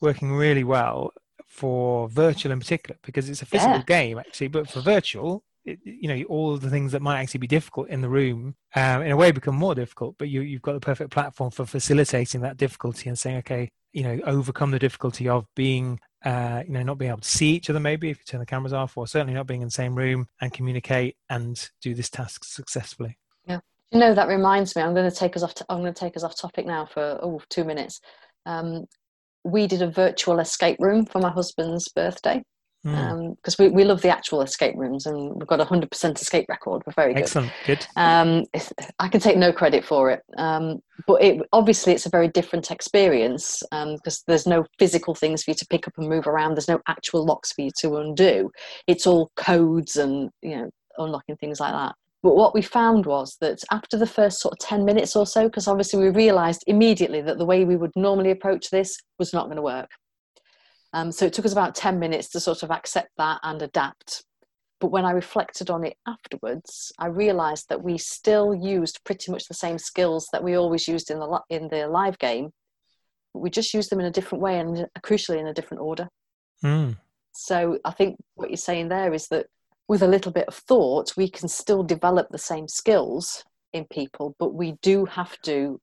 working 0.00 0.32
really 0.32 0.62
well 0.62 1.12
for 1.54 2.08
virtual 2.08 2.50
in 2.50 2.58
particular 2.58 2.98
because 3.04 3.30
it's 3.30 3.40
a 3.40 3.46
physical 3.46 3.76
yeah. 3.76 3.82
game 3.86 4.18
actually 4.18 4.48
but 4.48 4.68
for 4.68 4.80
virtual 4.80 5.44
it, 5.64 5.78
you 5.84 6.08
know 6.08 6.20
all 6.24 6.52
of 6.52 6.60
the 6.60 6.68
things 6.68 6.90
that 6.90 7.00
might 7.00 7.20
actually 7.20 7.38
be 7.38 7.46
difficult 7.46 7.88
in 7.88 8.00
the 8.00 8.08
room 8.08 8.56
um, 8.74 9.02
in 9.02 9.12
a 9.12 9.16
way 9.16 9.30
become 9.30 9.54
more 9.54 9.72
difficult 9.72 10.16
but 10.18 10.28
you, 10.28 10.40
you've 10.40 10.62
got 10.62 10.72
the 10.72 10.80
perfect 10.80 11.12
platform 11.12 11.52
for 11.52 11.64
facilitating 11.64 12.40
that 12.40 12.56
difficulty 12.56 13.08
and 13.08 13.16
saying 13.16 13.36
okay 13.36 13.70
you 13.92 14.02
know 14.02 14.18
overcome 14.26 14.72
the 14.72 14.80
difficulty 14.80 15.28
of 15.28 15.46
being 15.54 16.00
uh, 16.24 16.64
you 16.66 16.72
know 16.72 16.82
not 16.82 16.98
being 16.98 17.12
able 17.12 17.20
to 17.20 17.28
see 17.28 17.50
each 17.50 17.70
other 17.70 17.78
maybe 17.78 18.10
if 18.10 18.18
you 18.18 18.24
turn 18.26 18.40
the 18.40 18.46
cameras 18.46 18.72
off 18.72 18.96
or 18.96 19.06
certainly 19.06 19.32
not 19.32 19.46
being 19.46 19.62
in 19.62 19.68
the 19.68 19.72
same 19.72 19.94
room 19.94 20.26
and 20.40 20.52
communicate 20.52 21.16
and 21.30 21.70
do 21.80 21.94
this 21.94 22.10
task 22.10 22.42
successfully. 22.44 23.16
Yeah. 23.46 23.60
You 23.92 24.00
know 24.00 24.12
that 24.12 24.26
reminds 24.26 24.74
me 24.74 24.82
i'm 24.82 24.94
going 24.94 25.08
to 25.08 25.16
take 25.16 25.36
us 25.36 25.44
off 25.44 25.54
to, 25.54 25.66
i'm 25.68 25.82
going 25.82 25.94
to 25.94 26.00
take 26.00 26.16
us 26.16 26.24
off 26.24 26.36
topic 26.36 26.66
now 26.66 26.84
for 26.84 27.20
oh 27.22 27.40
two 27.48 27.62
minutes. 27.62 28.00
Um, 28.44 28.86
we 29.44 29.66
did 29.66 29.82
a 29.82 29.90
virtual 29.90 30.38
escape 30.40 30.76
room 30.80 31.04
for 31.06 31.20
my 31.20 31.30
husband's 31.30 31.88
birthday 31.88 32.42
because 32.84 33.56
mm. 33.56 33.60
um, 33.60 33.66
we, 33.66 33.68
we 33.68 33.84
love 33.84 34.02
the 34.02 34.10
actual 34.10 34.42
escape 34.42 34.74
rooms 34.76 35.06
and 35.06 35.34
we've 35.36 35.46
got 35.46 35.60
a 35.60 35.64
100% 35.64 36.20
escape 36.20 36.44
record. 36.50 36.82
We're 36.86 36.92
very 36.92 37.14
good. 37.14 37.22
Excellent. 37.22 37.52
Good. 37.64 37.86
Um, 37.96 38.44
i 38.98 39.08
can 39.08 39.20
take 39.22 39.38
no 39.38 39.52
credit 39.52 39.86
for 39.86 40.10
it 40.10 40.22
um, 40.36 40.80
but 41.06 41.22
it, 41.22 41.40
obviously 41.52 41.94
it's 41.94 42.04
a 42.04 42.10
very 42.10 42.28
different 42.28 42.70
experience 42.70 43.62
because 43.70 44.18
um, 44.18 44.24
there's 44.26 44.46
no 44.46 44.66
physical 44.78 45.14
things 45.14 45.42
for 45.42 45.52
you 45.52 45.54
to 45.54 45.66
pick 45.70 45.88
up 45.88 45.94
and 45.96 46.08
move 46.08 46.26
around. 46.26 46.54
There's 46.54 46.68
no 46.68 46.80
actual 46.86 47.24
locks 47.24 47.52
for 47.52 47.62
you 47.62 47.70
to 47.80 47.96
undo. 47.96 48.50
It's 48.86 49.06
all 49.06 49.30
codes 49.36 49.96
and 49.96 50.30
you 50.42 50.56
know 50.56 50.70
unlocking 50.98 51.36
things 51.36 51.58
like 51.60 51.72
that 51.72 51.94
but 52.24 52.36
what 52.36 52.54
we 52.54 52.62
found 52.62 53.04
was 53.04 53.36
that 53.42 53.62
after 53.70 53.98
the 53.98 54.06
first 54.06 54.40
sort 54.40 54.54
of 54.54 54.58
10 54.58 54.86
minutes 54.86 55.14
or 55.14 55.26
so, 55.26 55.44
because 55.44 55.68
obviously 55.68 56.02
we 56.02 56.08
realized 56.08 56.64
immediately 56.66 57.20
that 57.20 57.36
the 57.36 57.44
way 57.44 57.66
we 57.66 57.76
would 57.76 57.92
normally 57.94 58.30
approach 58.30 58.70
this 58.70 58.96
was 59.18 59.34
not 59.34 59.44
going 59.44 59.56
to 59.56 59.62
work. 59.62 59.90
Um, 60.94 61.12
so 61.12 61.26
it 61.26 61.34
took 61.34 61.44
us 61.44 61.52
about 61.52 61.74
10 61.74 61.98
minutes 61.98 62.30
to 62.30 62.40
sort 62.40 62.62
of 62.62 62.70
accept 62.70 63.10
that 63.18 63.40
and 63.42 63.60
adapt. 63.60 64.24
But 64.80 64.90
when 64.90 65.04
I 65.04 65.10
reflected 65.10 65.68
on 65.68 65.84
it 65.84 65.98
afterwards, 66.08 66.92
I 66.98 67.08
realized 67.08 67.68
that 67.68 67.82
we 67.82 67.98
still 67.98 68.54
used 68.54 69.04
pretty 69.04 69.30
much 69.30 69.46
the 69.46 69.52
same 69.52 69.76
skills 69.76 70.26
that 70.32 70.42
we 70.42 70.56
always 70.56 70.88
used 70.88 71.10
in 71.10 71.18
the, 71.18 71.40
in 71.50 71.68
the 71.68 71.88
live 71.88 72.18
game. 72.18 72.52
We 73.34 73.50
just 73.50 73.74
used 73.74 73.90
them 73.90 74.00
in 74.00 74.06
a 74.06 74.10
different 74.10 74.40
way 74.40 74.58
and 74.58 74.86
crucially 75.04 75.40
in 75.40 75.46
a 75.46 75.52
different 75.52 75.82
order. 75.82 76.08
Mm. 76.64 76.96
So 77.32 77.80
I 77.84 77.90
think 77.90 78.16
what 78.34 78.48
you're 78.48 78.56
saying 78.56 78.88
there 78.88 79.12
is 79.12 79.28
that 79.28 79.44
with 79.88 80.02
a 80.02 80.08
little 80.08 80.32
bit 80.32 80.48
of 80.48 80.54
thought, 80.54 81.16
we 81.16 81.28
can 81.28 81.48
still 81.48 81.82
develop 81.82 82.28
the 82.30 82.38
same 82.38 82.68
skills 82.68 83.44
in 83.72 83.84
people, 83.86 84.34
but 84.38 84.54
we 84.54 84.72
do 84.82 85.04
have 85.04 85.38
to. 85.42 85.80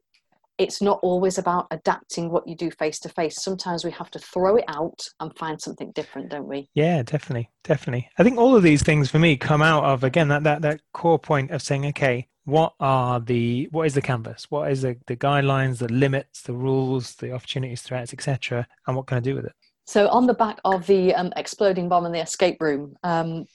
It's 0.58 0.82
not 0.82 1.00
always 1.02 1.40
about 1.40 1.66
adapting 1.72 2.30
what 2.30 2.48
you 2.48 2.56
do 2.56 2.70
face 2.70 3.00
to 3.00 3.10
face. 3.10 3.42
Sometimes 3.42 3.84
we 3.84 3.92
have 3.92 4.12
to 4.12 4.20
throw 4.20 4.58
it 4.58 4.66
out 4.68 5.00
and 5.20 5.36
find 5.36 5.60
something 5.60 5.92
different, 5.94 6.30
don't 6.30 6.48
we? 6.48 6.70
Yeah, 6.76 7.02
definitely, 7.02 7.50
definitely. 7.64 8.10
I 8.18 8.24
think 8.24 8.38
all 8.38 8.56
of 8.56 8.62
these 8.62 8.84
things 8.84 9.10
for 9.10 9.18
me 9.18 9.38
come 9.38 9.62
out 9.62 9.84
of 9.86 10.04
again 10.04 10.28
that 10.28 10.44
that 10.44 10.62
that 10.62 10.82
core 10.94 11.20
point 11.20 11.52
of 11.52 11.62
saying, 11.62 11.86
okay, 11.88 12.28
what 12.46 12.74
are 12.80 13.20
the 13.20 13.70
what 13.72 13.88
is 13.88 13.94
the 13.94 14.02
canvas? 14.02 14.48
What 14.50 14.72
is 14.72 14.82
the 14.84 14.98
the 15.08 15.16
guidelines, 15.16 15.80
the 15.80 15.92
limits, 15.92 16.42
the 16.44 16.54
rules, 16.54 17.16
the 17.16 17.32
opportunities, 17.32 17.82
threats, 17.82 18.14
etc., 18.14 18.68
and 18.88 18.96
what 18.96 19.08
can 19.08 19.18
I 19.18 19.22
do 19.22 19.36
with 19.36 19.46
it? 19.46 19.54
So, 19.88 20.08
on 20.10 20.28
the 20.28 20.34
back 20.34 20.60
of 20.64 20.86
the 20.88 21.14
um, 21.16 21.34
exploding 21.36 21.90
bomb 21.90 22.06
and 22.06 22.14
the 22.14 22.22
escape 22.22 22.62
room, 22.62 22.96
um, 23.04 23.46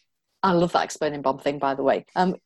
I 0.46 0.52
love 0.52 0.70
that 0.72 0.84
exploding 0.84 1.22
bomb 1.22 1.38
thing, 1.38 1.58
by 1.58 1.74
the 1.74 1.82
way. 1.82 2.06
Um, 2.14 2.36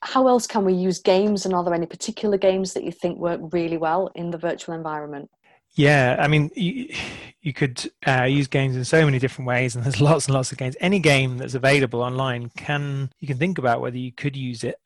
how 0.00 0.28
else 0.28 0.46
can 0.46 0.64
we 0.64 0.74
use 0.74 1.00
games, 1.00 1.44
and 1.44 1.52
are 1.54 1.64
there 1.64 1.74
any 1.74 1.86
particular 1.86 2.38
games 2.38 2.72
that 2.74 2.84
you 2.84 2.92
think 2.92 3.18
work 3.18 3.40
really 3.52 3.76
well 3.76 4.10
in 4.14 4.30
the 4.30 4.38
virtual 4.38 4.76
environment? 4.76 5.28
Yeah, 5.74 6.16
I 6.20 6.28
mean, 6.28 6.50
you, 6.54 6.94
you 7.40 7.52
could 7.52 7.90
uh, 8.06 8.24
use 8.24 8.46
games 8.46 8.76
in 8.76 8.84
so 8.84 9.04
many 9.04 9.18
different 9.18 9.48
ways, 9.48 9.74
and 9.74 9.84
there's 9.84 10.00
lots 10.00 10.26
and 10.26 10.34
lots 10.34 10.52
of 10.52 10.58
games. 10.58 10.76
Any 10.80 11.00
game 11.00 11.38
that's 11.38 11.54
available 11.54 12.00
online 12.00 12.50
can 12.56 13.10
you 13.18 13.26
can 13.26 13.38
think 13.38 13.58
about 13.58 13.80
whether 13.80 13.98
you 13.98 14.12
could 14.12 14.36
use 14.36 14.62
it 14.62 14.76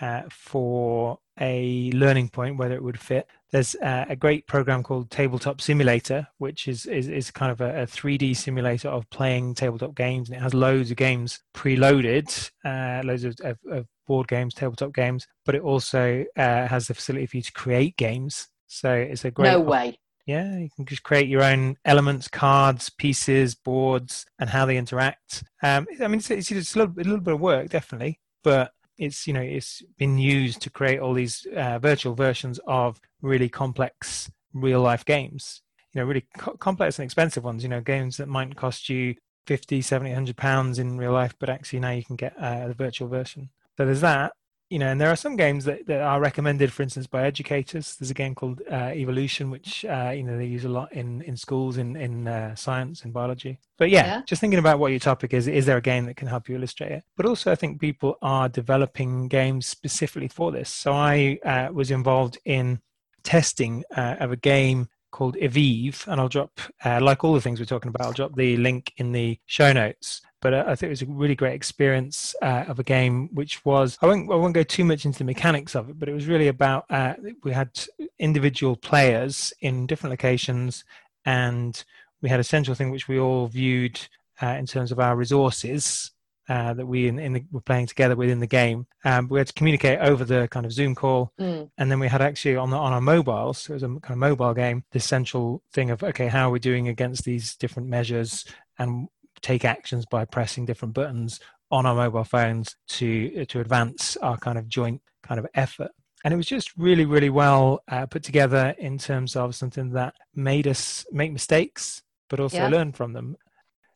uh, 0.00 0.22
for 0.30 1.18
a 1.40 1.90
learning 1.92 2.28
point, 2.30 2.56
whether 2.56 2.74
it 2.74 2.82
would 2.82 2.98
fit. 2.98 3.26
There's 3.50 3.74
uh, 3.76 4.06
a 4.08 4.16
great 4.16 4.46
program 4.46 4.82
called 4.82 5.10
Tabletop 5.10 5.60
Simulator, 5.60 6.26
which 6.38 6.68
is 6.68 6.86
is, 6.86 7.08
is 7.08 7.30
kind 7.30 7.52
of 7.52 7.60
a, 7.60 7.82
a 7.82 7.86
3D 7.86 8.36
simulator 8.36 8.88
of 8.88 9.08
playing 9.10 9.54
tabletop 9.54 9.94
games, 9.94 10.28
and 10.28 10.36
it 10.36 10.42
has 10.42 10.54
loads 10.54 10.90
of 10.90 10.96
games 10.96 11.40
preloaded, 11.54 12.50
uh, 12.64 13.02
loads 13.04 13.24
of, 13.24 13.36
of, 13.42 13.58
of, 13.70 13.86
board 14.06 14.28
games, 14.28 14.54
tabletop 14.54 14.94
games, 14.94 15.26
but 15.44 15.56
it 15.56 15.62
also 15.62 16.24
uh, 16.36 16.66
has 16.68 16.86
the 16.86 16.94
facility 16.94 17.26
for 17.26 17.38
you 17.38 17.42
to 17.42 17.52
create 17.52 17.96
games. 17.96 18.48
So 18.68 18.92
it's 18.92 19.24
a 19.24 19.32
great. 19.32 19.50
No 19.50 19.60
way. 19.60 19.98
Yeah, 20.26 20.58
you 20.58 20.68
can 20.74 20.86
just 20.86 21.04
create 21.04 21.28
your 21.28 21.44
own 21.44 21.76
elements, 21.84 22.26
cards, 22.26 22.90
pieces, 22.90 23.54
boards, 23.54 24.26
and 24.40 24.50
how 24.50 24.66
they 24.66 24.76
interact. 24.76 25.44
Um, 25.62 25.86
I 26.00 26.08
mean, 26.08 26.18
it's, 26.18 26.30
it's, 26.30 26.50
it's 26.50 26.74
a, 26.74 26.80
little, 26.80 26.94
a 26.94 27.04
little 27.04 27.20
bit 27.20 27.34
of 27.34 27.40
work, 27.40 27.68
definitely, 27.68 28.20
but 28.42 28.72
it's 28.98 29.26
you 29.26 29.32
know 29.32 29.40
it's 29.40 29.82
been 29.98 30.18
used 30.18 30.60
to 30.62 30.70
create 30.70 31.00
all 31.00 31.14
these 31.14 31.46
uh, 31.56 31.78
virtual 31.78 32.14
versions 32.14 32.58
of 32.66 33.00
really 33.22 33.48
complex 33.48 34.30
real 34.52 34.80
life 34.80 35.04
games. 35.04 35.62
You 35.92 36.00
know 36.00 36.06
really 36.06 36.26
co- 36.38 36.56
complex 36.56 36.98
and 36.98 37.04
expensive 37.04 37.44
ones 37.44 37.62
you 37.62 37.68
know 37.68 37.80
games 37.80 38.16
that 38.16 38.28
might 38.28 38.56
cost 38.56 38.88
you 38.88 39.14
50 39.46 39.80
70 39.80 40.10
100 40.10 40.36
pounds 40.36 40.78
in 40.78 40.98
real 40.98 41.12
life 41.12 41.34
but 41.38 41.48
actually 41.48 41.80
now 41.80 41.90
you 41.90 42.04
can 42.04 42.16
get 42.16 42.36
uh, 42.38 42.68
the 42.68 42.74
virtual 42.74 43.08
version. 43.08 43.50
So 43.76 43.84
there's 43.84 44.00
that 44.00 44.32
you 44.68 44.78
know, 44.78 44.88
and 44.88 45.00
there 45.00 45.10
are 45.10 45.16
some 45.16 45.36
games 45.36 45.64
that, 45.64 45.86
that 45.86 46.00
are 46.00 46.20
recommended, 46.20 46.72
for 46.72 46.82
instance, 46.82 47.06
by 47.06 47.24
educators. 47.24 47.96
There's 47.96 48.10
a 48.10 48.14
game 48.14 48.34
called 48.34 48.62
uh, 48.70 48.90
Evolution, 48.94 49.50
which 49.50 49.84
uh, 49.84 50.12
you 50.14 50.24
know 50.24 50.36
they 50.36 50.46
use 50.46 50.64
a 50.64 50.68
lot 50.68 50.92
in 50.92 51.22
in 51.22 51.36
schools 51.36 51.78
in 51.78 51.96
in 51.96 52.26
uh, 52.26 52.54
science 52.54 53.02
and 53.02 53.12
biology. 53.12 53.60
But 53.78 53.90
yeah, 53.90 54.06
yeah, 54.06 54.22
just 54.26 54.40
thinking 54.40 54.58
about 54.58 54.78
what 54.78 54.90
your 54.90 55.00
topic 55.00 55.32
is. 55.32 55.46
Is 55.46 55.66
there 55.66 55.76
a 55.76 55.82
game 55.82 56.06
that 56.06 56.16
can 56.16 56.28
help 56.28 56.48
you 56.48 56.56
illustrate 56.56 56.90
it? 56.90 57.04
But 57.16 57.26
also, 57.26 57.52
I 57.52 57.54
think 57.54 57.80
people 57.80 58.18
are 58.22 58.48
developing 58.48 59.28
games 59.28 59.66
specifically 59.66 60.28
for 60.28 60.50
this. 60.50 60.68
So 60.68 60.92
I 60.92 61.38
uh, 61.44 61.68
was 61.72 61.90
involved 61.90 62.38
in 62.44 62.80
testing 63.22 63.84
uh, 63.96 64.16
of 64.18 64.32
a 64.32 64.36
game 64.36 64.88
called 65.10 65.36
Evive, 65.36 66.06
and 66.08 66.20
I'll 66.20 66.28
drop, 66.28 66.60
uh, 66.84 67.00
like 67.00 67.24
all 67.24 67.32
the 67.32 67.40
things 67.40 67.58
we're 67.58 67.66
talking 67.66 67.88
about, 67.88 68.02
I'll 68.02 68.12
drop 68.12 68.34
the 68.34 68.56
link 68.58 68.92
in 68.98 69.12
the 69.12 69.38
show 69.46 69.72
notes. 69.72 70.20
But 70.42 70.54
uh, 70.54 70.64
I 70.66 70.74
think 70.74 70.88
it 70.88 70.90
was 70.90 71.02
a 71.02 71.06
really 71.06 71.34
great 71.34 71.54
experience 71.54 72.34
uh, 72.42 72.64
of 72.68 72.78
a 72.78 72.84
game, 72.84 73.28
which 73.32 73.64
was 73.64 73.98
I 74.02 74.06
won't 74.06 74.30
I 74.30 74.36
won't 74.36 74.54
go 74.54 74.62
too 74.62 74.84
much 74.84 75.04
into 75.04 75.18
the 75.18 75.24
mechanics 75.24 75.74
of 75.74 75.88
it, 75.88 75.98
but 75.98 76.08
it 76.08 76.14
was 76.14 76.26
really 76.26 76.48
about 76.48 76.84
uh, 76.90 77.14
we 77.42 77.52
had 77.52 77.70
individual 78.18 78.76
players 78.76 79.52
in 79.60 79.86
different 79.86 80.12
locations, 80.12 80.84
and 81.24 81.82
we 82.20 82.28
had 82.28 82.40
a 82.40 82.44
central 82.44 82.74
thing 82.74 82.90
which 82.90 83.08
we 83.08 83.18
all 83.18 83.46
viewed 83.46 83.98
uh, 84.42 84.48
in 84.48 84.66
terms 84.66 84.92
of 84.92 85.00
our 85.00 85.16
resources 85.16 86.10
uh, 86.48 86.74
that 86.74 86.86
we 86.86 87.08
in, 87.08 87.18
in 87.18 87.32
the, 87.32 87.44
were 87.50 87.60
playing 87.60 87.86
together 87.86 88.14
within 88.14 88.40
the 88.40 88.46
game. 88.46 88.86
Um, 89.04 89.28
we 89.28 89.38
had 89.38 89.48
to 89.48 89.52
communicate 89.52 89.98
over 89.98 90.24
the 90.24 90.48
kind 90.48 90.64
of 90.64 90.72
Zoom 90.72 90.94
call, 90.94 91.32
mm. 91.40 91.68
and 91.76 91.90
then 91.90 91.98
we 91.98 92.08
had 92.08 92.22
actually 92.22 92.56
on 92.56 92.70
the, 92.70 92.76
on 92.76 92.92
our 92.92 93.00
mobiles. 93.00 93.58
So 93.58 93.72
it 93.72 93.74
was 93.74 93.82
a 93.82 93.88
kind 93.88 94.10
of 94.10 94.18
mobile 94.18 94.54
game. 94.54 94.84
The 94.92 95.00
central 95.00 95.62
thing 95.72 95.90
of 95.90 96.02
okay, 96.02 96.28
how 96.28 96.48
are 96.48 96.52
we 96.52 96.60
doing 96.60 96.88
against 96.88 97.24
these 97.24 97.56
different 97.56 97.88
measures, 97.88 98.44
and 98.78 99.08
take 99.40 99.64
actions 99.64 100.06
by 100.06 100.24
pressing 100.24 100.64
different 100.64 100.94
buttons 100.94 101.40
on 101.70 101.86
our 101.86 101.94
mobile 101.94 102.24
phones 102.24 102.76
to 102.88 103.44
to 103.46 103.60
advance 103.60 104.16
our 104.18 104.36
kind 104.36 104.58
of 104.58 104.68
joint 104.68 105.00
kind 105.22 105.38
of 105.38 105.46
effort. 105.54 105.90
And 106.24 106.32
it 106.32 106.36
was 106.36 106.46
just 106.46 106.76
really, 106.76 107.04
really 107.04 107.30
well 107.30 107.82
uh, 107.88 108.06
put 108.06 108.22
together 108.22 108.74
in 108.78 108.98
terms 108.98 109.36
of 109.36 109.54
something 109.54 109.90
that 109.90 110.14
made 110.34 110.66
us 110.66 111.06
make 111.12 111.32
mistakes, 111.32 112.02
but 112.28 112.40
also 112.40 112.56
yeah. 112.56 112.68
learn 112.68 112.92
from 112.92 113.12
them. 113.12 113.36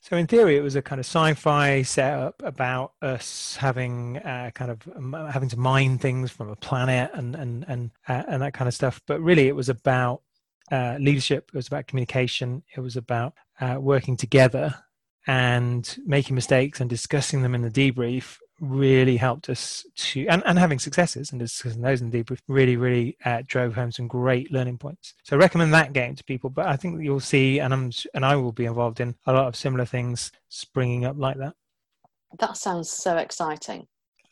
So 0.02 0.16
in 0.16 0.26
theory, 0.26 0.56
it 0.56 0.62
was 0.62 0.76
a 0.76 0.82
kind 0.82 0.98
of 0.98 1.06
sci-fi 1.06 1.82
setup 1.82 2.40
about 2.42 2.92
us 3.02 3.56
having 3.56 4.18
uh, 4.18 4.50
kind 4.54 4.70
of 4.70 4.78
um, 4.96 5.12
having 5.30 5.48
to 5.50 5.58
mine 5.58 5.98
things 5.98 6.30
from 6.30 6.48
a 6.48 6.56
planet 6.56 7.10
and 7.14 7.34
and 7.34 7.64
and 7.68 7.90
uh, 8.08 8.22
and 8.28 8.42
that 8.42 8.54
kind 8.54 8.68
of 8.68 8.74
stuff. 8.74 9.00
But 9.06 9.20
really, 9.20 9.48
it 9.48 9.56
was 9.56 9.68
about 9.68 10.22
uh, 10.72 10.96
leadership. 10.98 11.50
It 11.52 11.56
was 11.56 11.66
about 11.66 11.86
communication. 11.86 12.62
It 12.74 12.80
was 12.80 12.96
about 12.96 13.34
uh, 13.60 13.76
working 13.78 14.16
together 14.16 14.74
and 15.30 15.96
making 16.04 16.34
mistakes 16.34 16.80
and 16.80 16.90
discussing 16.90 17.40
them 17.40 17.54
in 17.54 17.62
the 17.62 17.70
debrief 17.70 18.38
really 18.58 19.16
helped 19.16 19.48
us 19.48 19.86
to 19.94 20.26
and, 20.26 20.42
and 20.44 20.58
having 20.58 20.80
successes 20.80 21.30
and 21.30 21.38
discussing 21.38 21.80
those 21.80 22.00
in 22.00 22.10
the 22.10 22.24
debrief 22.24 22.40
really 22.48 22.76
really 22.76 23.16
uh, 23.24 23.40
drove 23.46 23.72
home 23.72 23.92
some 23.92 24.08
great 24.08 24.50
learning 24.50 24.76
points. 24.76 25.14
So 25.22 25.36
I 25.36 25.38
recommend 25.38 25.72
that 25.72 25.92
game 25.92 26.16
to 26.16 26.24
people 26.24 26.50
but 26.50 26.66
i 26.66 26.76
think 26.76 27.00
you'll 27.00 27.20
see 27.20 27.60
and 27.60 27.72
i'm 27.72 27.92
and 28.12 28.26
i 28.26 28.34
will 28.34 28.50
be 28.50 28.64
involved 28.64 28.98
in 28.98 29.14
a 29.26 29.32
lot 29.32 29.46
of 29.46 29.54
similar 29.54 29.84
things 29.84 30.32
springing 30.48 31.04
up 31.04 31.16
like 31.16 31.38
that. 31.38 31.54
That 32.40 32.56
sounds 32.56 32.90
so 32.90 33.16
exciting. 33.16 33.86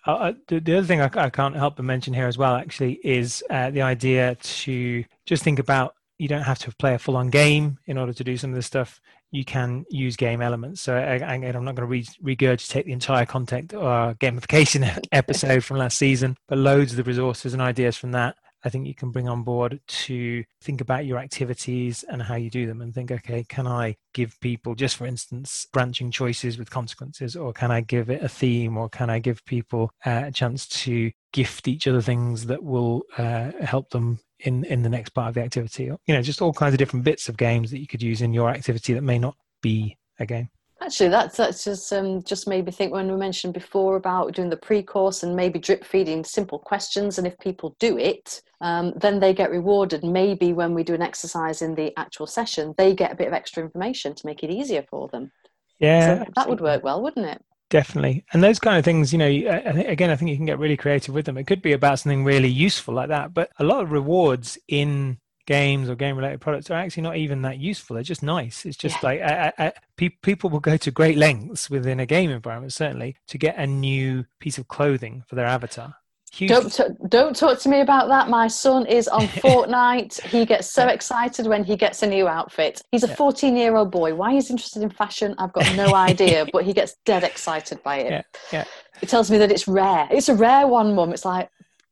Uh, 0.05 0.15
uh 0.15 0.33
the, 0.49 0.59
the, 0.59 0.79
other 0.79 0.87
thing 0.87 1.01
I, 1.01 1.11
I, 1.15 1.31
can't 1.31 1.55
help 1.55 1.77
but 1.77 1.85
mention 1.85 2.13
here 2.13 2.27
as 2.27 2.37
well 2.37 2.57
actually 2.57 2.99
is 3.05 3.45
uh, 3.51 3.71
the 3.71 3.83
idea 3.83 4.35
to 4.35 5.05
just 5.27 5.45
think 5.45 5.61
about 5.61 5.95
you 6.19 6.29
don't 6.29 6.43
have 6.43 6.59
to 6.59 6.73
play 6.77 6.95
a 6.95 6.99
full-on 6.99 7.31
game 7.31 7.79
in 7.87 7.97
order 7.97 8.13
to 8.13 8.25
do 8.25 8.37
some 8.37 8.51
of 8.51 8.57
this 8.57 8.67
stuff 8.67 9.01
you 9.31 9.45
can 9.45 9.85
use 9.91 10.17
game 10.17 10.41
elements. 10.41 10.81
So 10.81 10.97
again, 10.97 11.55
I'm 11.55 11.65
not 11.65 11.75
going 11.75 11.77
to 11.77 11.85
re- 11.87 12.37
regurgitate 12.37 12.87
the 12.87 12.93
entire 12.93 13.27
content 13.27 13.75
or 13.75 14.15
gamification 14.15 14.99
episode 15.13 15.65
from 15.65 15.79
last 15.79 15.99
season, 15.99 16.37
but 16.49 16.59
loads 16.59 16.93
of 16.93 16.97
the 16.97 17.05
resources 17.05 17.53
and 17.53 17.63
ideas 17.63 17.97
from 17.97 18.13
that. 18.13 18.37
I 18.69 18.71
think 18.71 18.87
you 18.87 18.95
can 18.95 19.11
bring 19.11 19.31
on 19.31 19.45
board 19.45 19.81
to 19.87 20.45
think 20.61 20.83
about 20.83 21.07
your 21.07 21.17
activities 21.17 22.05
and 22.07 22.21
how 22.21 22.35
you 22.35 22.51
do 22.51 22.67
them 22.67 22.83
and 22.83 22.93
think, 22.93 23.11
okay, 23.11 23.43
can 23.49 23.67
I 23.67 23.97
give 24.13 24.39
people, 24.41 24.75
just 24.75 24.99
for 24.99 25.07
instance, 25.07 25.67
branching 25.73 26.11
choices 26.11 26.59
with 26.59 26.69
consequences, 26.69 27.35
or 27.35 27.55
can 27.55 27.71
I 27.71 27.81
give 27.81 28.11
it 28.11 28.23
a 28.23 28.29
theme, 28.29 28.77
or 28.77 28.91
can 28.91 29.09
I 29.09 29.21
give 29.21 29.43
people 29.47 29.91
uh, 30.05 30.25
a 30.27 30.31
chance 30.31 30.69
to 30.85 31.11
gift 31.33 31.67
each 31.67 31.87
other 31.87 32.03
things 32.03 32.45
that 32.45 32.63
will 32.63 33.05
uh, 33.17 33.53
help 33.63 33.89
them 33.89 34.21
in 34.41 34.65
in 34.65 34.83
the 34.83 34.91
next 34.91 35.15
part 35.15 35.29
of 35.29 35.35
the 35.35 35.43
activity? 35.43 35.85
You 35.85 36.15
know 36.15 36.21
just 36.21 36.43
all 36.43 36.53
kinds 36.53 36.75
of 36.75 36.79
different 36.79 37.07
bits 37.07 37.31
of 37.31 37.39
games 37.39 37.71
that 37.71 37.81
you 37.81 37.87
could 37.87 38.03
use 38.03 38.21
in 38.21 38.35
your 38.35 38.51
activity 38.51 38.93
that 38.93 39.03
may 39.03 39.19
not 39.19 39.35
be 39.63 39.97
a 40.19 40.27
game 40.27 40.51
actually 40.81 41.09
that's 41.09 41.37
that's 41.37 41.65
just 41.65 41.93
um, 41.93 42.23
just 42.23 42.47
made 42.47 42.65
me 42.65 42.73
think 42.73 42.93
when 42.93 43.11
we 43.11 43.17
mentioned 43.17 43.55
before 43.55 43.97
about 43.97 44.35
doing 44.35 44.51
the 44.51 44.57
pre-course 44.57 45.23
and 45.23 45.35
maybe 45.35 45.59
drip 45.59 45.85
feeding 45.85 46.25
simple 46.25 46.59
questions 46.59 47.19
and 47.19 47.27
if 47.27 47.39
people 47.39 47.77
do 47.79 47.99
it 47.99 48.43
um, 48.61 48.93
then 48.97 49.21
they 49.21 49.33
get 49.33 49.51
rewarded. 49.51 50.03
Maybe 50.03 50.53
when 50.53 50.75
we 50.75 50.83
do 50.83 50.95
an 50.95 51.03
exercise 51.03 51.63
in 51.63 51.75
the 51.75 51.93
actual 51.97 52.27
session 52.27 52.75
they 52.77 52.95
get 52.95 53.13
a 53.13 53.17
bit 53.17 53.29
of 53.29 53.33
extra 53.33 53.63
information 53.63 54.15
to 54.15 54.27
make 54.27 54.43
it 54.43 54.51
easier 54.51 54.85
for 54.89 55.09
them. 55.09 55.33
Yeah 55.79 56.25
so 56.25 56.31
that 56.37 56.49
would 56.49 56.61
work 56.61 56.83
well 56.83 57.03
wouldn't 57.03 57.27
it? 57.27 57.43
Definitely. 57.71 58.25
And 58.33 58.43
those 58.43 58.59
kind 58.59 58.79
of 58.79 58.85
things 58.85 59.13
you 59.13 59.19
know 59.19 59.27
again 59.27 60.11
i 60.11 60.17
think 60.17 60.31
you 60.31 60.37
can 60.37 60.47
get 60.47 60.59
really 60.59 60.77
creative 60.77 61.15
with 61.15 61.27
them. 61.27 61.39
It 61.39 61.47
could 61.47 61.63
be 61.63 61.73
about 61.73 61.99
something 61.99 62.25
really 62.25 62.49
useful 62.49 62.95
like 62.95 63.09
that 63.09 63.35
but 63.35 63.51
a 63.59 63.65
lot 63.65 63.83
of 63.83 63.93
rewards 63.93 64.59
in 64.69 65.19
games 65.49 65.89
or 65.89 65.95
game 65.95 66.15
related 66.15 66.43
products 66.43 66.71
are 66.71 66.75
actually 66.75 67.03
not 67.03 67.17
even 67.17 67.41
that 67.41 67.59
useful 67.59 67.95
they're 67.95 68.03
just 68.03 68.23
nice 68.23 68.67
it's 68.67 68.77
just 68.77 68.97
yeah. 68.97 69.09
like 69.09 69.21
I, 69.23 69.53
I, 69.59 69.67
I, 69.67 69.73
pe- 69.97 70.11
people 70.11 70.51
will 70.51 70.61
go 70.61 70.77
to 70.77 70.91
great 70.91 71.17
lengths 71.17 71.71
within 71.71 72.01
a 72.01 72.05
game 72.07 72.31
environment 72.31 72.75
certainly 72.75 73.17
to 73.29 73.39
get 73.39 73.57
a 73.57 73.67
new 73.67 74.27
piece 74.41 74.59
of 74.59 74.69
clothing 74.69 75.25
for 75.27 75.37
their 75.37 75.47
avatar 75.47 75.97
Huge. 76.31 76.51
Don't 76.51 76.71
t- 76.71 77.07
don't 77.09 77.35
talk 77.35 77.59
to 77.61 77.71
me 77.71 77.81
about 77.81 78.09
that. 78.09 78.29
My 78.29 78.49
son 78.49 78.85
is 78.85 79.09
on 79.09 79.23
Fortnite. 79.43 80.21
he 80.27 80.45
gets 80.45 80.71
so 80.71 80.87
excited 80.87 81.47
when 81.47 81.65
he 81.65 81.75
gets 81.75 82.03
a 82.03 82.07
new 82.07 82.29
outfit. 82.29 82.83
He's 82.93 83.03
a 83.03 83.09
14 83.09 83.57
year 83.57 83.77
old 83.77 83.91
boy. 83.91 84.15
Why 84.15 84.35
he's 84.35 84.51
interested 84.51 84.83
in 84.83 84.91
fashion, 84.91 85.35
I've 85.39 85.55
got 85.55 85.75
no 85.75 85.95
idea. 85.95 86.47
but 86.53 86.65
he 86.65 86.75
gets 86.75 86.97
dead 87.07 87.25
excited 87.25 87.83
by 87.83 88.01
it. 88.01 88.11
Yeah, 88.11 88.23
yeah. 88.53 88.65
It 89.01 89.09
tells 89.09 89.31
me 89.31 89.39
that 89.39 89.51
it's 89.51 89.67
rare. 89.67 90.07
It's 90.11 90.29
a 90.29 90.35
rare 90.35 90.67
one, 90.67 90.95
Mum. 90.95 91.15
It's 91.15 91.25
like, 91.25 91.49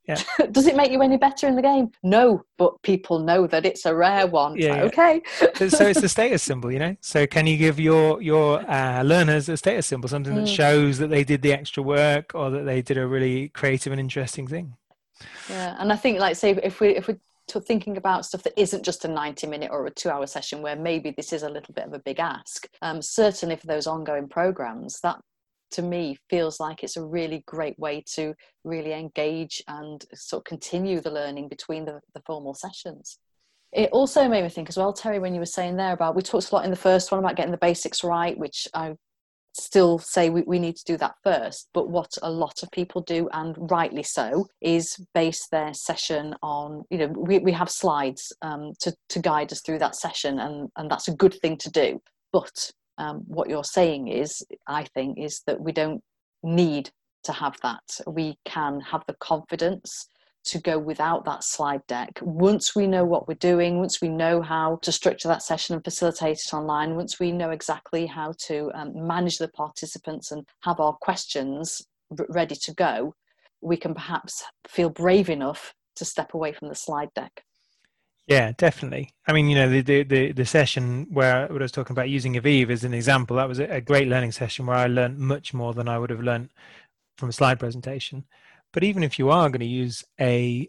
yeah. 0.06 0.20
Does 0.52 0.66
it 0.66 0.76
make 0.76 0.92
you 0.92 1.02
any 1.02 1.16
better 1.16 1.46
in 1.48 1.56
the 1.56 1.62
game? 1.62 1.90
No, 2.02 2.42
but 2.58 2.80
people 2.82 3.18
know 3.18 3.46
that 3.46 3.66
it's 3.66 3.86
a 3.86 3.94
rare 3.94 4.26
one. 4.26 4.56
Yeah, 4.56 4.82
like, 4.82 4.96
yeah. 4.96 5.18
Okay. 5.40 5.68
so 5.68 5.86
it's 5.86 6.02
a 6.02 6.08
status 6.08 6.42
symbol, 6.42 6.70
you 6.70 6.78
know. 6.78 6.96
So 7.00 7.26
can 7.26 7.46
you 7.46 7.56
give 7.56 7.80
your 7.80 8.22
your 8.22 8.68
uh, 8.70 9.02
learners 9.02 9.48
a 9.48 9.56
status 9.56 9.86
symbol, 9.86 10.08
something 10.08 10.34
that 10.34 10.46
mm. 10.46 10.56
shows 10.56 10.98
that 10.98 11.08
they 11.08 11.24
did 11.24 11.42
the 11.42 11.52
extra 11.52 11.82
work 11.82 12.34
or 12.34 12.50
that 12.50 12.64
they 12.64 12.82
did 12.82 12.98
a 12.98 13.06
really 13.06 13.48
creative 13.48 13.92
and 13.92 14.00
interesting 14.00 14.46
thing? 14.46 14.74
Yeah, 15.48 15.76
and 15.78 15.92
I 15.92 15.96
think, 15.96 16.18
like, 16.18 16.36
say, 16.36 16.50
if 16.62 16.80
we 16.80 16.96
if 16.96 17.08
we're 17.08 17.18
thinking 17.60 17.96
about 17.96 18.26
stuff 18.26 18.42
that 18.42 18.60
isn't 18.60 18.84
just 18.84 19.04
a 19.04 19.08
90 19.08 19.46
minute 19.46 19.70
or 19.70 19.86
a 19.86 19.90
two 19.90 20.10
hour 20.10 20.26
session 20.26 20.62
where 20.62 20.76
maybe 20.76 21.12
this 21.12 21.32
is 21.32 21.42
a 21.42 21.48
little 21.48 21.72
bit 21.72 21.86
of 21.86 21.92
a 21.94 21.98
big 22.00 22.18
ask 22.18 22.68
um, 22.82 23.00
certainly 23.00 23.54
for 23.54 23.68
those 23.68 23.86
ongoing 23.86 24.28
programs 24.28 25.00
that 25.00 25.16
to 25.72 25.82
me 25.82 26.16
feels 26.30 26.60
like 26.60 26.82
it's 26.82 26.96
a 26.96 27.04
really 27.04 27.42
great 27.46 27.78
way 27.78 28.02
to 28.14 28.34
really 28.64 28.92
engage 28.92 29.62
and 29.68 30.04
sort 30.14 30.40
of 30.40 30.44
continue 30.44 31.00
the 31.00 31.10
learning 31.10 31.48
between 31.48 31.84
the, 31.84 32.00
the 32.14 32.22
formal 32.26 32.54
sessions. 32.54 33.18
It 33.72 33.90
also 33.90 34.28
made 34.28 34.42
me 34.42 34.48
think 34.48 34.68
as 34.68 34.76
well, 34.76 34.92
Terry, 34.92 35.18
when 35.18 35.34
you 35.34 35.40
were 35.40 35.46
saying 35.46 35.76
there 35.76 35.92
about 35.92 36.14
we 36.14 36.22
talked 36.22 36.50
a 36.50 36.54
lot 36.54 36.64
in 36.64 36.70
the 36.70 36.76
first 36.76 37.10
one 37.10 37.18
about 37.18 37.36
getting 37.36 37.52
the 37.52 37.58
basics 37.58 38.04
right, 38.04 38.38
which 38.38 38.66
I 38.72 38.94
still 39.52 39.98
say 39.98 40.30
we, 40.30 40.42
we 40.42 40.58
need 40.58 40.76
to 40.76 40.84
do 40.84 40.96
that 40.98 41.14
first. 41.24 41.68
But 41.74 41.88
what 41.88 42.12
a 42.22 42.30
lot 42.30 42.62
of 42.62 42.70
people 42.70 43.02
do, 43.02 43.28
and 43.32 43.56
rightly 43.70 44.02
so, 44.02 44.46
is 44.60 44.96
base 45.14 45.48
their 45.48 45.74
session 45.74 46.34
on, 46.42 46.84
you 46.90 46.98
know, 46.98 47.08
we, 47.08 47.38
we 47.38 47.52
have 47.52 47.70
slides 47.70 48.32
um, 48.42 48.72
to, 48.80 48.94
to 49.08 49.18
guide 49.18 49.52
us 49.52 49.62
through 49.62 49.80
that 49.80 49.96
session, 49.96 50.38
and, 50.38 50.70
and 50.76 50.90
that's 50.90 51.08
a 51.08 51.14
good 51.14 51.34
thing 51.34 51.56
to 51.58 51.70
do. 51.70 52.00
But 52.32 52.70
um, 52.98 53.22
what 53.26 53.48
you're 53.48 53.64
saying 53.64 54.08
is, 54.08 54.44
I 54.66 54.84
think, 54.84 55.18
is 55.18 55.42
that 55.46 55.60
we 55.60 55.72
don't 55.72 56.02
need 56.42 56.90
to 57.24 57.32
have 57.32 57.56
that. 57.62 57.82
We 58.06 58.38
can 58.44 58.80
have 58.80 59.04
the 59.06 59.16
confidence 59.20 60.08
to 60.46 60.60
go 60.60 60.78
without 60.78 61.24
that 61.24 61.42
slide 61.42 61.84
deck. 61.88 62.20
Once 62.22 62.74
we 62.76 62.86
know 62.86 63.04
what 63.04 63.26
we're 63.26 63.34
doing, 63.34 63.80
once 63.80 64.00
we 64.00 64.08
know 64.08 64.40
how 64.40 64.78
to 64.82 64.92
structure 64.92 65.26
that 65.28 65.42
session 65.42 65.74
and 65.74 65.84
facilitate 65.84 66.38
it 66.38 66.54
online, 66.54 66.94
once 66.94 67.18
we 67.18 67.32
know 67.32 67.50
exactly 67.50 68.06
how 68.06 68.32
to 68.46 68.70
um, 68.74 68.92
manage 68.94 69.38
the 69.38 69.48
participants 69.48 70.30
and 70.30 70.46
have 70.62 70.78
our 70.78 70.94
questions 71.00 71.82
ready 72.28 72.54
to 72.54 72.72
go, 72.74 73.12
we 73.60 73.76
can 73.76 73.92
perhaps 73.92 74.44
feel 74.68 74.88
brave 74.88 75.28
enough 75.28 75.74
to 75.96 76.04
step 76.04 76.32
away 76.32 76.52
from 76.52 76.68
the 76.68 76.74
slide 76.76 77.08
deck. 77.14 77.42
Yeah, 78.26 78.52
definitely. 78.56 79.14
I 79.26 79.32
mean, 79.32 79.48
you 79.48 79.54
know, 79.54 79.68
the, 79.68 79.82
the, 79.82 80.02
the, 80.02 80.32
the 80.32 80.44
session 80.44 81.06
where 81.10 81.46
what 81.46 81.62
I 81.62 81.64
was 81.64 81.72
talking 81.72 81.94
about 81.94 82.08
using 82.08 82.34
Evive 82.34 82.70
as 82.70 82.82
an 82.82 82.92
example, 82.92 83.36
that 83.36 83.48
was 83.48 83.60
a 83.60 83.80
great 83.80 84.08
learning 84.08 84.32
session 84.32 84.66
where 84.66 84.76
I 84.76 84.86
learned 84.88 85.18
much 85.18 85.54
more 85.54 85.72
than 85.74 85.88
I 85.88 85.98
would 85.98 86.10
have 86.10 86.22
learned 86.22 86.50
from 87.18 87.28
a 87.28 87.32
slide 87.32 87.60
presentation. 87.60 88.24
But 88.72 88.82
even 88.82 89.04
if 89.04 89.18
you 89.18 89.30
are 89.30 89.48
going 89.48 89.60
to 89.60 89.66
use 89.66 90.04
a 90.20 90.68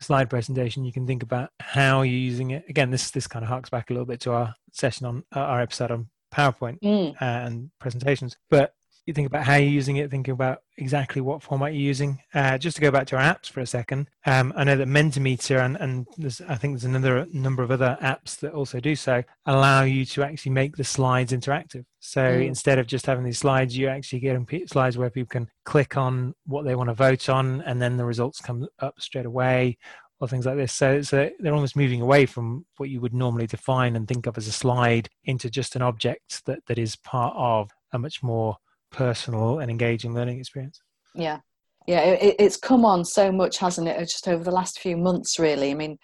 slide 0.00 0.28
presentation, 0.28 0.84
you 0.84 0.92
can 0.92 1.06
think 1.06 1.22
about 1.22 1.50
how 1.60 2.02
you're 2.02 2.14
using 2.14 2.50
it. 2.50 2.64
Again, 2.68 2.90
this 2.90 3.10
this 3.10 3.26
kind 3.26 3.42
of 3.42 3.48
harks 3.48 3.70
back 3.70 3.88
a 3.88 3.92
little 3.92 4.06
bit 4.06 4.20
to 4.20 4.32
our 4.32 4.54
session 4.72 5.06
on 5.06 5.24
uh, 5.34 5.40
our 5.40 5.60
episode 5.60 5.90
on 5.90 6.08
PowerPoint 6.32 6.78
mm. 6.80 7.14
and 7.20 7.70
presentations. 7.80 8.36
But 8.50 8.74
you 9.08 9.14
think 9.14 9.26
about 9.26 9.44
how 9.44 9.56
you're 9.56 9.70
using 9.70 9.96
it, 9.96 10.10
thinking 10.10 10.32
about 10.32 10.58
exactly 10.76 11.22
what 11.22 11.42
format 11.42 11.72
you're 11.72 11.80
using. 11.80 12.20
Uh, 12.34 12.58
just 12.58 12.76
to 12.76 12.82
go 12.82 12.90
back 12.90 13.06
to 13.08 13.16
our 13.16 13.22
apps 13.22 13.50
for 13.50 13.60
a 13.60 13.66
second, 13.66 14.08
um, 14.26 14.52
I 14.54 14.64
know 14.64 14.76
that 14.76 14.86
Mentimeter 14.86 15.64
and, 15.64 15.76
and 15.78 16.06
I 16.46 16.54
think 16.56 16.74
there's 16.74 16.84
another 16.84 17.26
number 17.32 17.62
of 17.62 17.70
other 17.70 17.96
apps 18.02 18.38
that 18.40 18.52
also 18.52 18.78
do 18.78 18.94
so, 18.94 19.24
allow 19.46 19.82
you 19.82 20.04
to 20.04 20.22
actually 20.22 20.52
make 20.52 20.76
the 20.76 20.84
slides 20.84 21.32
interactive. 21.32 21.86
So 22.00 22.20
mm. 22.20 22.46
instead 22.46 22.78
of 22.78 22.86
just 22.86 23.06
having 23.06 23.24
these 23.24 23.38
slides, 23.38 23.76
you 23.76 23.88
actually 23.88 24.20
get 24.20 24.68
slides 24.68 24.98
where 24.98 25.10
people 25.10 25.30
can 25.30 25.48
click 25.64 25.96
on 25.96 26.34
what 26.46 26.64
they 26.64 26.74
want 26.74 26.90
to 26.90 26.94
vote 26.94 27.28
on, 27.30 27.62
and 27.62 27.80
then 27.80 27.96
the 27.96 28.04
results 28.04 28.40
come 28.40 28.68
up 28.78 29.00
straight 29.00 29.26
away, 29.26 29.78
or 30.20 30.28
things 30.28 30.44
like 30.44 30.56
this. 30.56 30.72
So, 30.72 31.00
so 31.00 31.30
they're 31.38 31.54
almost 31.54 31.76
moving 31.76 32.02
away 32.02 32.26
from 32.26 32.66
what 32.76 32.90
you 32.90 33.00
would 33.00 33.14
normally 33.14 33.46
define 33.46 33.96
and 33.96 34.06
think 34.06 34.26
of 34.26 34.36
as 34.36 34.48
a 34.48 34.52
slide 34.52 35.08
into 35.24 35.48
just 35.48 35.76
an 35.76 35.82
object 35.82 36.44
that, 36.44 36.66
that 36.66 36.78
is 36.78 36.96
part 36.96 37.34
of 37.36 37.70
a 37.92 37.98
much 37.98 38.22
more 38.22 38.58
personal 38.90 39.60
and 39.60 39.70
engaging 39.70 40.14
learning 40.14 40.38
experience. 40.38 40.80
Yeah. 41.14 41.38
Yeah, 41.86 42.00
it, 42.00 42.36
it's 42.38 42.58
come 42.58 42.84
on 42.84 43.04
so 43.04 43.32
much, 43.32 43.56
hasn't 43.58 43.88
it? 43.88 43.98
Just 44.00 44.28
over 44.28 44.44
the 44.44 44.50
last 44.50 44.78
few 44.78 44.96
months, 44.96 45.38
really. 45.38 45.70
I 45.70 45.74
mean, 45.74 45.96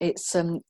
it's 0.00 0.34
um, 0.34 0.60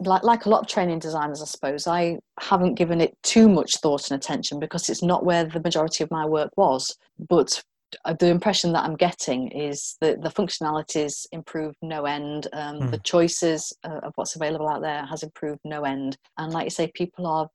like 0.00 0.24
like 0.24 0.44
a 0.44 0.48
lot 0.48 0.62
of 0.62 0.66
training 0.66 0.98
designers, 0.98 1.40
I 1.40 1.44
suppose. 1.44 1.86
I 1.86 2.18
haven't 2.40 2.74
given 2.74 3.00
it 3.00 3.16
too 3.22 3.48
much 3.48 3.76
thought 3.76 4.10
and 4.10 4.20
attention 4.20 4.58
because 4.58 4.88
it's 4.88 5.04
not 5.04 5.24
where 5.24 5.44
the 5.44 5.60
majority 5.60 6.02
of 6.02 6.10
my 6.10 6.26
work 6.26 6.50
was. 6.56 6.96
But 7.28 7.62
uh, 8.04 8.14
the 8.18 8.28
impression 8.28 8.72
that 8.72 8.84
I'm 8.84 8.96
getting 8.96 9.52
is 9.52 9.96
that 10.00 10.20
the 10.20 10.30
functionalities 10.30 11.26
improved 11.32 11.76
no 11.82 12.04
end. 12.04 12.48
Um, 12.52 12.80
mm. 12.80 12.90
The 12.90 12.98
choices 12.98 13.72
uh, 13.84 14.00
of 14.02 14.12
what's 14.16 14.36
available 14.36 14.68
out 14.68 14.82
there 14.82 15.06
has 15.06 15.22
improved 15.22 15.60
no 15.64 15.82
end. 15.82 16.16
And 16.36 16.52
like 16.52 16.64
you 16.64 16.70
say, 16.70 16.90
people 16.94 17.26
are 17.26 17.48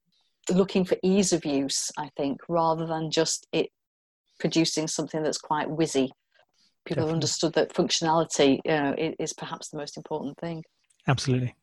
looking 0.52 0.86
for 0.86 0.98
ease 1.04 1.34
of 1.34 1.46
use, 1.46 1.92
I 1.98 2.10
think, 2.18 2.40
rather 2.48 2.86
than 2.86 3.12
just 3.12 3.48
it 3.52 3.70
producing 4.40 4.88
something 4.88 5.24
that's 5.24 5.38
quite 5.38 5.68
whizzy. 5.68 6.10
People 6.86 7.06
Definitely. 7.06 7.08
have 7.08 7.14
understood 7.14 7.54
that 7.54 7.74
functionality 7.74 8.60
you 8.66 8.72
know, 8.72 8.96
is 9.20 9.34
perhaps 9.34 9.70
the 9.70 9.78
most 9.78 9.96
important 9.96 10.38
thing. 10.40 10.64
Absolutely. 11.08 11.56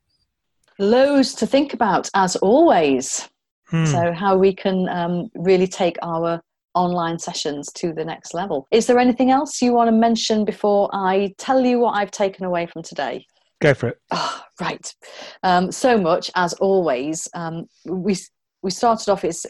Loads 0.79 1.35
to 1.35 1.47
think 1.47 1.75
about, 1.75 2.09
as 2.15 2.37
always. 2.37 3.29
Hmm. 3.67 3.85
So, 3.85 4.13
how 4.13 4.37
we 4.37 4.55
can 4.55 4.89
um, 4.89 5.31
really 5.35 5.67
take 5.67 5.97
our 6.03 6.41
online 6.75 7.19
sessions 7.19 7.71
to 7.75 7.93
the 7.93 8.05
next 8.05 8.33
level. 8.33 8.67
Is 8.71 8.87
there 8.87 8.99
anything 8.99 9.31
else 9.31 9.61
you 9.61 9.73
want 9.73 9.89
to 9.89 9.93
mention 9.93 10.45
before 10.45 10.89
I 10.93 11.35
tell 11.39 11.65
you 11.65 11.81
what 11.81 11.93
I've 11.93 12.11
taken 12.11 12.45
away 12.45 12.67
from 12.67 12.83
today? 12.83 13.27
Go 13.61 13.75
for 13.75 13.89
it. 13.89 13.99
Oh, 14.11 14.41
right. 14.61 14.95
Um, 15.43 15.71
so 15.71 15.99
much 15.99 16.31
as 16.35 16.55
always. 16.55 17.29
Um, 17.35 17.67
we 17.85 18.17
we 18.63 18.71
started 18.71 19.09
off 19.09 19.25
is 19.25 19.47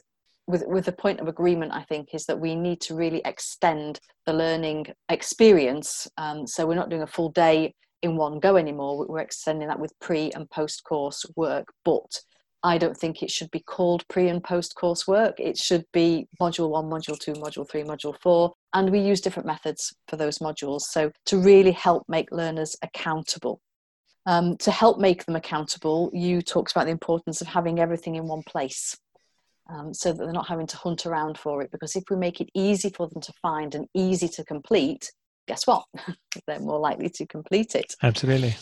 with 0.47 0.65
with 0.67 0.87
the 0.87 0.93
point 0.93 1.21
of 1.21 1.29
agreement. 1.29 1.73
I 1.73 1.83
think 1.85 2.15
is 2.15 2.27
that 2.27 2.41
we 2.41 2.55
need 2.55 2.81
to 2.83 2.95
really 2.95 3.23
extend 3.25 4.01
the 4.27 4.33
learning 4.33 4.87
experience. 5.09 6.09
Um, 6.17 6.47
so 6.47 6.67
we're 6.67 6.75
not 6.75 6.91
doing 6.91 7.03
a 7.03 7.07
full 7.07 7.31
day 7.31 7.75
in 8.03 8.17
one 8.17 8.41
go 8.41 8.57
anymore. 8.57 9.07
We're 9.07 9.21
extending 9.21 9.69
that 9.69 9.81
with 9.81 9.93
pre 10.01 10.31
and 10.33 10.49
post 10.51 10.85
course 10.85 11.25
work, 11.37 11.67
but 11.85 12.21
I 12.63 12.77
don't 12.77 12.97
think 12.97 13.23
it 13.23 13.31
should 13.31 13.51
be 13.51 13.61
called 13.61 14.07
pre 14.09 14.29
and 14.29 14.43
post 14.43 14.75
course 14.75 15.07
work. 15.07 15.39
It 15.39 15.57
should 15.57 15.85
be 15.93 16.29
module 16.41 16.71
one, 16.71 16.87
module 16.91 17.19
two, 17.19 17.33
module 17.33 17.69
three, 17.69 17.83
module 17.83 18.15
four. 18.23 18.53
And 18.75 18.91
we 18.91 19.01
use 19.01 19.21
different 19.21 19.47
methods 19.47 19.95
for 20.09 20.17
those 20.17 20.39
modules. 20.39 20.83
So 20.83 21.11
to 21.27 21.39
really 21.39 21.73
help 21.73 22.05
make 22.09 22.31
learners 22.31 22.77
accountable. 22.83 23.61
Um, 24.27 24.57
to 24.59 24.71
help 24.71 24.99
make 24.99 25.25
them 25.25 25.37
accountable, 25.37 26.11
you 26.13 26.43
talked 26.43 26.73
about 26.73 26.85
the 26.85 26.91
importance 26.91 27.41
of 27.41 27.47
having 27.47 27.81
everything 27.81 28.17
in 28.17 28.29
one 28.29 28.43
place. 28.43 28.97
Um, 29.69 29.95
so 29.95 30.13
that 30.13 30.19
they're 30.19 30.33
not 30.33 30.49
having 30.49 30.67
to 30.67 30.77
hunt 30.77 31.07
around 31.07 31.39
for 31.39 31.63
it. 31.63 31.71
Because 31.71 31.95
if 31.95 32.03
we 32.11 32.17
make 32.17 32.41
it 32.41 32.51
easy 32.55 32.91
for 32.91 33.07
them 33.07 33.23
to 33.23 33.33
find 33.41 33.75
and 33.77 33.87
easy 33.95 34.27
to 34.29 34.45
complete, 34.45 35.13
guess 35.47 35.65
what? 35.67 35.85
they're 36.47 36.59
more 36.59 36.81
likely 36.81 37.09
to 37.11 37.27
complete 37.27 37.77
it. 37.77 37.95
Absolutely. 38.03 38.57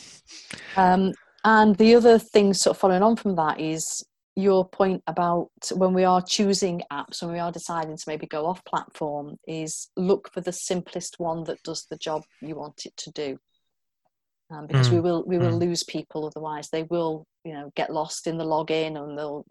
Um, 0.76 1.12
and 1.44 1.76
the 1.76 1.94
other 1.94 2.18
thing, 2.18 2.52
sort 2.52 2.76
of 2.76 2.80
following 2.80 3.02
on 3.02 3.16
from 3.16 3.36
that, 3.36 3.58
is 3.58 4.04
your 4.36 4.68
point 4.68 5.02
about 5.06 5.50
when 5.74 5.92
we 5.92 6.04
are 6.04 6.22
choosing 6.22 6.82
apps, 6.92 7.22
and 7.22 7.32
we 7.32 7.38
are 7.38 7.50
deciding 7.50 7.96
to 7.96 8.04
maybe 8.06 8.26
go 8.26 8.46
off 8.46 8.64
platform, 8.64 9.36
is 9.46 9.88
look 9.96 10.30
for 10.32 10.40
the 10.40 10.52
simplest 10.52 11.16
one 11.18 11.44
that 11.44 11.62
does 11.64 11.86
the 11.90 11.96
job 11.96 12.22
you 12.40 12.54
want 12.54 12.86
it 12.86 12.96
to 12.96 13.10
do. 13.12 13.38
Um, 14.50 14.66
because 14.66 14.88
mm. 14.88 14.92
we 14.92 15.00
will 15.00 15.24
we 15.26 15.38
will 15.38 15.52
mm. 15.52 15.60
lose 15.60 15.84
people 15.84 16.26
otherwise. 16.26 16.70
They 16.70 16.84
will 16.84 17.26
you 17.44 17.52
know 17.52 17.70
get 17.76 17.92
lost 17.92 18.26
in 18.26 18.38
the 18.38 18.44
login 18.44 18.96
and 18.96 19.18
they'll 19.18 19.44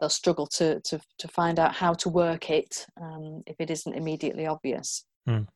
they'll 0.00 0.08
struggle 0.08 0.46
to 0.46 0.80
to 0.80 1.00
to 1.18 1.28
find 1.28 1.58
out 1.58 1.74
how 1.74 1.94
to 1.94 2.08
work 2.08 2.50
it 2.50 2.86
um, 3.00 3.42
if 3.46 3.56
it 3.58 3.70
isn't 3.70 3.94
immediately 3.94 4.46
obvious. 4.46 5.04
Mm. 5.28 5.46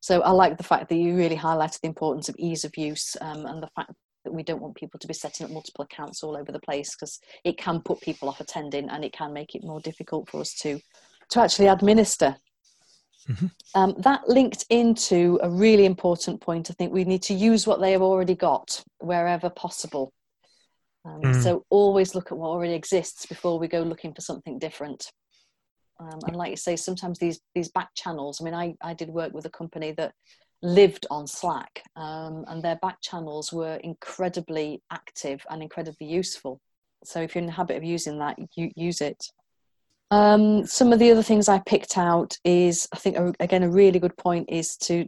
So 0.00 0.20
I 0.20 0.30
like 0.30 0.56
the 0.56 0.62
fact 0.62 0.88
that 0.88 0.96
you 0.96 1.16
really 1.16 1.36
highlighted 1.36 1.80
the 1.80 1.88
importance 1.88 2.28
of 2.28 2.36
ease 2.38 2.64
of 2.64 2.76
use 2.76 3.16
um, 3.20 3.46
and 3.46 3.62
the 3.62 3.70
fact 3.74 3.92
that 4.24 4.32
we 4.32 4.42
don't 4.42 4.60
want 4.60 4.76
people 4.76 5.00
to 5.00 5.08
be 5.08 5.14
setting 5.14 5.44
up 5.44 5.52
multiple 5.52 5.84
accounts 5.84 6.22
all 6.22 6.36
over 6.36 6.52
the 6.52 6.60
place 6.60 6.94
because 6.94 7.18
it 7.44 7.58
can 7.58 7.80
put 7.80 8.00
people 8.00 8.28
off 8.28 8.40
attending 8.40 8.88
and 8.90 9.04
it 9.04 9.12
can 9.12 9.32
make 9.32 9.54
it 9.54 9.64
more 9.64 9.80
difficult 9.80 10.28
for 10.30 10.40
us 10.40 10.54
to 10.54 10.78
to 11.30 11.40
actually 11.40 11.66
administer. 11.66 12.36
Mm-hmm. 13.28 13.46
Um, 13.74 13.94
that 13.98 14.28
linked 14.28 14.64
into 14.70 15.38
a 15.42 15.50
really 15.50 15.84
important 15.84 16.40
point. 16.40 16.70
I 16.70 16.74
think 16.74 16.92
we 16.92 17.04
need 17.04 17.22
to 17.24 17.34
use 17.34 17.66
what 17.66 17.80
they 17.80 17.92
have 17.92 18.02
already 18.02 18.34
got 18.34 18.82
wherever 18.98 19.50
possible. 19.50 20.12
Um, 21.04 21.20
mm. 21.22 21.42
So 21.42 21.64
always 21.70 22.14
look 22.14 22.32
at 22.32 22.38
what 22.38 22.48
already 22.48 22.74
exists 22.74 23.26
before 23.26 23.58
we 23.58 23.68
go 23.68 23.82
looking 23.82 24.14
for 24.14 24.20
something 24.20 24.58
different. 24.58 25.10
Um, 26.00 26.18
and 26.26 26.36
like 26.36 26.50
you 26.50 26.56
say, 26.56 26.76
sometimes 26.76 27.18
these 27.18 27.40
these 27.54 27.70
back 27.70 27.88
channels. 27.94 28.40
I 28.40 28.44
mean, 28.44 28.54
I 28.54 28.74
I 28.82 28.94
did 28.94 29.08
work 29.08 29.32
with 29.32 29.46
a 29.46 29.50
company 29.50 29.92
that 29.92 30.12
lived 30.62 31.06
on 31.10 31.26
Slack, 31.26 31.82
um, 31.96 32.44
and 32.48 32.62
their 32.62 32.76
back 32.76 32.98
channels 33.00 33.52
were 33.52 33.76
incredibly 33.76 34.82
active 34.90 35.44
and 35.50 35.62
incredibly 35.62 36.06
useful. 36.06 36.60
So 37.04 37.20
if 37.20 37.34
you're 37.34 37.40
in 37.40 37.46
the 37.46 37.52
habit 37.52 37.76
of 37.76 37.84
using 37.84 38.18
that, 38.18 38.36
you 38.56 38.70
use 38.76 39.00
it. 39.00 39.24
Um, 40.10 40.66
some 40.66 40.92
of 40.92 40.98
the 40.98 41.10
other 41.10 41.22
things 41.22 41.48
I 41.48 41.58
picked 41.60 41.98
out 41.98 42.36
is, 42.44 42.88
I 42.92 42.96
think, 42.96 43.36
again, 43.40 43.62
a 43.62 43.70
really 43.70 43.98
good 43.98 44.16
point 44.16 44.48
is 44.48 44.76
to 44.78 45.06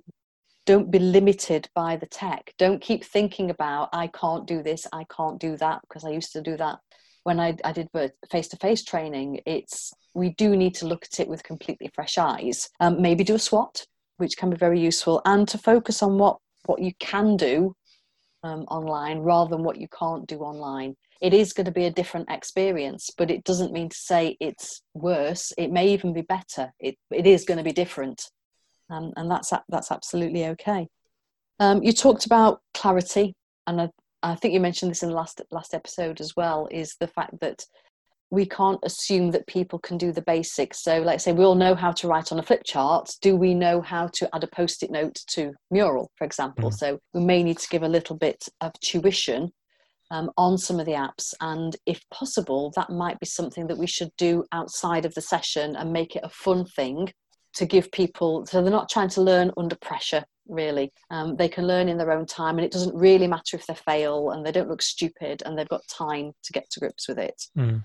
don't 0.66 0.90
be 0.90 0.98
limited 0.98 1.68
by 1.74 1.96
the 1.96 2.06
tech. 2.06 2.52
Don't 2.58 2.82
keep 2.82 3.04
thinking 3.04 3.50
about, 3.50 3.88
I 3.92 4.08
can't 4.08 4.46
do 4.46 4.62
this, 4.62 4.86
I 4.92 5.04
can't 5.14 5.40
do 5.40 5.56
that, 5.56 5.80
because 5.82 6.04
I 6.04 6.10
used 6.10 6.32
to 6.32 6.42
do 6.42 6.56
that 6.58 6.78
when 7.24 7.40
I, 7.40 7.56
I 7.64 7.72
did 7.72 7.88
face 8.30 8.48
to 8.48 8.56
face 8.56 8.84
training. 8.84 9.40
It's 9.46 9.92
we 10.14 10.30
do 10.34 10.56
need 10.56 10.74
to 10.76 10.86
look 10.86 11.04
at 11.04 11.20
it 11.20 11.28
with 11.28 11.42
completely 11.42 11.90
fresh 11.94 12.18
eyes. 12.18 12.68
Um, 12.80 13.00
maybe 13.00 13.24
do 13.24 13.34
a 13.34 13.38
SWOT, 13.38 13.86
which 14.18 14.36
can 14.36 14.50
be 14.50 14.56
very 14.56 14.80
useful, 14.80 15.22
and 15.24 15.48
to 15.48 15.58
focus 15.58 16.02
on 16.02 16.18
what 16.18 16.38
what 16.66 16.82
you 16.82 16.92
can 16.98 17.36
do 17.36 17.74
um, 18.42 18.62
online 18.68 19.20
rather 19.20 19.50
than 19.50 19.64
what 19.64 19.80
you 19.80 19.88
can't 19.88 20.26
do 20.26 20.40
online. 20.40 20.94
It 21.20 21.34
is 21.34 21.52
going 21.52 21.66
to 21.66 21.70
be 21.70 21.84
a 21.84 21.92
different 21.92 22.30
experience, 22.30 23.10
but 23.16 23.30
it 23.30 23.44
doesn't 23.44 23.72
mean 23.72 23.90
to 23.90 23.96
say 23.96 24.36
it's 24.40 24.82
worse. 24.94 25.52
It 25.58 25.70
may 25.70 25.88
even 25.88 26.12
be 26.12 26.22
better. 26.22 26.72
It 26.80 26.96
it 27.10 27.26
is 27.26 27.44
going 27.44 27.58
to 27.58 27.64
be 27.64 27.72
different, 27.72 28.22
um, 28.88 29.12
and 29.16 29.30
that's 29.30 29.52
that's 29.68 29.90
absolutely 29.90 30.46
okay. 30.46 30.88
Um, 31.58 31.82
you 31.82 31.92
talked 31.92 32.24
about 32.24 32.60
clarity, 32.72 33.34
and 33.66 33.82
I, 33.82 33.88
I 34.22 34.34
think 34.34 34.54
you 34.54 34.60
mentioned 34.60 34.90
this 34.90 35.02
in 35.02 35.10
the 35.10 35.14
last 35.14 35.42
last 35.50 35.74
episode 35.74 36.20
as 36.20 36.34
well. 36.36 36.68
Is 36.70 36.96
the 36.98 37.08
fact 37.08 37.40
that 37.40 37.66
we 38.30 38.46
can't 38.46 38.78
assume 38.84 39.32
that 39.32 39.46
people 39.48 39.78
can 39.78 39.98
do 39.98 40.12
the 40.12 40.22
basics. 40.22 40.82
So, 40.82 41.02
like 41.02 41.20
say, 41.20 41.32
we 41.32 41.44
all 41.44 41.56
know 41.56 41.74
how 41.74 41.92
to 41.92 42.06
write 42.06 42.30
on 42.30 42.38
a 42.38 42.42
flip 42.42 42.62
chart. 42.64 43.10
Do 43.20 43.36
we 43.36 43.54
know 43.54 43.80
how 43.80 44.06
to 44.14 44.28
add 44.34 44.44
a 44.44 44.46
post 44.46 44.82
it 44.82 44.90
note 44.90 45.18
to 45.30 45.52
Mural, 45.70 46.10
for 46.16 46.24
example? 46.24 46.70
Mm. 46.70 46.74
So, 46.74 46.98
we 47.12 47.20
may 47.20 47.42
need 47.42 47.58
to 47.58 47.68
give 47.68 47.82
a 47.82 47.88
little 47.88 48.16
bit 48.16 48.48
of 48.60 48.72
tuition 48.80 49.50
um, 50.10 50.30
on 50.36 50.58
some 50.58 50.80
of 50.80 50.86
the 50.86 50.92
apps. 50.92 51.34
And 51.40 51.76
if 51.86 52.02
possible, 52.10 52.72
that 52.76 52.90
might 52.90 53.18
be 53.20 53.26
something 53.26 53.66
that 53.66 53.78
we 53.78 53.86
should 53.86 54.10
do 54.16 54.44
outside 54.52 55.04
of 55.04 55.14
the 55.14 55.20
session 55.20 55.76
and 55.76 55.92
make 55.92 56.16
it 56.16 56.24
a 56.24 56.30
fun 56.30 56.64
thing 56.64 57.12
to 57.52 57.66
give 57.66 57.90
people 57.90 58.46
so 58.46 58.62
they're 58.62 58.70
not 58.70 58.88
trying 58.88 59.08
to 59.08 59.20
learn 59.20 59.50
under 59.56 59.74
pressure 59.76 60.22
really 60.46 60.92
um, 61.10 61.34
they 61.34 61.48
can 61.48 61.66
learn 61.66 61.88
in 61.88 61.98
their 61.98 62.12
own 62.12 62.24
time 62.24 62.56
and 62.58 62.64
it 62.64 62.70
doesn't 62.70 62.94
really 62.94 63.26
matter 63.26 63.56
if 63.56 63.66
they 63.66 63.74
fail 63.74 64.30
and 64.30 64.46
they 64.46 64.52
don't 64.52 64.68
look 64.68 64.82
stupid 64.82 65.42
and 65.44 65.58
they've 65.58 65.68
got 65.68 65.80
time 65.88 66.30
to 66.44 66.52
get 66.52 66.68
to 66.70 66.78
grips 66.78 67.08
with 67.08 67.18
it 67.18 67.42
mm. 67.58 67.82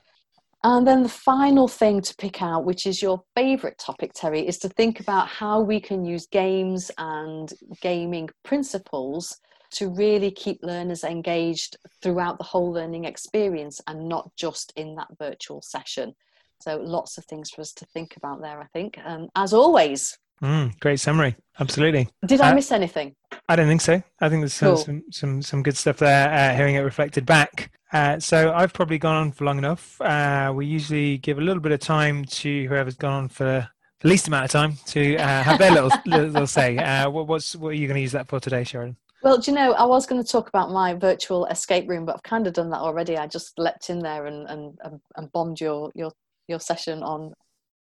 And 0.66 0.88
then 0.88 1.04
the 1.04 1.10
final 1.10 1.68
thing 1.68 2.02
to 2.02 2.16
pick 2.16 2.42
out, 2.42 2.66
which 2.66 2.88
is 2.88 3.00
your 3.00 3.22
favorite 3.36 3.78
topic, 3.78 4.14
Terry, 4.16 4.48
is 4.48 4.58
to 4.60 4.70
think 4.70 5.00
about 5.00 5.28
how 5.28 5.62
we 5.62 5.80
can 5.80 6.04
use 6.04 6.26
games 6.26 6.90
and 6.98 7.54
gaming 7.84 8.32
principles 8.44 9.38
to 9.72 9.90
really 9.90 10.32
keep 10.32 10.60
learners 10.64 11.04
engaged 11.04 11.78
throughout 12.02 12.38
the 12.38 12.44
whole 12.44 12.72
learning 12.72 13.06
experience 13.06 13.82
and 13.88 14.08
not 14.08 14.32
just 14.36 14.74
in 14.76 14.96
that 14.96 15.08
virtual 15.18 15.62
session. 15.62 16.16
So, 16.62 16.78
lots 16.78 17.18
of 17.18 17.26
things 17.26 17.50
for 17.50 17.62
us 17.62 17.74
to 17.74 17.86
think 17.86 18.16
about 18.18 18.42
there, 18.42 18.60
I 18.60 18.66
think. 18.68 18.98
Um, 19.04 19.30
as 19.36 19.54
always, 19.54 20.18
Mm, 20.44 20.78
great 20.80 21.00
summary. 21.00 21.36
Absolutely. 21.60 22.10
Did 22.26 22.42
I 22.42 22.52
uh, 22.52 22.56
miss 22.56 22.72
anything? 22.72 23.16
I 23.48 23.56
don't 23.56 23.68
think 23.68 23.82
so. 23.82 24.04
I 24.20 24.30
think 24.30 24.42
there's 24.42 24.60
cool. 24.60 24.78
some, 24.78 25.04
some 25.10 25.42
some 25.42 25.64
good 25.64 25.78
stuff 25.78 25.98
there. 25.98 26.30
Uh, 26.30 26.56
hearing 26.56 26.76
it 26.76 26.80
reflected 26.80 27.26
back. 27.26 27.72
Uh, 27.94 28.20
so 28.20 28.52
I've 28.54 28.74
probably 28.74 28.98
gone 28.98 29.16
on 29.16 29.32
for 29.32 29.46
long 29.46 29.58
enough. 29.58 30.00
Uh, 30.02 30.52
we 30.54 30.66
usually 30.66 31.18
give 31.20 31.38
a 31.38 31.42
little 31.42 31.62
bit 31.62 31.72
of 31.72 31.80
time 31.80 32.26
to 32.26 32.68
whoever's 32.68 32.96
gone 32.96 33.14
on 33.14 33.30
for 33.30 33.68
the 34.02 34.08
least 34.08 34.28
amount 34.28 34.46
of 34.46 34.52
time 34.52 34.74
to 34.88 35.16
uh, 35.16 35.44
have 35.44 35.60
their 35.60 35.72
little, 35.72 35.92
little 36.06 36.48
say. 36.48 36.78
Uh, 36.78 37.10
what, 37.10 37.28
what's 37.28 37.56
what 37.56 37.70
are 37.70 37.74
you 37.74 37.88
going 37.88 37.96
to 37.96 38.02
use 38.02 38.12
that 38.12 38.28
for 38.28 38.40
today, 38.40 38.64
Sharon? 38.64 38.98
Well, 39.24 39.38
do 39.38 39.50
you 39.50 39.56
know, 39.56 39.74
I 39.74 39.86
was 39.86 40.06
going 40.06 40.22
to 40.22 40.28
talk 40.28 40.50
about 40.50 40.72
my 40.72 40.94
virtual 40.94 41.46
escape 41.48 41.90
room, 41.90 42.06
but 42.06 42.16
I've 42.16 42.24
kind 42.24 42.46
of 42.48 42.54
done 42.54 42.70
that 42.70 42.80
already. 42.80 43.18
I 43.18 43.28
just 43.28 43.58
leapt 43.58 43.90
in 43.90 44.00
there 44.00 44.26
and 44.28 44.48
and, 44.48 44.78
and 45.16 45.32
bombed 45.32 45.60
your 45.60 45.92
your 45.96 46.12
your 46.48 46.60
session 46.60 47.02
on 47.02 47.34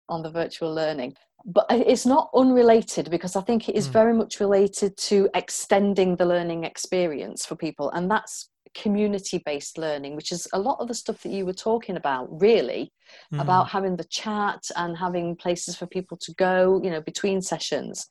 on 0.09 0.21
the 0.21 0.29
virtual 0.29 0.73
learning. 0.73 1.15
But 1.43 1.65
it's 1.69 2.05
not 2.05 2.29
unrelated 2.35 3.09
because 3.09 3.35
I 3.35 3.41
think 3.41 3.67
it 3.67 3.75
is 3.75 3.87
mm. 3.87 3.93
very 3.93 4.13
much 4.13 4.39
related 4.39 4.95
to 4.97 5.27
extending 5.33 6.15
the 6.15 6.25
learning 6.25 6.65
experience 6.65 7.45
for 7.45 7.55
people, 7.55 7.89
and 7.91 8.11
that's 8.11 8.49
community 8.73 9.41
based 9.45 9.77
learning, 9.77 10.15
which 10.15 10.31
is 10.31 10.47
a 10.53 10.59
lot 10.59 10.79
of 10.79 10.87
the 10.87 10.93
stuff 10.93 11.21
that 11.23 11.31
you 11.31 11.45
were 11.45 11.53
talking 11.53 11.97
about, 11.97 12.27
really, 12.39 12.91
mm. 13.33 13.41
about 13.41 13.69
having 13.69 13.95
the 13.95 14.03
chat 14.05 14.63
and 14.75 14.97
having 14.97 15.35
places 15.35 15.75
for 15.75 15.87
people 15.87 16.17
to 16.17 16.33
go, 16.35 16.79
you 16.83 16.89
know, 16.89 17.01
between 17.01 17.41
sessions. 17.41 18.07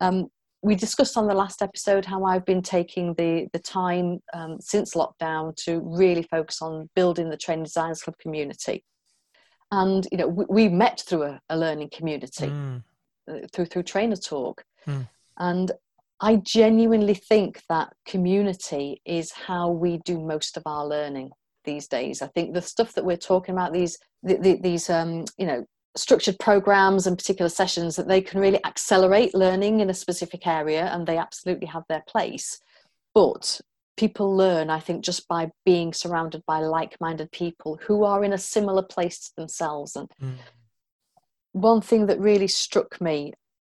Um, 0.00 0.28
we 0.62 0.76
discussed 0.76 1.16
on 1.16 1.26
the 1.26 1.34
last 1.34 1.60
episode 1.60 2.04
how 2.04 2.24
I've 2.24 2.46
been 2.46 2.62
taking 2.62 3.14
the 3.14 3.48
the 3.52 3.58
time 3.58 4.20
um, 4.32 4.58
since 4.60 4.94
lockdown 4.94 5.54
to 5.64 5.80
really 5.84 6.22
focus 6.22 6.62
on 6.62 6.88
building 6.94 7.28
the 7.28 7.36
Training 7.36 7.64
Designers 7.64 8.02
Club 8.02 8.16
community, 8.18 8.84
and 9.70 10.06
you 10.10 10.18
know 10.18 10.28
we, 10.28 10.44
we 10.48 10.68
met 10.68 11.02
through 11.06 11.24
a, 11.24 11.40
a 11.50 11.56
learning 11.56 11.90
community 11.92 12.46
mm. 12.46 12.82
uh, 13.28 13.38
through 13.52 13.66
through 13.66 13.82
Trainer 13.82 14.16
Talk, 14.16 14.64
mm. 14.86 15.06
and 15.38 15.72
I 16.20 16.36
genuinely 16.36 17.14
think 17.14 17.60
that 17.68 17.92
community 18.06 19.02
is 19.04 19.32
how 19.32 19.70
we 19.70 19.98
do 20.04 20.20
most 20.20 20.56
of 20.56 20.62
our 20.66 20.86
learning 20.86 21.32
these 21.64 21.88
days. 21.88 22.22
I 22.22 22.28
think 22.28 22.54
the 22.54 22.62
stuff 22.62 22.92
that 22.94 23.04
we're 23.04 23.16
talking 23.16 23.54
about 23.54 23.72
these 23.72 23.98
the, 24.22 24.36
the, 24.36 24.60
these 24.62 24.88
um, 24.88 25.24
you 25.36 25.46
know 25.46 25.66
structured 25.96 26.38
programs 26.38 27.06
and 27.06 27.18
particular 27.18 27.48
sessions 27.48 27.96
that 27.96 28.08
they 28.08 28.20
can 28.20 28.40
really 28.40 28.64
accelerate 28.64 29.34
learning 29.34 29.80
in 29.80 29.90
a 29.90 29.94
specific 29.94 30.46
area 30.46 30.86
and 30.86 31.06
they 31.06 31.18
absolutely 31.18 31.66
have 31.66 31.84
their 31.88 32.02
place. 32.06 32.60
But 33.14 33.60
people 33.96 34.34
learn 34.34 34.70
i 34.70 34.80
think 34.80 35.04
just 35.04 35.28
by 35.28 35.50
being 35.64 35.92
surrounded 35.92 36.42
by 36.46 36.60
like-minded 36.60 37.30
people 37.30 37.78
who 37.86 38.04
are 38.04 38.24
in 38.24 38.32
a 38.32 38.38
similar 38.38 38.82
place 38.82 39.18
to 39.18 39.30
themselves. 39.36 39.96
And 39.96 40.08
mm. 40.20 40.34
one 41.52 41.80
thing 41.80 42.06
that 42.06 42.18
really 42.18 42.48
struck 42.48 43.00
me 43.00 43.32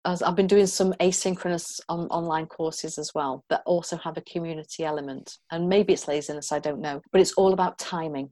as 0.04 0.22
i've 0.22 0.36
been 0.36 0.46
doing 0.46 0.66
some 0.66 0.92
asynchronous 1.00 1.80
on, 1.88 2.06
online 2.08 2.46
courses 2.46 2.98
as 2.98 3.10
well 3.14 3.44
that 3.50 3.62
also 3.66 3.96
have 3.96 4.16
a 4.16 4.22
community 4.22 4.84
element. 4.84 5.38
And 5.50 5.68
maybe 5.68 5.92
it's 5.92 6.08
laziness 6.08 6.52
i 6.52 6.58
don't 6.58 6.80
know 6.80 7.00
but 7.10 7.20
it's 7.20 7.32
all 7.32 7.52
about 7.52 7.78
timing 7.78 8.30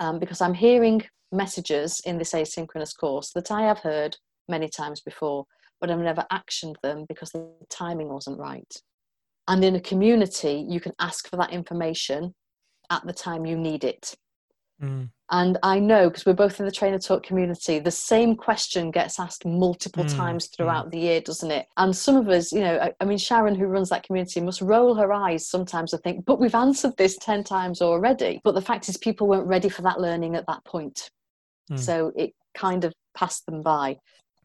um, 0.00 0.18
because 0.18 0.40
i'm 0.40 0.54
hearing 0.54 1.02
messages 1.34 2.00
in 2.04 2.16
this 2.18 2.32
asynchronous 2.32 2.96
course 2.96 3.30
that 3.34 3.50
I 3.50 3.62
have 3.62 3.80
heard 3.80 4.16
many 4.48 4.68
times 4.68 5.00
before, 5.00 5.44
but 5.80 5.90
I've 5.90 5.98
never 5.98 6.24
actioned 6.32 6.76
them 6.82 7.04
because 7.08 7.30
the 7.30 7.52
timing 7.68 8.08
wasn't 8.08 8.38
right. 8.38 8.72
And 9.48 9.62
in 9.62 9.76
a 9.76 9.80
community, 9.80 10.64
you 10.68 10.80
can 10.80 10.92
ask 10.98 11.28
for 11.28 11.36
that 11.36 11.52
information 11.52 12.34
at 12.90 13.06
the 13.06 13.12
time 13.12 13.44
you 13.44 13.56
need 13.56 13.84
it. 13.84 14.14
Mm. 14.82 15.10
And 15.30 15.58
I 15.62 15.78
know 15.78 16.10
because 16.10 16.26
we're 16.26 16.34
both 16.34 16.60
in 16.60 16.66
the 16.66 16.72
trainer 16.72 16.98
talk 16.98 17.22
community, 17.22 17.78
the 17.78 17.90
same 17.90 18.36
question 18.36 18.90
gets 18.90 19.18
asked 19.18 19.46
multiple 19.46 20.04
mm. 20.04 20.14
times 20.14 20.46
mm. 20.46 20.56
throughout 20.56 20.88
mm. 20.88 20.90
the 20.90 20.98
year, 20.98 21.20
doesn't 21.20 21.50
it? 21.50 21.66
And 21.76 21.96
some 21.96 22.16
of 22.16 22.28
us, 22.28 22.52
you 22.52 22.60
know, 22.60 22.78
I, 22.78 22.92
I, 23.00 23.04
mean, 23.06 23.16
Sharon, 23.16 23.54
who 23.54 23.66
runs 23.66 23.88
that 23.88 24.02
community, 24.02 24.40
must 24.40 24.60
roll 24.60 24.94
her 24.94 25.12
eyes 25.12 25.48
sometimes 25.48 25.92
and 25.92 26.02
think, 26.02 26.26
but 26.26 26.40
we've 26.40 26.54
answered 26.54 26.96
this 26.98 27.16
10 27.16 27.42
times 27.44 27.80
already. 27.80 28.40
But 28.44 28.54
the 28.54 28.62
fact 28.62 28.88
is, 28.88 28.98
people 28.98 29.26
weren't 29.26 29.46
ready 29.46 29.70
for 29.70 29.82
that 29.82 30.00
learning 30.00 30.36
at 30.36 30.46
that 30.46 30.64
point. 30.64 31.10
Mm. 31.70 31.78
So 31.78 32.12
it 32.14 32.34
kind 32.54 32.84
of 32.84 32.92
passed 33.16 33.46
them 33.46 33.62
by. 33.62 33.96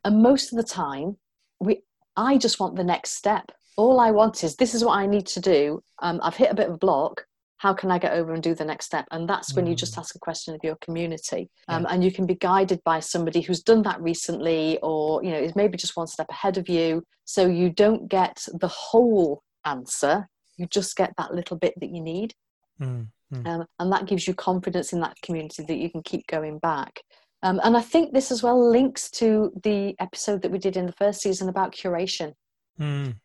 And 0.06 0.24
most 0.24 0.54
of 0.54 0.58
the 0.58 0.64
time, 0.64 1.18
we 1.60 1.82
I 2.16 2.38
just 2.38 2.60
want 2.60 2.76
the 2.76 2.84
next 2.84 3.12
step. 3.12 3.52
All 3.78 4.00
I 4.00 4.12
want 4.12 4.44
is 4.44 4.56
this 4.56 4.74
is 4.74 4.84
what 4.84 4.98
I 4.98 5.06
need 5.06 5.28
to 5.28 5.40
do. 5.40 5.82
Um, 6.00 6.20
I've 6.24 6.36
hit 6.36 6.52
a 6.52 6.56
bit 6.56 6.68
of 6.68 6.76
a 6.76 6.78
block. 6.78 7.26
How 7.60 7.74
can 7.74 7.92
I 7.92 8.00
get 8.00 8.14
over 8.14 8.34
and 8.34 8.42
do 8.42 8.56
the 8.56 8.66
next 8.66 8.86
step? 8.86 9.06
And 9.12 9.30
that's 9.30 9.54
when 9.54 9.66
mm. 9.66 9.70
you 9.70 9.76
just 9.76 9.96
hmm. 9.96 10.00
ask 10.00 10.16
a 10.16 10.20
question 10.20 10.56
of 10.56 10.62
your 10.64 10.78
community, 10.78 11.50
um, 11.68 11.84
yeah. 11.84 11.90
and 11.92 12.04
you 12.04 12.12
can 12.12 12.26
be 12.26 12.36
guided 12.36 12.82
by 12.84 13.00
somebody 13.00 13.42
who's 13.42 13.62
done 13.62 13.84
that 13.84 14.02
recently, 14.02 14.80
or 14.82 15.24
you 15.24 15.32
know 15.32 15.38
is 15.38 15.56
maybe 15.56 15.78
just 15.78 15.96
one 15.96 16.08
step 16.08 16.28
ahead 16.30 16.58
of 16.58 16.68
you. 16.68 17.04
So 17.26 17.48
you 17.48 17.70
don't 17.70 18.10
get 18.10 18.46
the 18.54 18.68
whole 18.68 19.44
answer. 19.66 20.28
You 20.58 20.68
just 20.68 20.96
get 20.96 21.14
that 21.18 21.34
little 21.34 21.58
bit 21.58 21.74
that 21.80 21.90
you 21.90 22.02
need. 22.02 22.34
Mm. 22.82 23.08
Mm. 23.34 23.48
Um, 23.48 23.66
and 23.78 23.92
that 23.92 24.08
gives 24.08 24.28
you 24.28 24.34
confidence 24.34 24.94
in 24.94 25.02
that 25.02 25.22
community 25.22 25.64
that 25.64 25.78
you 25.78 25.90
can 25.90 26.02
keep 26.02 26.26
going 26.28 26.60
back. 26.60 27.02
Um, 27.44 27.62
and 27.64 27.78
I 27.78 27.82
think 27.82 28.14
this 28.14 28.32
as 28.32 28.44
well 28.44 28.70
links 28.70 29.10
to 29.12 29.52
the 29.64 29.96
episode 30.00 30.42
that 30.42 30.52
we 30.52 30.60
did 30.60 30.76
in 30.76 30.86
the 30.86 30.94
first 30.94 31.22
season 31.22 31.48
about 31.50 31.74
curation. 31.74 32.34
Mm. 32.80 33.16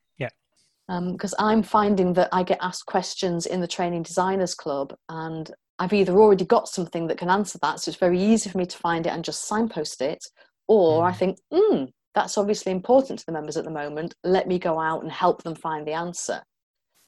Because 0.88 1.34
um, 1.38 1.46
I'm 1.46 1.62
finding 1.62 2.12
that 2.14 2.28
I 2.32 2.42
get 2.42 2.58
asked 2.60 2.86
questions 2.86 3.46
in 3.46 3.60
the 3.60 3.66
Training 3.66 4.02
Designers 4.02 4.54
Club, 4.54 4.94
and 5.08 5.50
I've 5.78 5.92
either 5.92 6.18
already 6.18 6.44
got 6.44 6.68
something 6.68 7.06
that 7.06 7.18
can 7.18 7.30
answer 7.30 7.58
that, 7.62 7.80
so 7.80 7.88
it's 7.88 7.98
very 7.98 8.20
easy 8.20 8.50
for 8.50 8.58
me 8.58 8.66
to 8.66 8.78
find 8.78 9.06
it 9.06 9.10
and 9.10 9.24
just 9.24 9.46
signpost 9.46 10.02
it, 10.02 10.22
or 10.68 11.02
mm. 11.02 11.06
I 11.06 11.12
think, 11.12 11.38
hmm, 11.52 11.84
that's 12.14 12.38
obviously 12.38 12.70
important 12.70 13.18
to 13.20 13.26
the 13.26 13.32
members 13.32 13.56
at 13.56 13.64
the 13.64 13.70
moment. 13.70 14.14
Let 14.24 14.46
me 14.46 14.58
go 14.58 14.78
out 14.78 15.02
and 15.02 15.10
help 15.10 15.42
them 15.42 15.54
find 15.54 15.86
the 15.86 15.92
answer. 15.92 16.42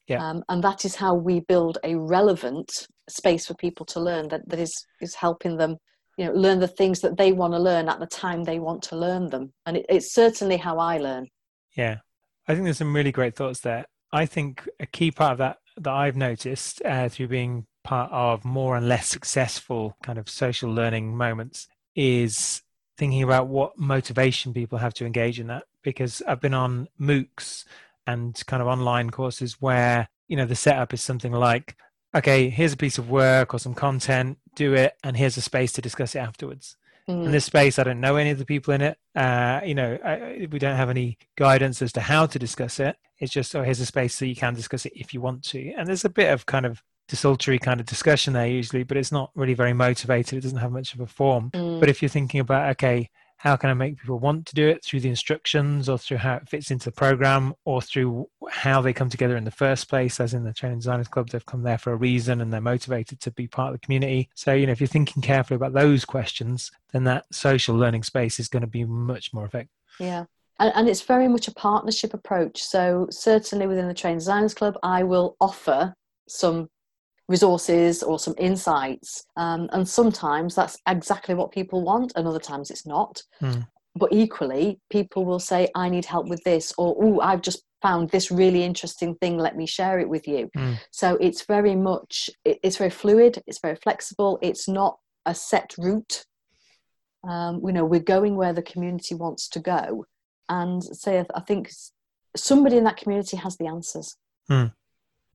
Yeah. 0.07 0.27
Um, 0.27 0.43
and 0.49 0.63
that 0.63 0.85
is 0.85 0.95
how 0.95 1.15
we 1.15 1.41
build 1.41 1.77
a 1.83 1.95
relevant 1.95 2.87
space 3.09 3.45
for 3.45 3.53
people 3.55 3.85
to 3.87 3.99
learn 3.99 4.27
that, 4.29 4.47
that 4.49 4.59
is, 4.59 4.73
is 5.01 5.15
helping 5.15 5.57
them 5.57 5.77
you 6.17 6.25
know 6.25 6.33
learn 6.33 6.59
the 6.59 6.67
things 6.67 6.99
that 7.01 7.17
they 7.17 7.31
want 7.31 7.53
to 7.53 7.59
learn 7.59 7.87
at 7.87 7.99
the 7.99 8.07
time 8.07 8.43
they 8.43 8.59
want 8.59 8.81
to 8.81 8.97
learn 8.97 9.29
them 9.29 9.53
and 9.65 9.77
it, 9.77 9.85
it's 9.87 10.13
certainly 10.13 10.57
how 10.57 10.77
i 10.79 10.97
learn 10.97 11.27
yeah 11.75 11.97
i 12.47 12.53
think 12.53 12.63
there's 12.63 12.77
some 12.77 12.95
really 12.95 13.11
great 13.11 13.35
thoughts 13.35 13.59
there. 13.61 13.85
I 14.11 14.25
think 14.25 14.67
a 14.79 14.85
key 14.85 15.11
part 15.11 15.33
of 15.33 15.37
that 15.39 15.57
that 15.77 15.93
i've 15.93 16.15
noticed 16.15 16.81
uh, 16.85 17.09
through 17.09 17.27
being 17.27 17.65
part 17.83 18.11
of 18.11 18.43
more 18.43 18.75
and 18.75 18.87
less 18.87 19.07
successful 19.07 19.95
kind 20.03 20.17
of 20.17 20.29
social 20.29 20.71
learning 20.71 21.15
moments 21.15 21.67
is 21.95 22.61
thinking 22.97 23.23
about 23.23 23.47
what 23.47 23.77
motivation 23.77 24.53
people 24.53 24.77
have 24.79 24.93
to 24.95 25.05
engage 25.05 25.39
in 25.39 25.47
that. 25.47 25.63
Because 25.83 26.21
i've 26.27 26.41
been 26.41 26.53
on 26.53 26.87
moocs 26.99 27.65
and 28.07 28.41
kind 28.47 28.61
of 28.61 28.67
online 28.67 29.09
courses 29.09 29.61
where 29.61 30.07
you 30.27 30.35
know 30.35 30.45
the 30.45 30.55
setup 30.55 30.93
is 30.93 31.01
something 31.01 31.31
like 31.31 31.75
okay 32.15 32.49
here's 32.49 32.73
a 32.73 32.77
piece 32.77 32.97
of 32.97 33.09
work 33.09 33.53
or 33.53 33.59
some 33.59 33.73
content 33.73 34.37
do 34.55 34.73
it 34.73 34.95
and 35.03 35.17
here's 35.17 35.37
a 35.37 35.41
space 35.41 35.71
to 35.73 35.81
discuss 35.81 36.15
it 36.15 36.19
afterwards 36.19 36.77
mm. 37.09 37.25
in 37.25 37.31
this 37.31 37.45
space. 37.45 37.79
I 37.79 37.83
don't 37.83 37.99
know 37.99 38.15
any 38.15 38.29
of 38.29 38.37
the 38.37 38.45
people 38.45 38.73
in 38.73 38.81
it. 38.81 38.97
Uh, 39.15 39.61
you 39.65 39.75
know 39.75 39.97
I, 40.03 40.47
we 40.51 40.59
don't 40.59 40.77
have 40.77 40.89
any 40.89 41.17
guidance 41.37 41.81
as 41.81 41.91
to 41.93 42.01
how 42.01 42.25
to 42.25 42.39
discuss 42.39 42.79
it. 42.79 42.97
It's 43.19 43.33
just 43.33 43.55
oh 43.55 43.63
here's 43.63 43.79
a 43.79 43.85
space 43.85 44.15
so 44.15 44.25
you 44.25 44.35
can 44.35 44.53
discuss 44.53 44.85
it 44.85 44.93
if 44.95 45.13
you 45.13 45.21
want 45.21 45.43
to. 45.45 45.71
And 45.73 45.87
there's 45.87 46.05
a 46.05 46.09
bit 46.09 46.31
of 46.31 46.45
kind 46.45 46.65
of 46.65 46.83
desultory 47.07 47.57
kind 47.57 47.79
of 47.79 47.85
discussion 47.85 48.33
there 48.33 48.47
usually 48.47 48.83
but 48.83 48.97
it's 48.97 49.11
not 49.11 49.31
really 49.35 49.53
very 49.53 49.73
motivated. 49.73 50.37
It 50.37 50.41
doesn't 50.41 50.57
have 50.57 50.71
much 50.71 50.93
of 50.93 50.99
a 50.99 51.07
form. 51.07 51.51
Mm. 51.51 51.79
but 51.79 51.89
if 51.89 52.01
you're 52.01 52.09
thinking 52.09 52.39
about 52.39 52.71
okay 52.71 53.09
how 53.37 53.55
can 53.55 53.69
I 53.69 53.73
make 53.73 53.99
people 53.99 54.19
want 54.19 54.47
to 54.47 54.55
do 54.55 54.67
it 54.67 54.83
through 54.83 55.01
the 55.01 55.09
instructions 55.09 55.87
or 55.87 55.97
through 55.97 56.17
how 56.17 56.35
it 56.35 56.49
fits 56.49 56.71
into 56.71 56.85
the 56.85 56.91
program 56.91 57.53
or 57.65 57.81
through 57.81 58.27
how 58.49 58.81
they 58.81 58.93
come 58.93 59.09
together 59.09 59.37
in 59.37 59.43
the 59.43 59.51
first 59.51 59.87
place, 59.89 60.19
as 60.19 60.33
in 60.33 60.43
the 60.43 60.53
training 60.53 60.79
designers 60.79 61.07
club, 61.07 61.29
they've 61.29 61.45
come 61.45 61.61
there 61.61 61.77
for 61.77 61.93
a 61.93 61.95
reason 61.95 62.41
and 62.41 62.51
they're 62.51 62.59
motivated 62.59 63.19
to 63.21 63.31
be 63.31 63.47
part 63.47 63.73
of 63.73 63.79
the 63.79 63.85
community. 63.85 64.27
So, 64.33 64.53
you 64.53 64.65
know, 64.65 64.71
if 64.71 64.81
you're 64.81 64.87
thinking 64.87 65.21
carefully 65.21 65.55
about 65.55 65.73
those 65.73 66.03
questions, 66.03 66.71
then 66.91 67.03
that 67.03 67.25
social 67.31 67.75
learning 67.75 68.03
space 68.03 68.39
is 68.39 68.47
going 68.47 68.61
to 68.61 68.67
be 68.67 68.85
much 68.85 69.33
more 69.33 69.45
effective. 69.45 69.69
Yeah. 69.99 70.25
And, 70.59 70.73
and 70.75 70.89
it's 70.89 71.01
very 71.01 71.27
much 71.27 71.47
a 71.47 71.53
partnership 71.53 72.15
approach. 72.15 72.63
So, 72.63 73.07
certainly 73.11 73.67
within 73.67 73.87
the 73.87 73.93
Training 73.93 74.17
Designers 74.17 74.55
Club, 74.55 74.77
I 74.81 75.03
will 75.03 75.35
offer 75.39 75.93
some 76.27 76.69
resources 77.27 78.03
or 78.03 78.19
some 78.19 78.35
insights. 78.37 79.25
Um, 79.35 79.69
and 79.71 79.87
sometimes 79.87 80.55
that's 80.55 80.77
exactly 80.87 81.35
what 81.35 81.51
people 81.51 81.83
want, 81.83 82.13
and 82.15 82.27
other 82.27 82.39
times 82.39 82.71
it's 82.71 82.85
not. 82.85 83.21
Mm. 83.41 83.67
But 83.95 84.13
equally, 84.13 84.79
people 84.89 85.25
will 85.25 85.39
say, 85.39 85.69
I 85.75 85.89
need 85.89 86.05
help 86.05 86.27
with 86.27 86.43
this, 86.43 86.73
or, 86.77 86.95
oh, 87.01 87.19
I've 87.19 87.41
just 87.41 87.63
found 87.81 88.09
this 88.09 88.31
really 88.31 88.63
interesting 88.63 89.15
thing, 89.15 89.37
let 89.37 89.55
me 89.55 89.65
share 89.65 89.99
it 89.99 90.09
with 90.09 90.27
you. 90.27 90.49
Mm. 90.55 90.77
So 90.91 91.17
it's 91.19 91.45
very 91.45 91.75
much, 91.75 92.29
it's 92.45 92.77
very 92.77 92.89
fluid, 92.89 93.41
it's 93.47 93.59
very 93.59 93.75
flexible, 93.75 94.39
it's 94.41 94.67
not 94.67 94.97
a 95.25 95.35
set 95.35 95.75
route. 95.77 96.25
Um, 97.27 97.61
you 97.65 97.73
know, 97.73 97.85
we're 97.85 97.99
going 97.99 98.35
where 98.35 98.53
the 98.53 98.61
community 98.61 99.15
wants 99.15 99.49
to 99.49 99.59
go. 99.59 100.05
And 100.49 100.81
say, 100.81 101.25
I 101.35 101.41
think 101.41 101.71
somebody 102.35 102.77
in 102.77 102.85
that 102.85 102.97
community 102.97 103.35
has 103.37 103.57
the 103.57 103.67
answers. 103.67 104.15
Mm 104.49 104.71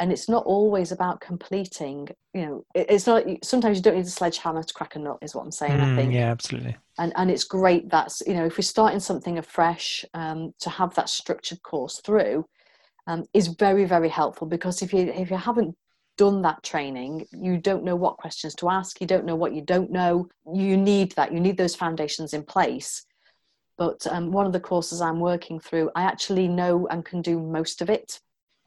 and 0.02 0.10
it's 0.10 0.28
not 0.28 0.44
always 0.46 0.90
about 0.90 1.20
completing 1.20 2.08
you 2.34 2.44
know 2.44 2.64
it's 2.74 3.06
not 3.06 3.24
sometimes 3.44 3.78
you 3.78 3.82
don't 3.82 3.94
need 3.94 4.04
a 4.04 4.10
sledgehammer 4.10 4.64
to 4.64 4.74
crack 4.74 4.96
a 4.96 4.98
nut 4.98 5.18
is 5.22 5.32
what 5.34 5.44
i'm 5.44 5.52
saying 5.52 5.78
mm, 5.78 5.92
i 5.92 5.96
think. 5.96 6.12
yeah 6.12 6.30
absolutely. 6.30 6.76
And 6.98 7.12
and 7.16 7.30
it's 7.30 7.44
great 7.44 7.88
that's 7.88 8.22
you 8.26 8.34
know 8.34 8.44
if 8.44 8.58
we're 8.58 8.62
starting 8.62 9.00
something 9.00 9.38
afresh 9.38 10.04
um, 10.12 10.52
to 10.58 10.68
have 10.68 10.94
that 10.96 11.08
structured 11.08 11.62
course 11.62 12.00
through 12.04 12.44
um, 13.06 13.24
is 13.32 13.46
very 13.46 13.84
very 13.86 14.10
helpful 14.10 14.46
because 14.46 14.82
if 14.82 14.92
you 14.92 15.02
if 15.24 15.30
you 15.30 15.36
haven't 15.36 15.74
done 16.18 16.42
that 16.42 16.62
training 16.62 17.24
you 17.32 17.56
don't 17.56 17.84
know 17.84 17.96
what 17.96 18.18
questions 18.18 18.54
to 18.56 18.68
ask 18.68 19.00
you 19.00 19.06
don't 19.06 19.24
know 19.24 19.36
what 19.36 19.54
you 19.54 19.62
don't 19.62 19.90
know 19.90 20.28
you 20.52 20.76
need 20.76 21.12
that 21.12 21.32
you 21.32 21.40
need 21.40 21.56
those 21.56 21.76
foundations 21.76 22.34
in 22.34 22.42
place. 22.42 23.06
But 23.78 24.06
um, 24.06 24.30
one 24.30 24.46
of 24.46 24.52
the 24.52 24.60
courses 24.60 25.00
I'm 25.00 25.18
working 25.18 25.58
through, 25.58 25.90
I 25.96 26.02
actually 26.02 26.46
know 26.46 26.86
and 26.88 27.04
can 27.04 27.22
do 27.22 27.40
most 27.40 27.80
of 27.80 27.88
it, 27.88 28.20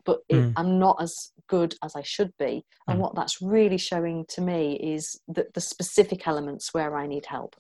but 0.06 0.20
it, 0.30 0.36
Mm. 0.36 0.54
I'm 0.56 0.80
not 0.80 1.02
as 1.02 1.32
good 1.48 1.76
as 1.84 1.96
I 1.96 2.04
should 2.04 2.32
be. 2.38 2.64
And 2.88 2.98
Mm. 2.98 3.02
what 3.02 3.16
that's 3.16 3.42
really 3.42 3.78
showing 3.78 4.26
to 4.30 4.42
me 4.42 4.76
is 4.76 5.20
that 5.28 5.54
the 5.54 5.62
specific 5.62 6.28
elements 6.28 6.74
where 6.74 6.96
I 6.96 7.08
need 7.08 7.26
help. 7.26 7.56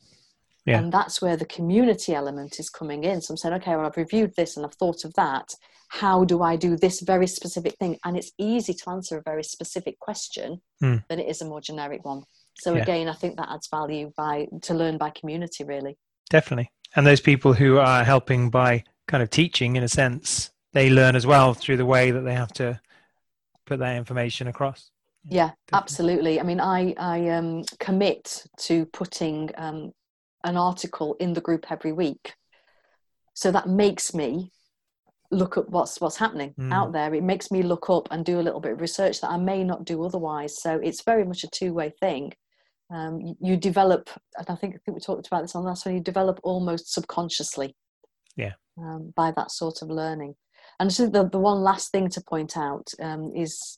Yeah. 0.65 0.79
And 0.79 0.91
that's 0.91 1.21
where 1.21 1.37
the 1.37 1.45
community 1.45 2.15
element 2.15 2.59
is 2.59 2.69
coming 2.69 3.03
in. 3.03 3.21
So 3.21 3.31
I'm 3.33 3.37
saying, 3.37 3.53
okay, 3.55 3.75
well, 3.75 3.85
I've 3.85 3.97
reviewed 3.97 4.33
this 4.35 4.57
and 4.57 4.65
I've 4.65 4.73
thought 4.75 5.05
of 5.05 5.13
that. 5.13 5.53
How 5.89 6.25
do 6.25 6.41
I 6.41 6.55
do 6.55 6.75
this 6.75 7.01
very 7.01 7.27
specific 7.27 7.75
thing? 7.77 7.99
And 8.03 8.17
it's 8.17 8.31
easy 8.39 8.73
to 8.73 8.89
answer 8.89 9.17
a 9.17 9.21
very 9.21 9.43
specific 9.43 9.99
question 9.99 10.61
Mm. 10.81 11.03
than 11.07 11.19
it 11.19 11.27
is 11.29 11.41
a 11.41 11.45
more 11.45 11.61
generic 11.61 12.03
one. 12.03 12.23
So 12.55 12.73
Yeah. 12.73 12.81
again, 12.81 13.07
I 13.09 13.13
think 13.13 13.37
that 13.37 13.49
adds 13.49 13.67
value 13.67 14.11
by 14.17 14.47
to 14.63 14.73
learn 14.73 14.97
by 14.97 15.11
community, 15.11 15.63
really. 15.63 15.97
Definitely. 16.29 16.71
And 16.95 17.05
those 17.05 17.21
people 17.21 17.53
who 17.53 17.77
are 17.77 18.03
helping 18.03 18.49
by 18.49 18.83
kind 19.07 19.21
of 19.21 19.29
teaching, 19.29 19.75
in 19.75 19.83
a 19.83 19.87
sense, 19.89 20.49
they 20.75 20.89
learn 20.89 21.15
as 21.15 21.25
well 21.25 21.53
through 21.53 21.77
the 21.77 21.85
way 21.85 22.11
that 22.11 22.21
they 22.21 22.35
have 22.35 22.51
to 22.53 22.79
put 23.65 23.79
that 23.79 23.95
information 23.95 24.47
across. 24.47 24.91
Yeah, 25.23 25.51
Definitely. 25.67 25.73
absolutely. 25.73 26.39
I 26.39 26.43
mean, 26.43 26.59
I 26.59 26.93
I 26.99 27.29
um, 27.29 27.63
commit 27.79 28.45
to 28.67 28.85
putting 28.87 29.49
um, 29.57 29.91
an 30.43 30.57
article 30.57 31.15
in 31.19 31.33
the 31.33 31.41
group 31.41 31.71
every 31.71 31.93
week, 31.93 32.35
so 33.33 33.51
that 33.51 33.67
makes 33.67 34.13
me 34.13 34.51
look 35.31 35.57
at 35.57 35.67
what's 35.69 35.99
what's 35.99 36.17
happening 36.17 36.53
Mm. 36.59 36.71
out 36.73 36.91
there. 36.91 37.15
It 37.15 37.23
makes 37.23 37.49
me 37.49 37.63
look 37.63 37.89
up 37.89 38.09
and 38.11 38.23
do 38.23 38.39
a 38.39 38.45
little 38.47 38.59
bit 38.59 38.73
of 38.73 38.81
research 38.81 39.21
that 39.21 39.31
I 39.31 39.37
may 39.37 39.63
not 39.63 39.85
do 39.85 40.03
otherwise. 40.03 40.61
So 40.61 40.79
it's 40.83 41.03
very 41.03 41.23
much 41.25 41.43
a 41.43 41.47
two 41.47 41.73
way 41.73 41.91
thing. 42.01 42.33
Um, 42.91 43.19
you, 43.21 43.35
you 43.39 43.57
develop, 43.57 44.09
and 44.37 44.47
I 44.49 44.55
think 44.55 44.75
I 44.75 44.79
think 44.83 44.95
we 44.95 45.01
talked 45.01 45.25
about 45.25 45.41
this 45.41 45.55
on 45.55 45.63
the 45.63 45.69
last 45.69 45.85
one. 45.85 45.95
You 45.95 46.01
develop 46.01 46.39
almost 46.43 46.93
subconsciously, 46.93 47.75
Yeah. 48.35 48.53
um, 48.77 49.13
by 49.15 49.31
that 49.31 49.49
sort 49.51 49.81
of 49.81 49.89
learning. 49.89 50.35
And 50.79 50.93
think 50.93 51.13
the 51.13 51.27
the 51.29 51.39
one 51.39 51.61
last 51.61 51.91
thing 51.91 52.09
to 52.09 52.21
point 52.21 52.57
out 52.57 52.87
um, 53.01 53.31
is 53.35 53.77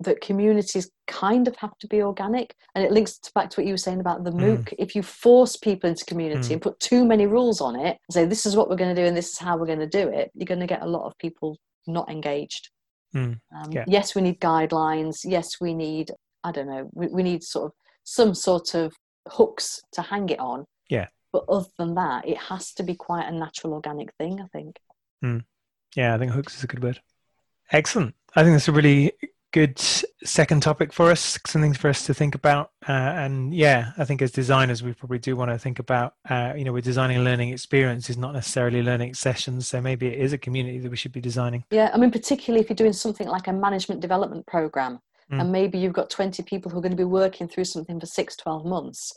that 0.00 0.20
communities 0.20 0.90
kind 1.06 1.46
of 1.46 1.54
have 1.56 1.78
to 1.78 1.86
be 1.86 2.02
organic 2.02 2.54
and 2.74 2.84
it 2.84 2.90
links 2.90 3.18
to 3.18 3.30
back 3.36 3.48
to 3.50 3.60
what 3.60 3.66
you 3.66 3.72
were 3.72 3.76
saying 3.78 4.00
about 4.00 4.24
the 4.24 4.32
Mm. 4.32 4.40
mooc 4.42 4.74
if 4.78 4.96
you 4.96 5.02
force 5.02 5.56
people 5.56 5.88
into 5.88 6.04
community 6.06 6.48
Mm. 6.48 6.52
and 6.54 6.62
put 6.62 6.80
too 6.80 7.04
many 7.04 7.26
rules 7.26 7.60
on 7.60 7.76
it 7.76 7.98
and 8.08 8.12
say 8.12 8.24
this 8.24 8.44
is 8.44 8.56
what 8.56 8.68
we're 8.68 8.76
going 8.82 8.94
to 8.94 9.00
do 9.00 9.06
and 9.06 9.16
this 9.16 9.30
is 9.30 9.38
how 9.38 9.56
we're 9.56 9.66
going 9.66 9.78
to 9.78 9.86
do 9.86 10.08
it 10.08 10.32
you're 10.34 10.46
going 10.46 10.58
to 10.60 10.66
get 10.66 10.82
a 10.82 10.86
lot 10.96 11.06
of 11.06 11.16
people 11.18 11.56
not 11.86 12.10
engaged 12.10 12.70
Mm. 13.14 13.38
um, 13.54 13.70
Yeah. 13.70 13.84
yes 13.86 14.14
we 14.16 14.22
need 14.22 14.40
guidelines 14.40 15.18
yes 15.24 15.60
we 15.60 15.72
need 15.74 16.10
i 16.42 16.50
don't 16.50 16.66
know 16.66 16.88
we, 16.94 17.06
we 17.08 17.22
need 17.22 17.44
sort 17.44 17.66
of 17.66 17.72
some 18.02 18.34
sort 18.34 18.74
of 18.74 18.92
hooks 19.30 19.80
to 19.92 20.02
hang 20.02 20.28
it 20.30 20.40
on 20.40 20.64
Yeah. 20.88 21.08
but 21.32 21.44
other 21.48 21.68
than 21.78 21.94
that 21.94 22.26
it 22.26 22.38
has 22.38 22.72
to 22.74 22.82
be 22.82 22.94
quite 22.96 23.26
a 23.28 23.32
natural 23.32 23.74
organic 23.74 24.12
thing 24.16 24.40
i 24.40 24.46
think 24.56 24.80
Yeah, 25.96 26.14
I 26.14 26.18
think 26.18 26.32
hooks 26.32 26.56
is 26.56 26.64
a 26.64 26.66
good 26.66 26.82
word. 26.82 27.00
Excellent. 27.70 28.14
I 28.34 28.42
think 28.42 28.54
that's 28.54 28.68
a 28.68 28.72
really 28.72 29.12
good 29.52 29.78
second 30.24 30.62
topic 30.62 30.92
for 30.92 31.10
us, 31.10 31.38
something 31.46 31.74
for 31.74 31.90
us 31.90 32.06
to 32.06 32.14
think 32.14 32.34
about. 32.34 32.70
Uh, 32.88 32.92
and 32.92 33.54
yeah, 33.54 33.92
I 33.98 34.04
think 34.04 34.22
as 34.22 34.30
designers, 34.30 34.82
we 34.82 34.94
probably 34.94 35.18
do 35.18 35.36
want 35.36 35.50
to 35.50 35.58
think 35.58 35.78
about, 35.78 36.14
uh, 36.30 36.54
you 36.56 36.64
know, 36.64 36.72
we're 36.72 36.80
designing 36.80 37.18
a 37.18 37.22
learning 37.22 37.50
experience 37.50 38.08
is 38.08 38.16
not 38.16 38.32
necessarily 38.32 38.82
learning 38.82 39.12
sessions. 39.14 39.68
So 39.68 39.80
maybe 39.80 40.06
it 40.06 40.18
is 40.18 40.32
a 40.32 40.38
community 40.38 40.78
that 40.78 40.90
we 40.90 40.96
should 40.96 41.12
be 41.12 41.20
designing. 41.20 41.64
Yeah, 41.70 41.90
I 41.92 41.98
mean, 41.98 42.10
particularly 42.10 42.62
if 42.62 42.70
you're 42.70 42.76
doing 42.76 42.94
something 42.94 43.28
like 43.28 43.46
a 43.48 43.52
management 43.52 44.00
development 44.00 44.46
program, 44.46 45.00
Mm. 45.30 45.40
and 45.40 45.52
maybe 45.52 45.78
you've 45.78 45.92
got 45.92 46.10
20 46.10 46.42
people 46.42 46.70
who 46.70 46.78
are 46.78 46.82
going 46.82 46.92
to 46.92 46.96
be 46.96 47.04
working 47.04 47.48
through 47.48 47.64
something 47.64 47.98
for 47.98 48.06
six, 48.06 48.36
12 48.36 48.66
months. 48.66 49.14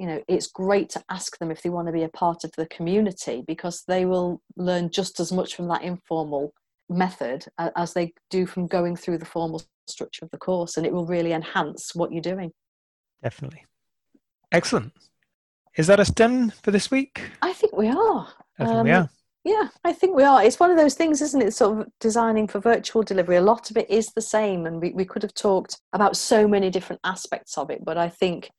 You 0.00 0.06
know, 0.06 0.22
it's 0.28 0.46
great 0.46 0.88
to 0.90 1.04
ask 1.10 1.38
them 1.38 1.50
if 1.50 1.60
they 1.60 1.68
want 1.68 1.86
to 1.88 1.92
be 1.92 2.04
a 2.04 2.08
part 2.08 2.42
of 2.42 2.52
the 2.56 2.64
community 2.66 3.44
because 3.46 3.84
they 3.86 4.06
will 4.06 4.40
learn 4.56 4.88
just 4.90 5.20
as 5.20 5.30
much 5.30 5.54
from 5.54 5.68
that 5.68 5.82
informal 5.82 6.54
method 6.88 7.44
as 7.76 7.92
they 7.92 8.14
do 8.30 8.46
from 8.46 8.66
going 8.66 8.96
through 8.96 9.18
the 9.18 9.26
formal 9.26 9.62
structure 9.86 10.24
of 10.24 10.30
the 10.30 10.38
course, 10.38 10.78
and 10.78 10.86
it 10.86 10.92
will 10.92 11.04
really 11.04 11.32
enhance 11.32 11.94
what 11.94 12.12
you're 12.12 12.22
doing. 12.22 12.50
Definitely. 13.22 13.66
Excellent. 14.52 14.94
Is 15.76 15.86
that 15.88 16.00
us 16.00 16.08
done 16.08 16.50
for 16.62 16.70
this 16.70 16.90
week? 16.90 17.20
I 17.42 17.52
think 17.52 17.76
we 17.76 17.88
are. 17.88 18.26
I 18.58 18.64
think 18.64 18.84
we 18.84 18.90
Um, 18.92 19.02
are. 19.02 19.10
Yeah, 19.44 19.68
I 19.84 19.92
think 19.92 20.16
we 20.16 20.22
are. 20.22 20.42
It's 20.42 20.60
one 20.60 20.70
of 20.70 20.78
those 20.78 20.94
things, 20.94 21.20
isn't 21.20 21.42
it? 21.42 21.52
Sort 21.52 21.78
of 21.78 21.88
designing 22.00 22.48
for 22.48 22.58
virtual 22.58 23.02
delivery. 23.02 23.36
A 23.36 23.42
lot 23.42 23.70
of 23.70 23.76
it 23.76 23.90
is 23.90 24.12
the 24.14 24.22
same, 24.22 24.64
and 24.64 24.80
we, 24.80 24.92
we 24.92 25.04
could 25.04 25.22
have 25.22 25.34
talked 25.34 25.78
about 25.92 26.16
so 26.16 26.48
many 26.48 26.70
different 26.70 27.00
aspects 27.04 27.58
of 27.58 27.70
it. 27.70 27.84
But 27.84 27.98
I 27.98 28.08
think 28.08 28.50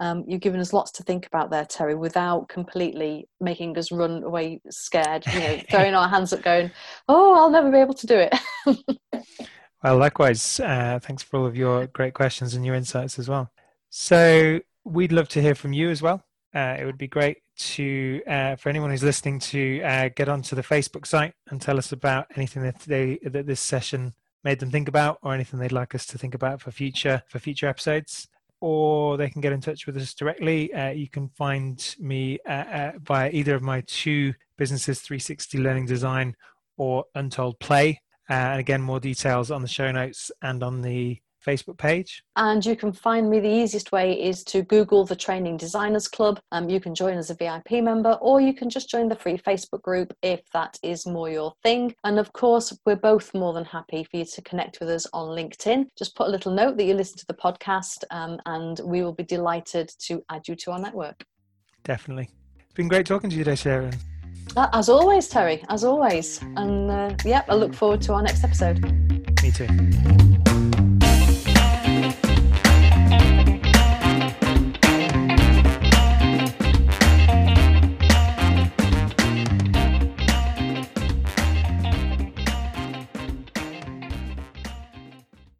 um, 0.00 0.24
you've 0.26 0.40
given 0.40 0.60
us 0.60 0.72
lots 0.72 0.90
to 0.92 1.02
think 1.02 1.26
about 1.26 1.50
there, 1.50 1.66
Terry, 1.66 1.94
without 1.94 2.48
completely 2.48 3.28
making 3.38 3.76
us 3.76 3.92
run 3.92 4.22
away 4.22 4.60
scared. 4.70 5.24
You 5.32 5.40
know, 5.40 5.60
throwing 5.70 5.94
our 5.94 6.08
hands 6.08 6.32
up, 6.32 6.42
going, 6.42 6.70
"Oh, 7.06 7.34
I'll 7.34 7.50
never 7.50 7.70
be 7.70 7.78
able 7.78 7.94
to 7.94 8.06
do 8.06 8.16
it." 8.16 8.34
Well, 9.82 9.96
likewise, 9.96 10.60
uh, 10.60 10.98
thanks 11.02 11.22
for 11.22 11.38
all 11.38 11.46
of 11.46 11.56
your 11.56 11.86
great 11.86 12.12
questions 12.12 12.54
and 12.54 12.66
your 12.66 12.74
insights 12.74 13.18
as 13.18 13.30
well. 13.30 13.50
So, 13.88 14.60
we'd 14.84 15.10
love 15.10 15.28
to 15.28 15.40
hear 15.40 15.54
from 15.54 15.72
you 15.72 15.88
as 15.88 16.02
well. 16.02 16.22
Uh, 16.54 16.76
it 16.78 16.84
would 16.84 16.98
be 16.98 17.08
great 17.08 17.38
to, 17.56 18.20
uh, 18.26 18.56
for 18.56 18.68
anyone 18.68 18.90
who's 18.90 19.02
listening, 19.02 19.38
to 19.38 19.80
uh, 19.80 20.10
get 20.14 20.28
onto 20.28 20.54
the 20.54 20.62
Facebook 20.62 21.06
site 21.06 21.32
and 21.48 21.62
tell 21.62 21.78
us 21.78 21.92
about 21.92 22.26
anything 22.36 22.62
that 22.62 22.78
they 22.80 23.18
that 23.22 23.46
this 23.46 23.60
session 23.60 24.12
made 24.44 24.60
them 24.60 24.70
think 24.70 24.86
about, 24.86 25.18
or 25.22 25.32
anything 25.32 25.58
they'd 25.58 25.72
like 25.72 25.94
us 25.94 26.04
to 26.06 26.18
think 26.18 26.34
about 26.34 26.60
for 26.60 26.70
future 26.70 27.22
for 27.26 27.38
future 27.38 27.66
episodes. 27.66 28.28
Or 28.60 29.16
they 29.16 29.30
can 29.30 29.40
get 29.40 29.52
in 29.52 29.60
touch 29.60 29.86
with 29.86 29.96
us 29.96 30.12
directly. 30.12 30.72
Uh, 30.72 30.90
you 30.90 31.08
can 31.08 31.28
find 31.30 31.96
me 31.98 32.38
uh, 32.46 32.52
uh, 32.52 32.92
via 33.02 33.30
either 33.30 33.54
of 33.54 33.62
my 33.62 33.82
two 33.86 34.34
businesses, 34.58 35.00
360 35.00 35.58
Learning 35.58 35.86
Design 35.86 36.36
or 36.76 37.04
Untold 37.14 37.58
Play. 37.58 38.00
Uh, 38.28 38.34
and 38.34 38.60
again, 38.60 38.82
more 38.82 39.00
details 39.00 39.50
on 39.50 39.62
the 39.62 39.68
show 39.68 39.90
notes 39.90 40.30
and 40.42 40.62
on 40.62 40.82
the 40.82 41.20
Facebook 41.46 41.78
page. 41.78 42.22
And 42.36 42.64
you 42.64 42.76
can 42.76 42.92
find 42.92 43.30
me 43.30 43.40
the 43.40 43.48
easiest 43.48 43.92
way 43.92 44.20
is 44.20 44.44
to 44.44 44.62
Google 44.62 45.04
the 45.04 45.16
Training 45.16 45.56
Designers 45.56 46.08
Club. 46.08 46.40
Um, 46.52 46.68
you 46.68 46.80
can 46.80 46.94
join 46.94 47.16
as 47.16 47.30
a 47.30 47.34
VIP 47.34 47.82
member, 47.82 48.12
or 48.20 48.40
you 48.40 48.54
can 48.54 48.70
just 48.70 48.90
join 48.90 49.08
the 49.08 49.16
free 49.16 49.38
Facebook 49.38 49.82
group 49.82 50.14
if 50.22 50.40
that 50.52 50.78
is 50.82 51.06
more 51.06 51.30
your 51.30 51.52
thing. 51.62 51.94
And 52.04 52.18
of 52.18 52.32
course, 52.32 52.76
we're 52.84 52.96
both 52.96 53.34
more 53.34 53.52
than 53.52 53.64
happy 53.64 54.04
for 54.04 54.18
you 54.18 54.24
to 54.24 54.42
connect 54.42 54.80
with 54.80 54.90
us 54.90 55.06
on 55.12 55.28
LinkedIn. 55.28 55.86
Just 55.96 56.16
put 56.16 56.28
a 56.28 56.30
little 56.30 56.52
note 56.52 56.76
that 56.76 56.84
you 56.84 56.94
listen 56.94 57.18
to 57.18 57.26
the 57.26 57.34
podcast, 57.34 58.04
um, 58.10 58.38
and 58.46 58.80
we 58.84 59.02
will 59.02 59.14
be 59.14 59.24
delighted 59.24 59.90
to 60.00 60.22
add 60.30 60.46
you 60.48 60.54
to 60.56 60.72
our 60.72 60.78
network. 60.78 61.24
Definitely. 61.84 62.28
It's 62.58 62.74
been 62.74 62.88
great 62.88 63.06
talking 63.06 63.30
to 63.30 63.36
you 63.36 63.44
today, 63.44 63.56
Sharon. 63.56 63.94
Uh, 64.56 64.68
As 64.72 64.88
always, 64.88 65.28
Terry, 65.28 65.64
as 65.68 65.84
always. 65.84 66.40
And 66.56 66.90
uh, 66.90 67.14
yeah, 67.24 67.42
I 67.48 67.54
look 67.54 67.74
forward 67.74 68.02
to 68.02 68.14
our 68.14 68.22
next 68.22 68.42
episode. 68.42 68.80
Me 69.42 69.50
too. 69.50 70.19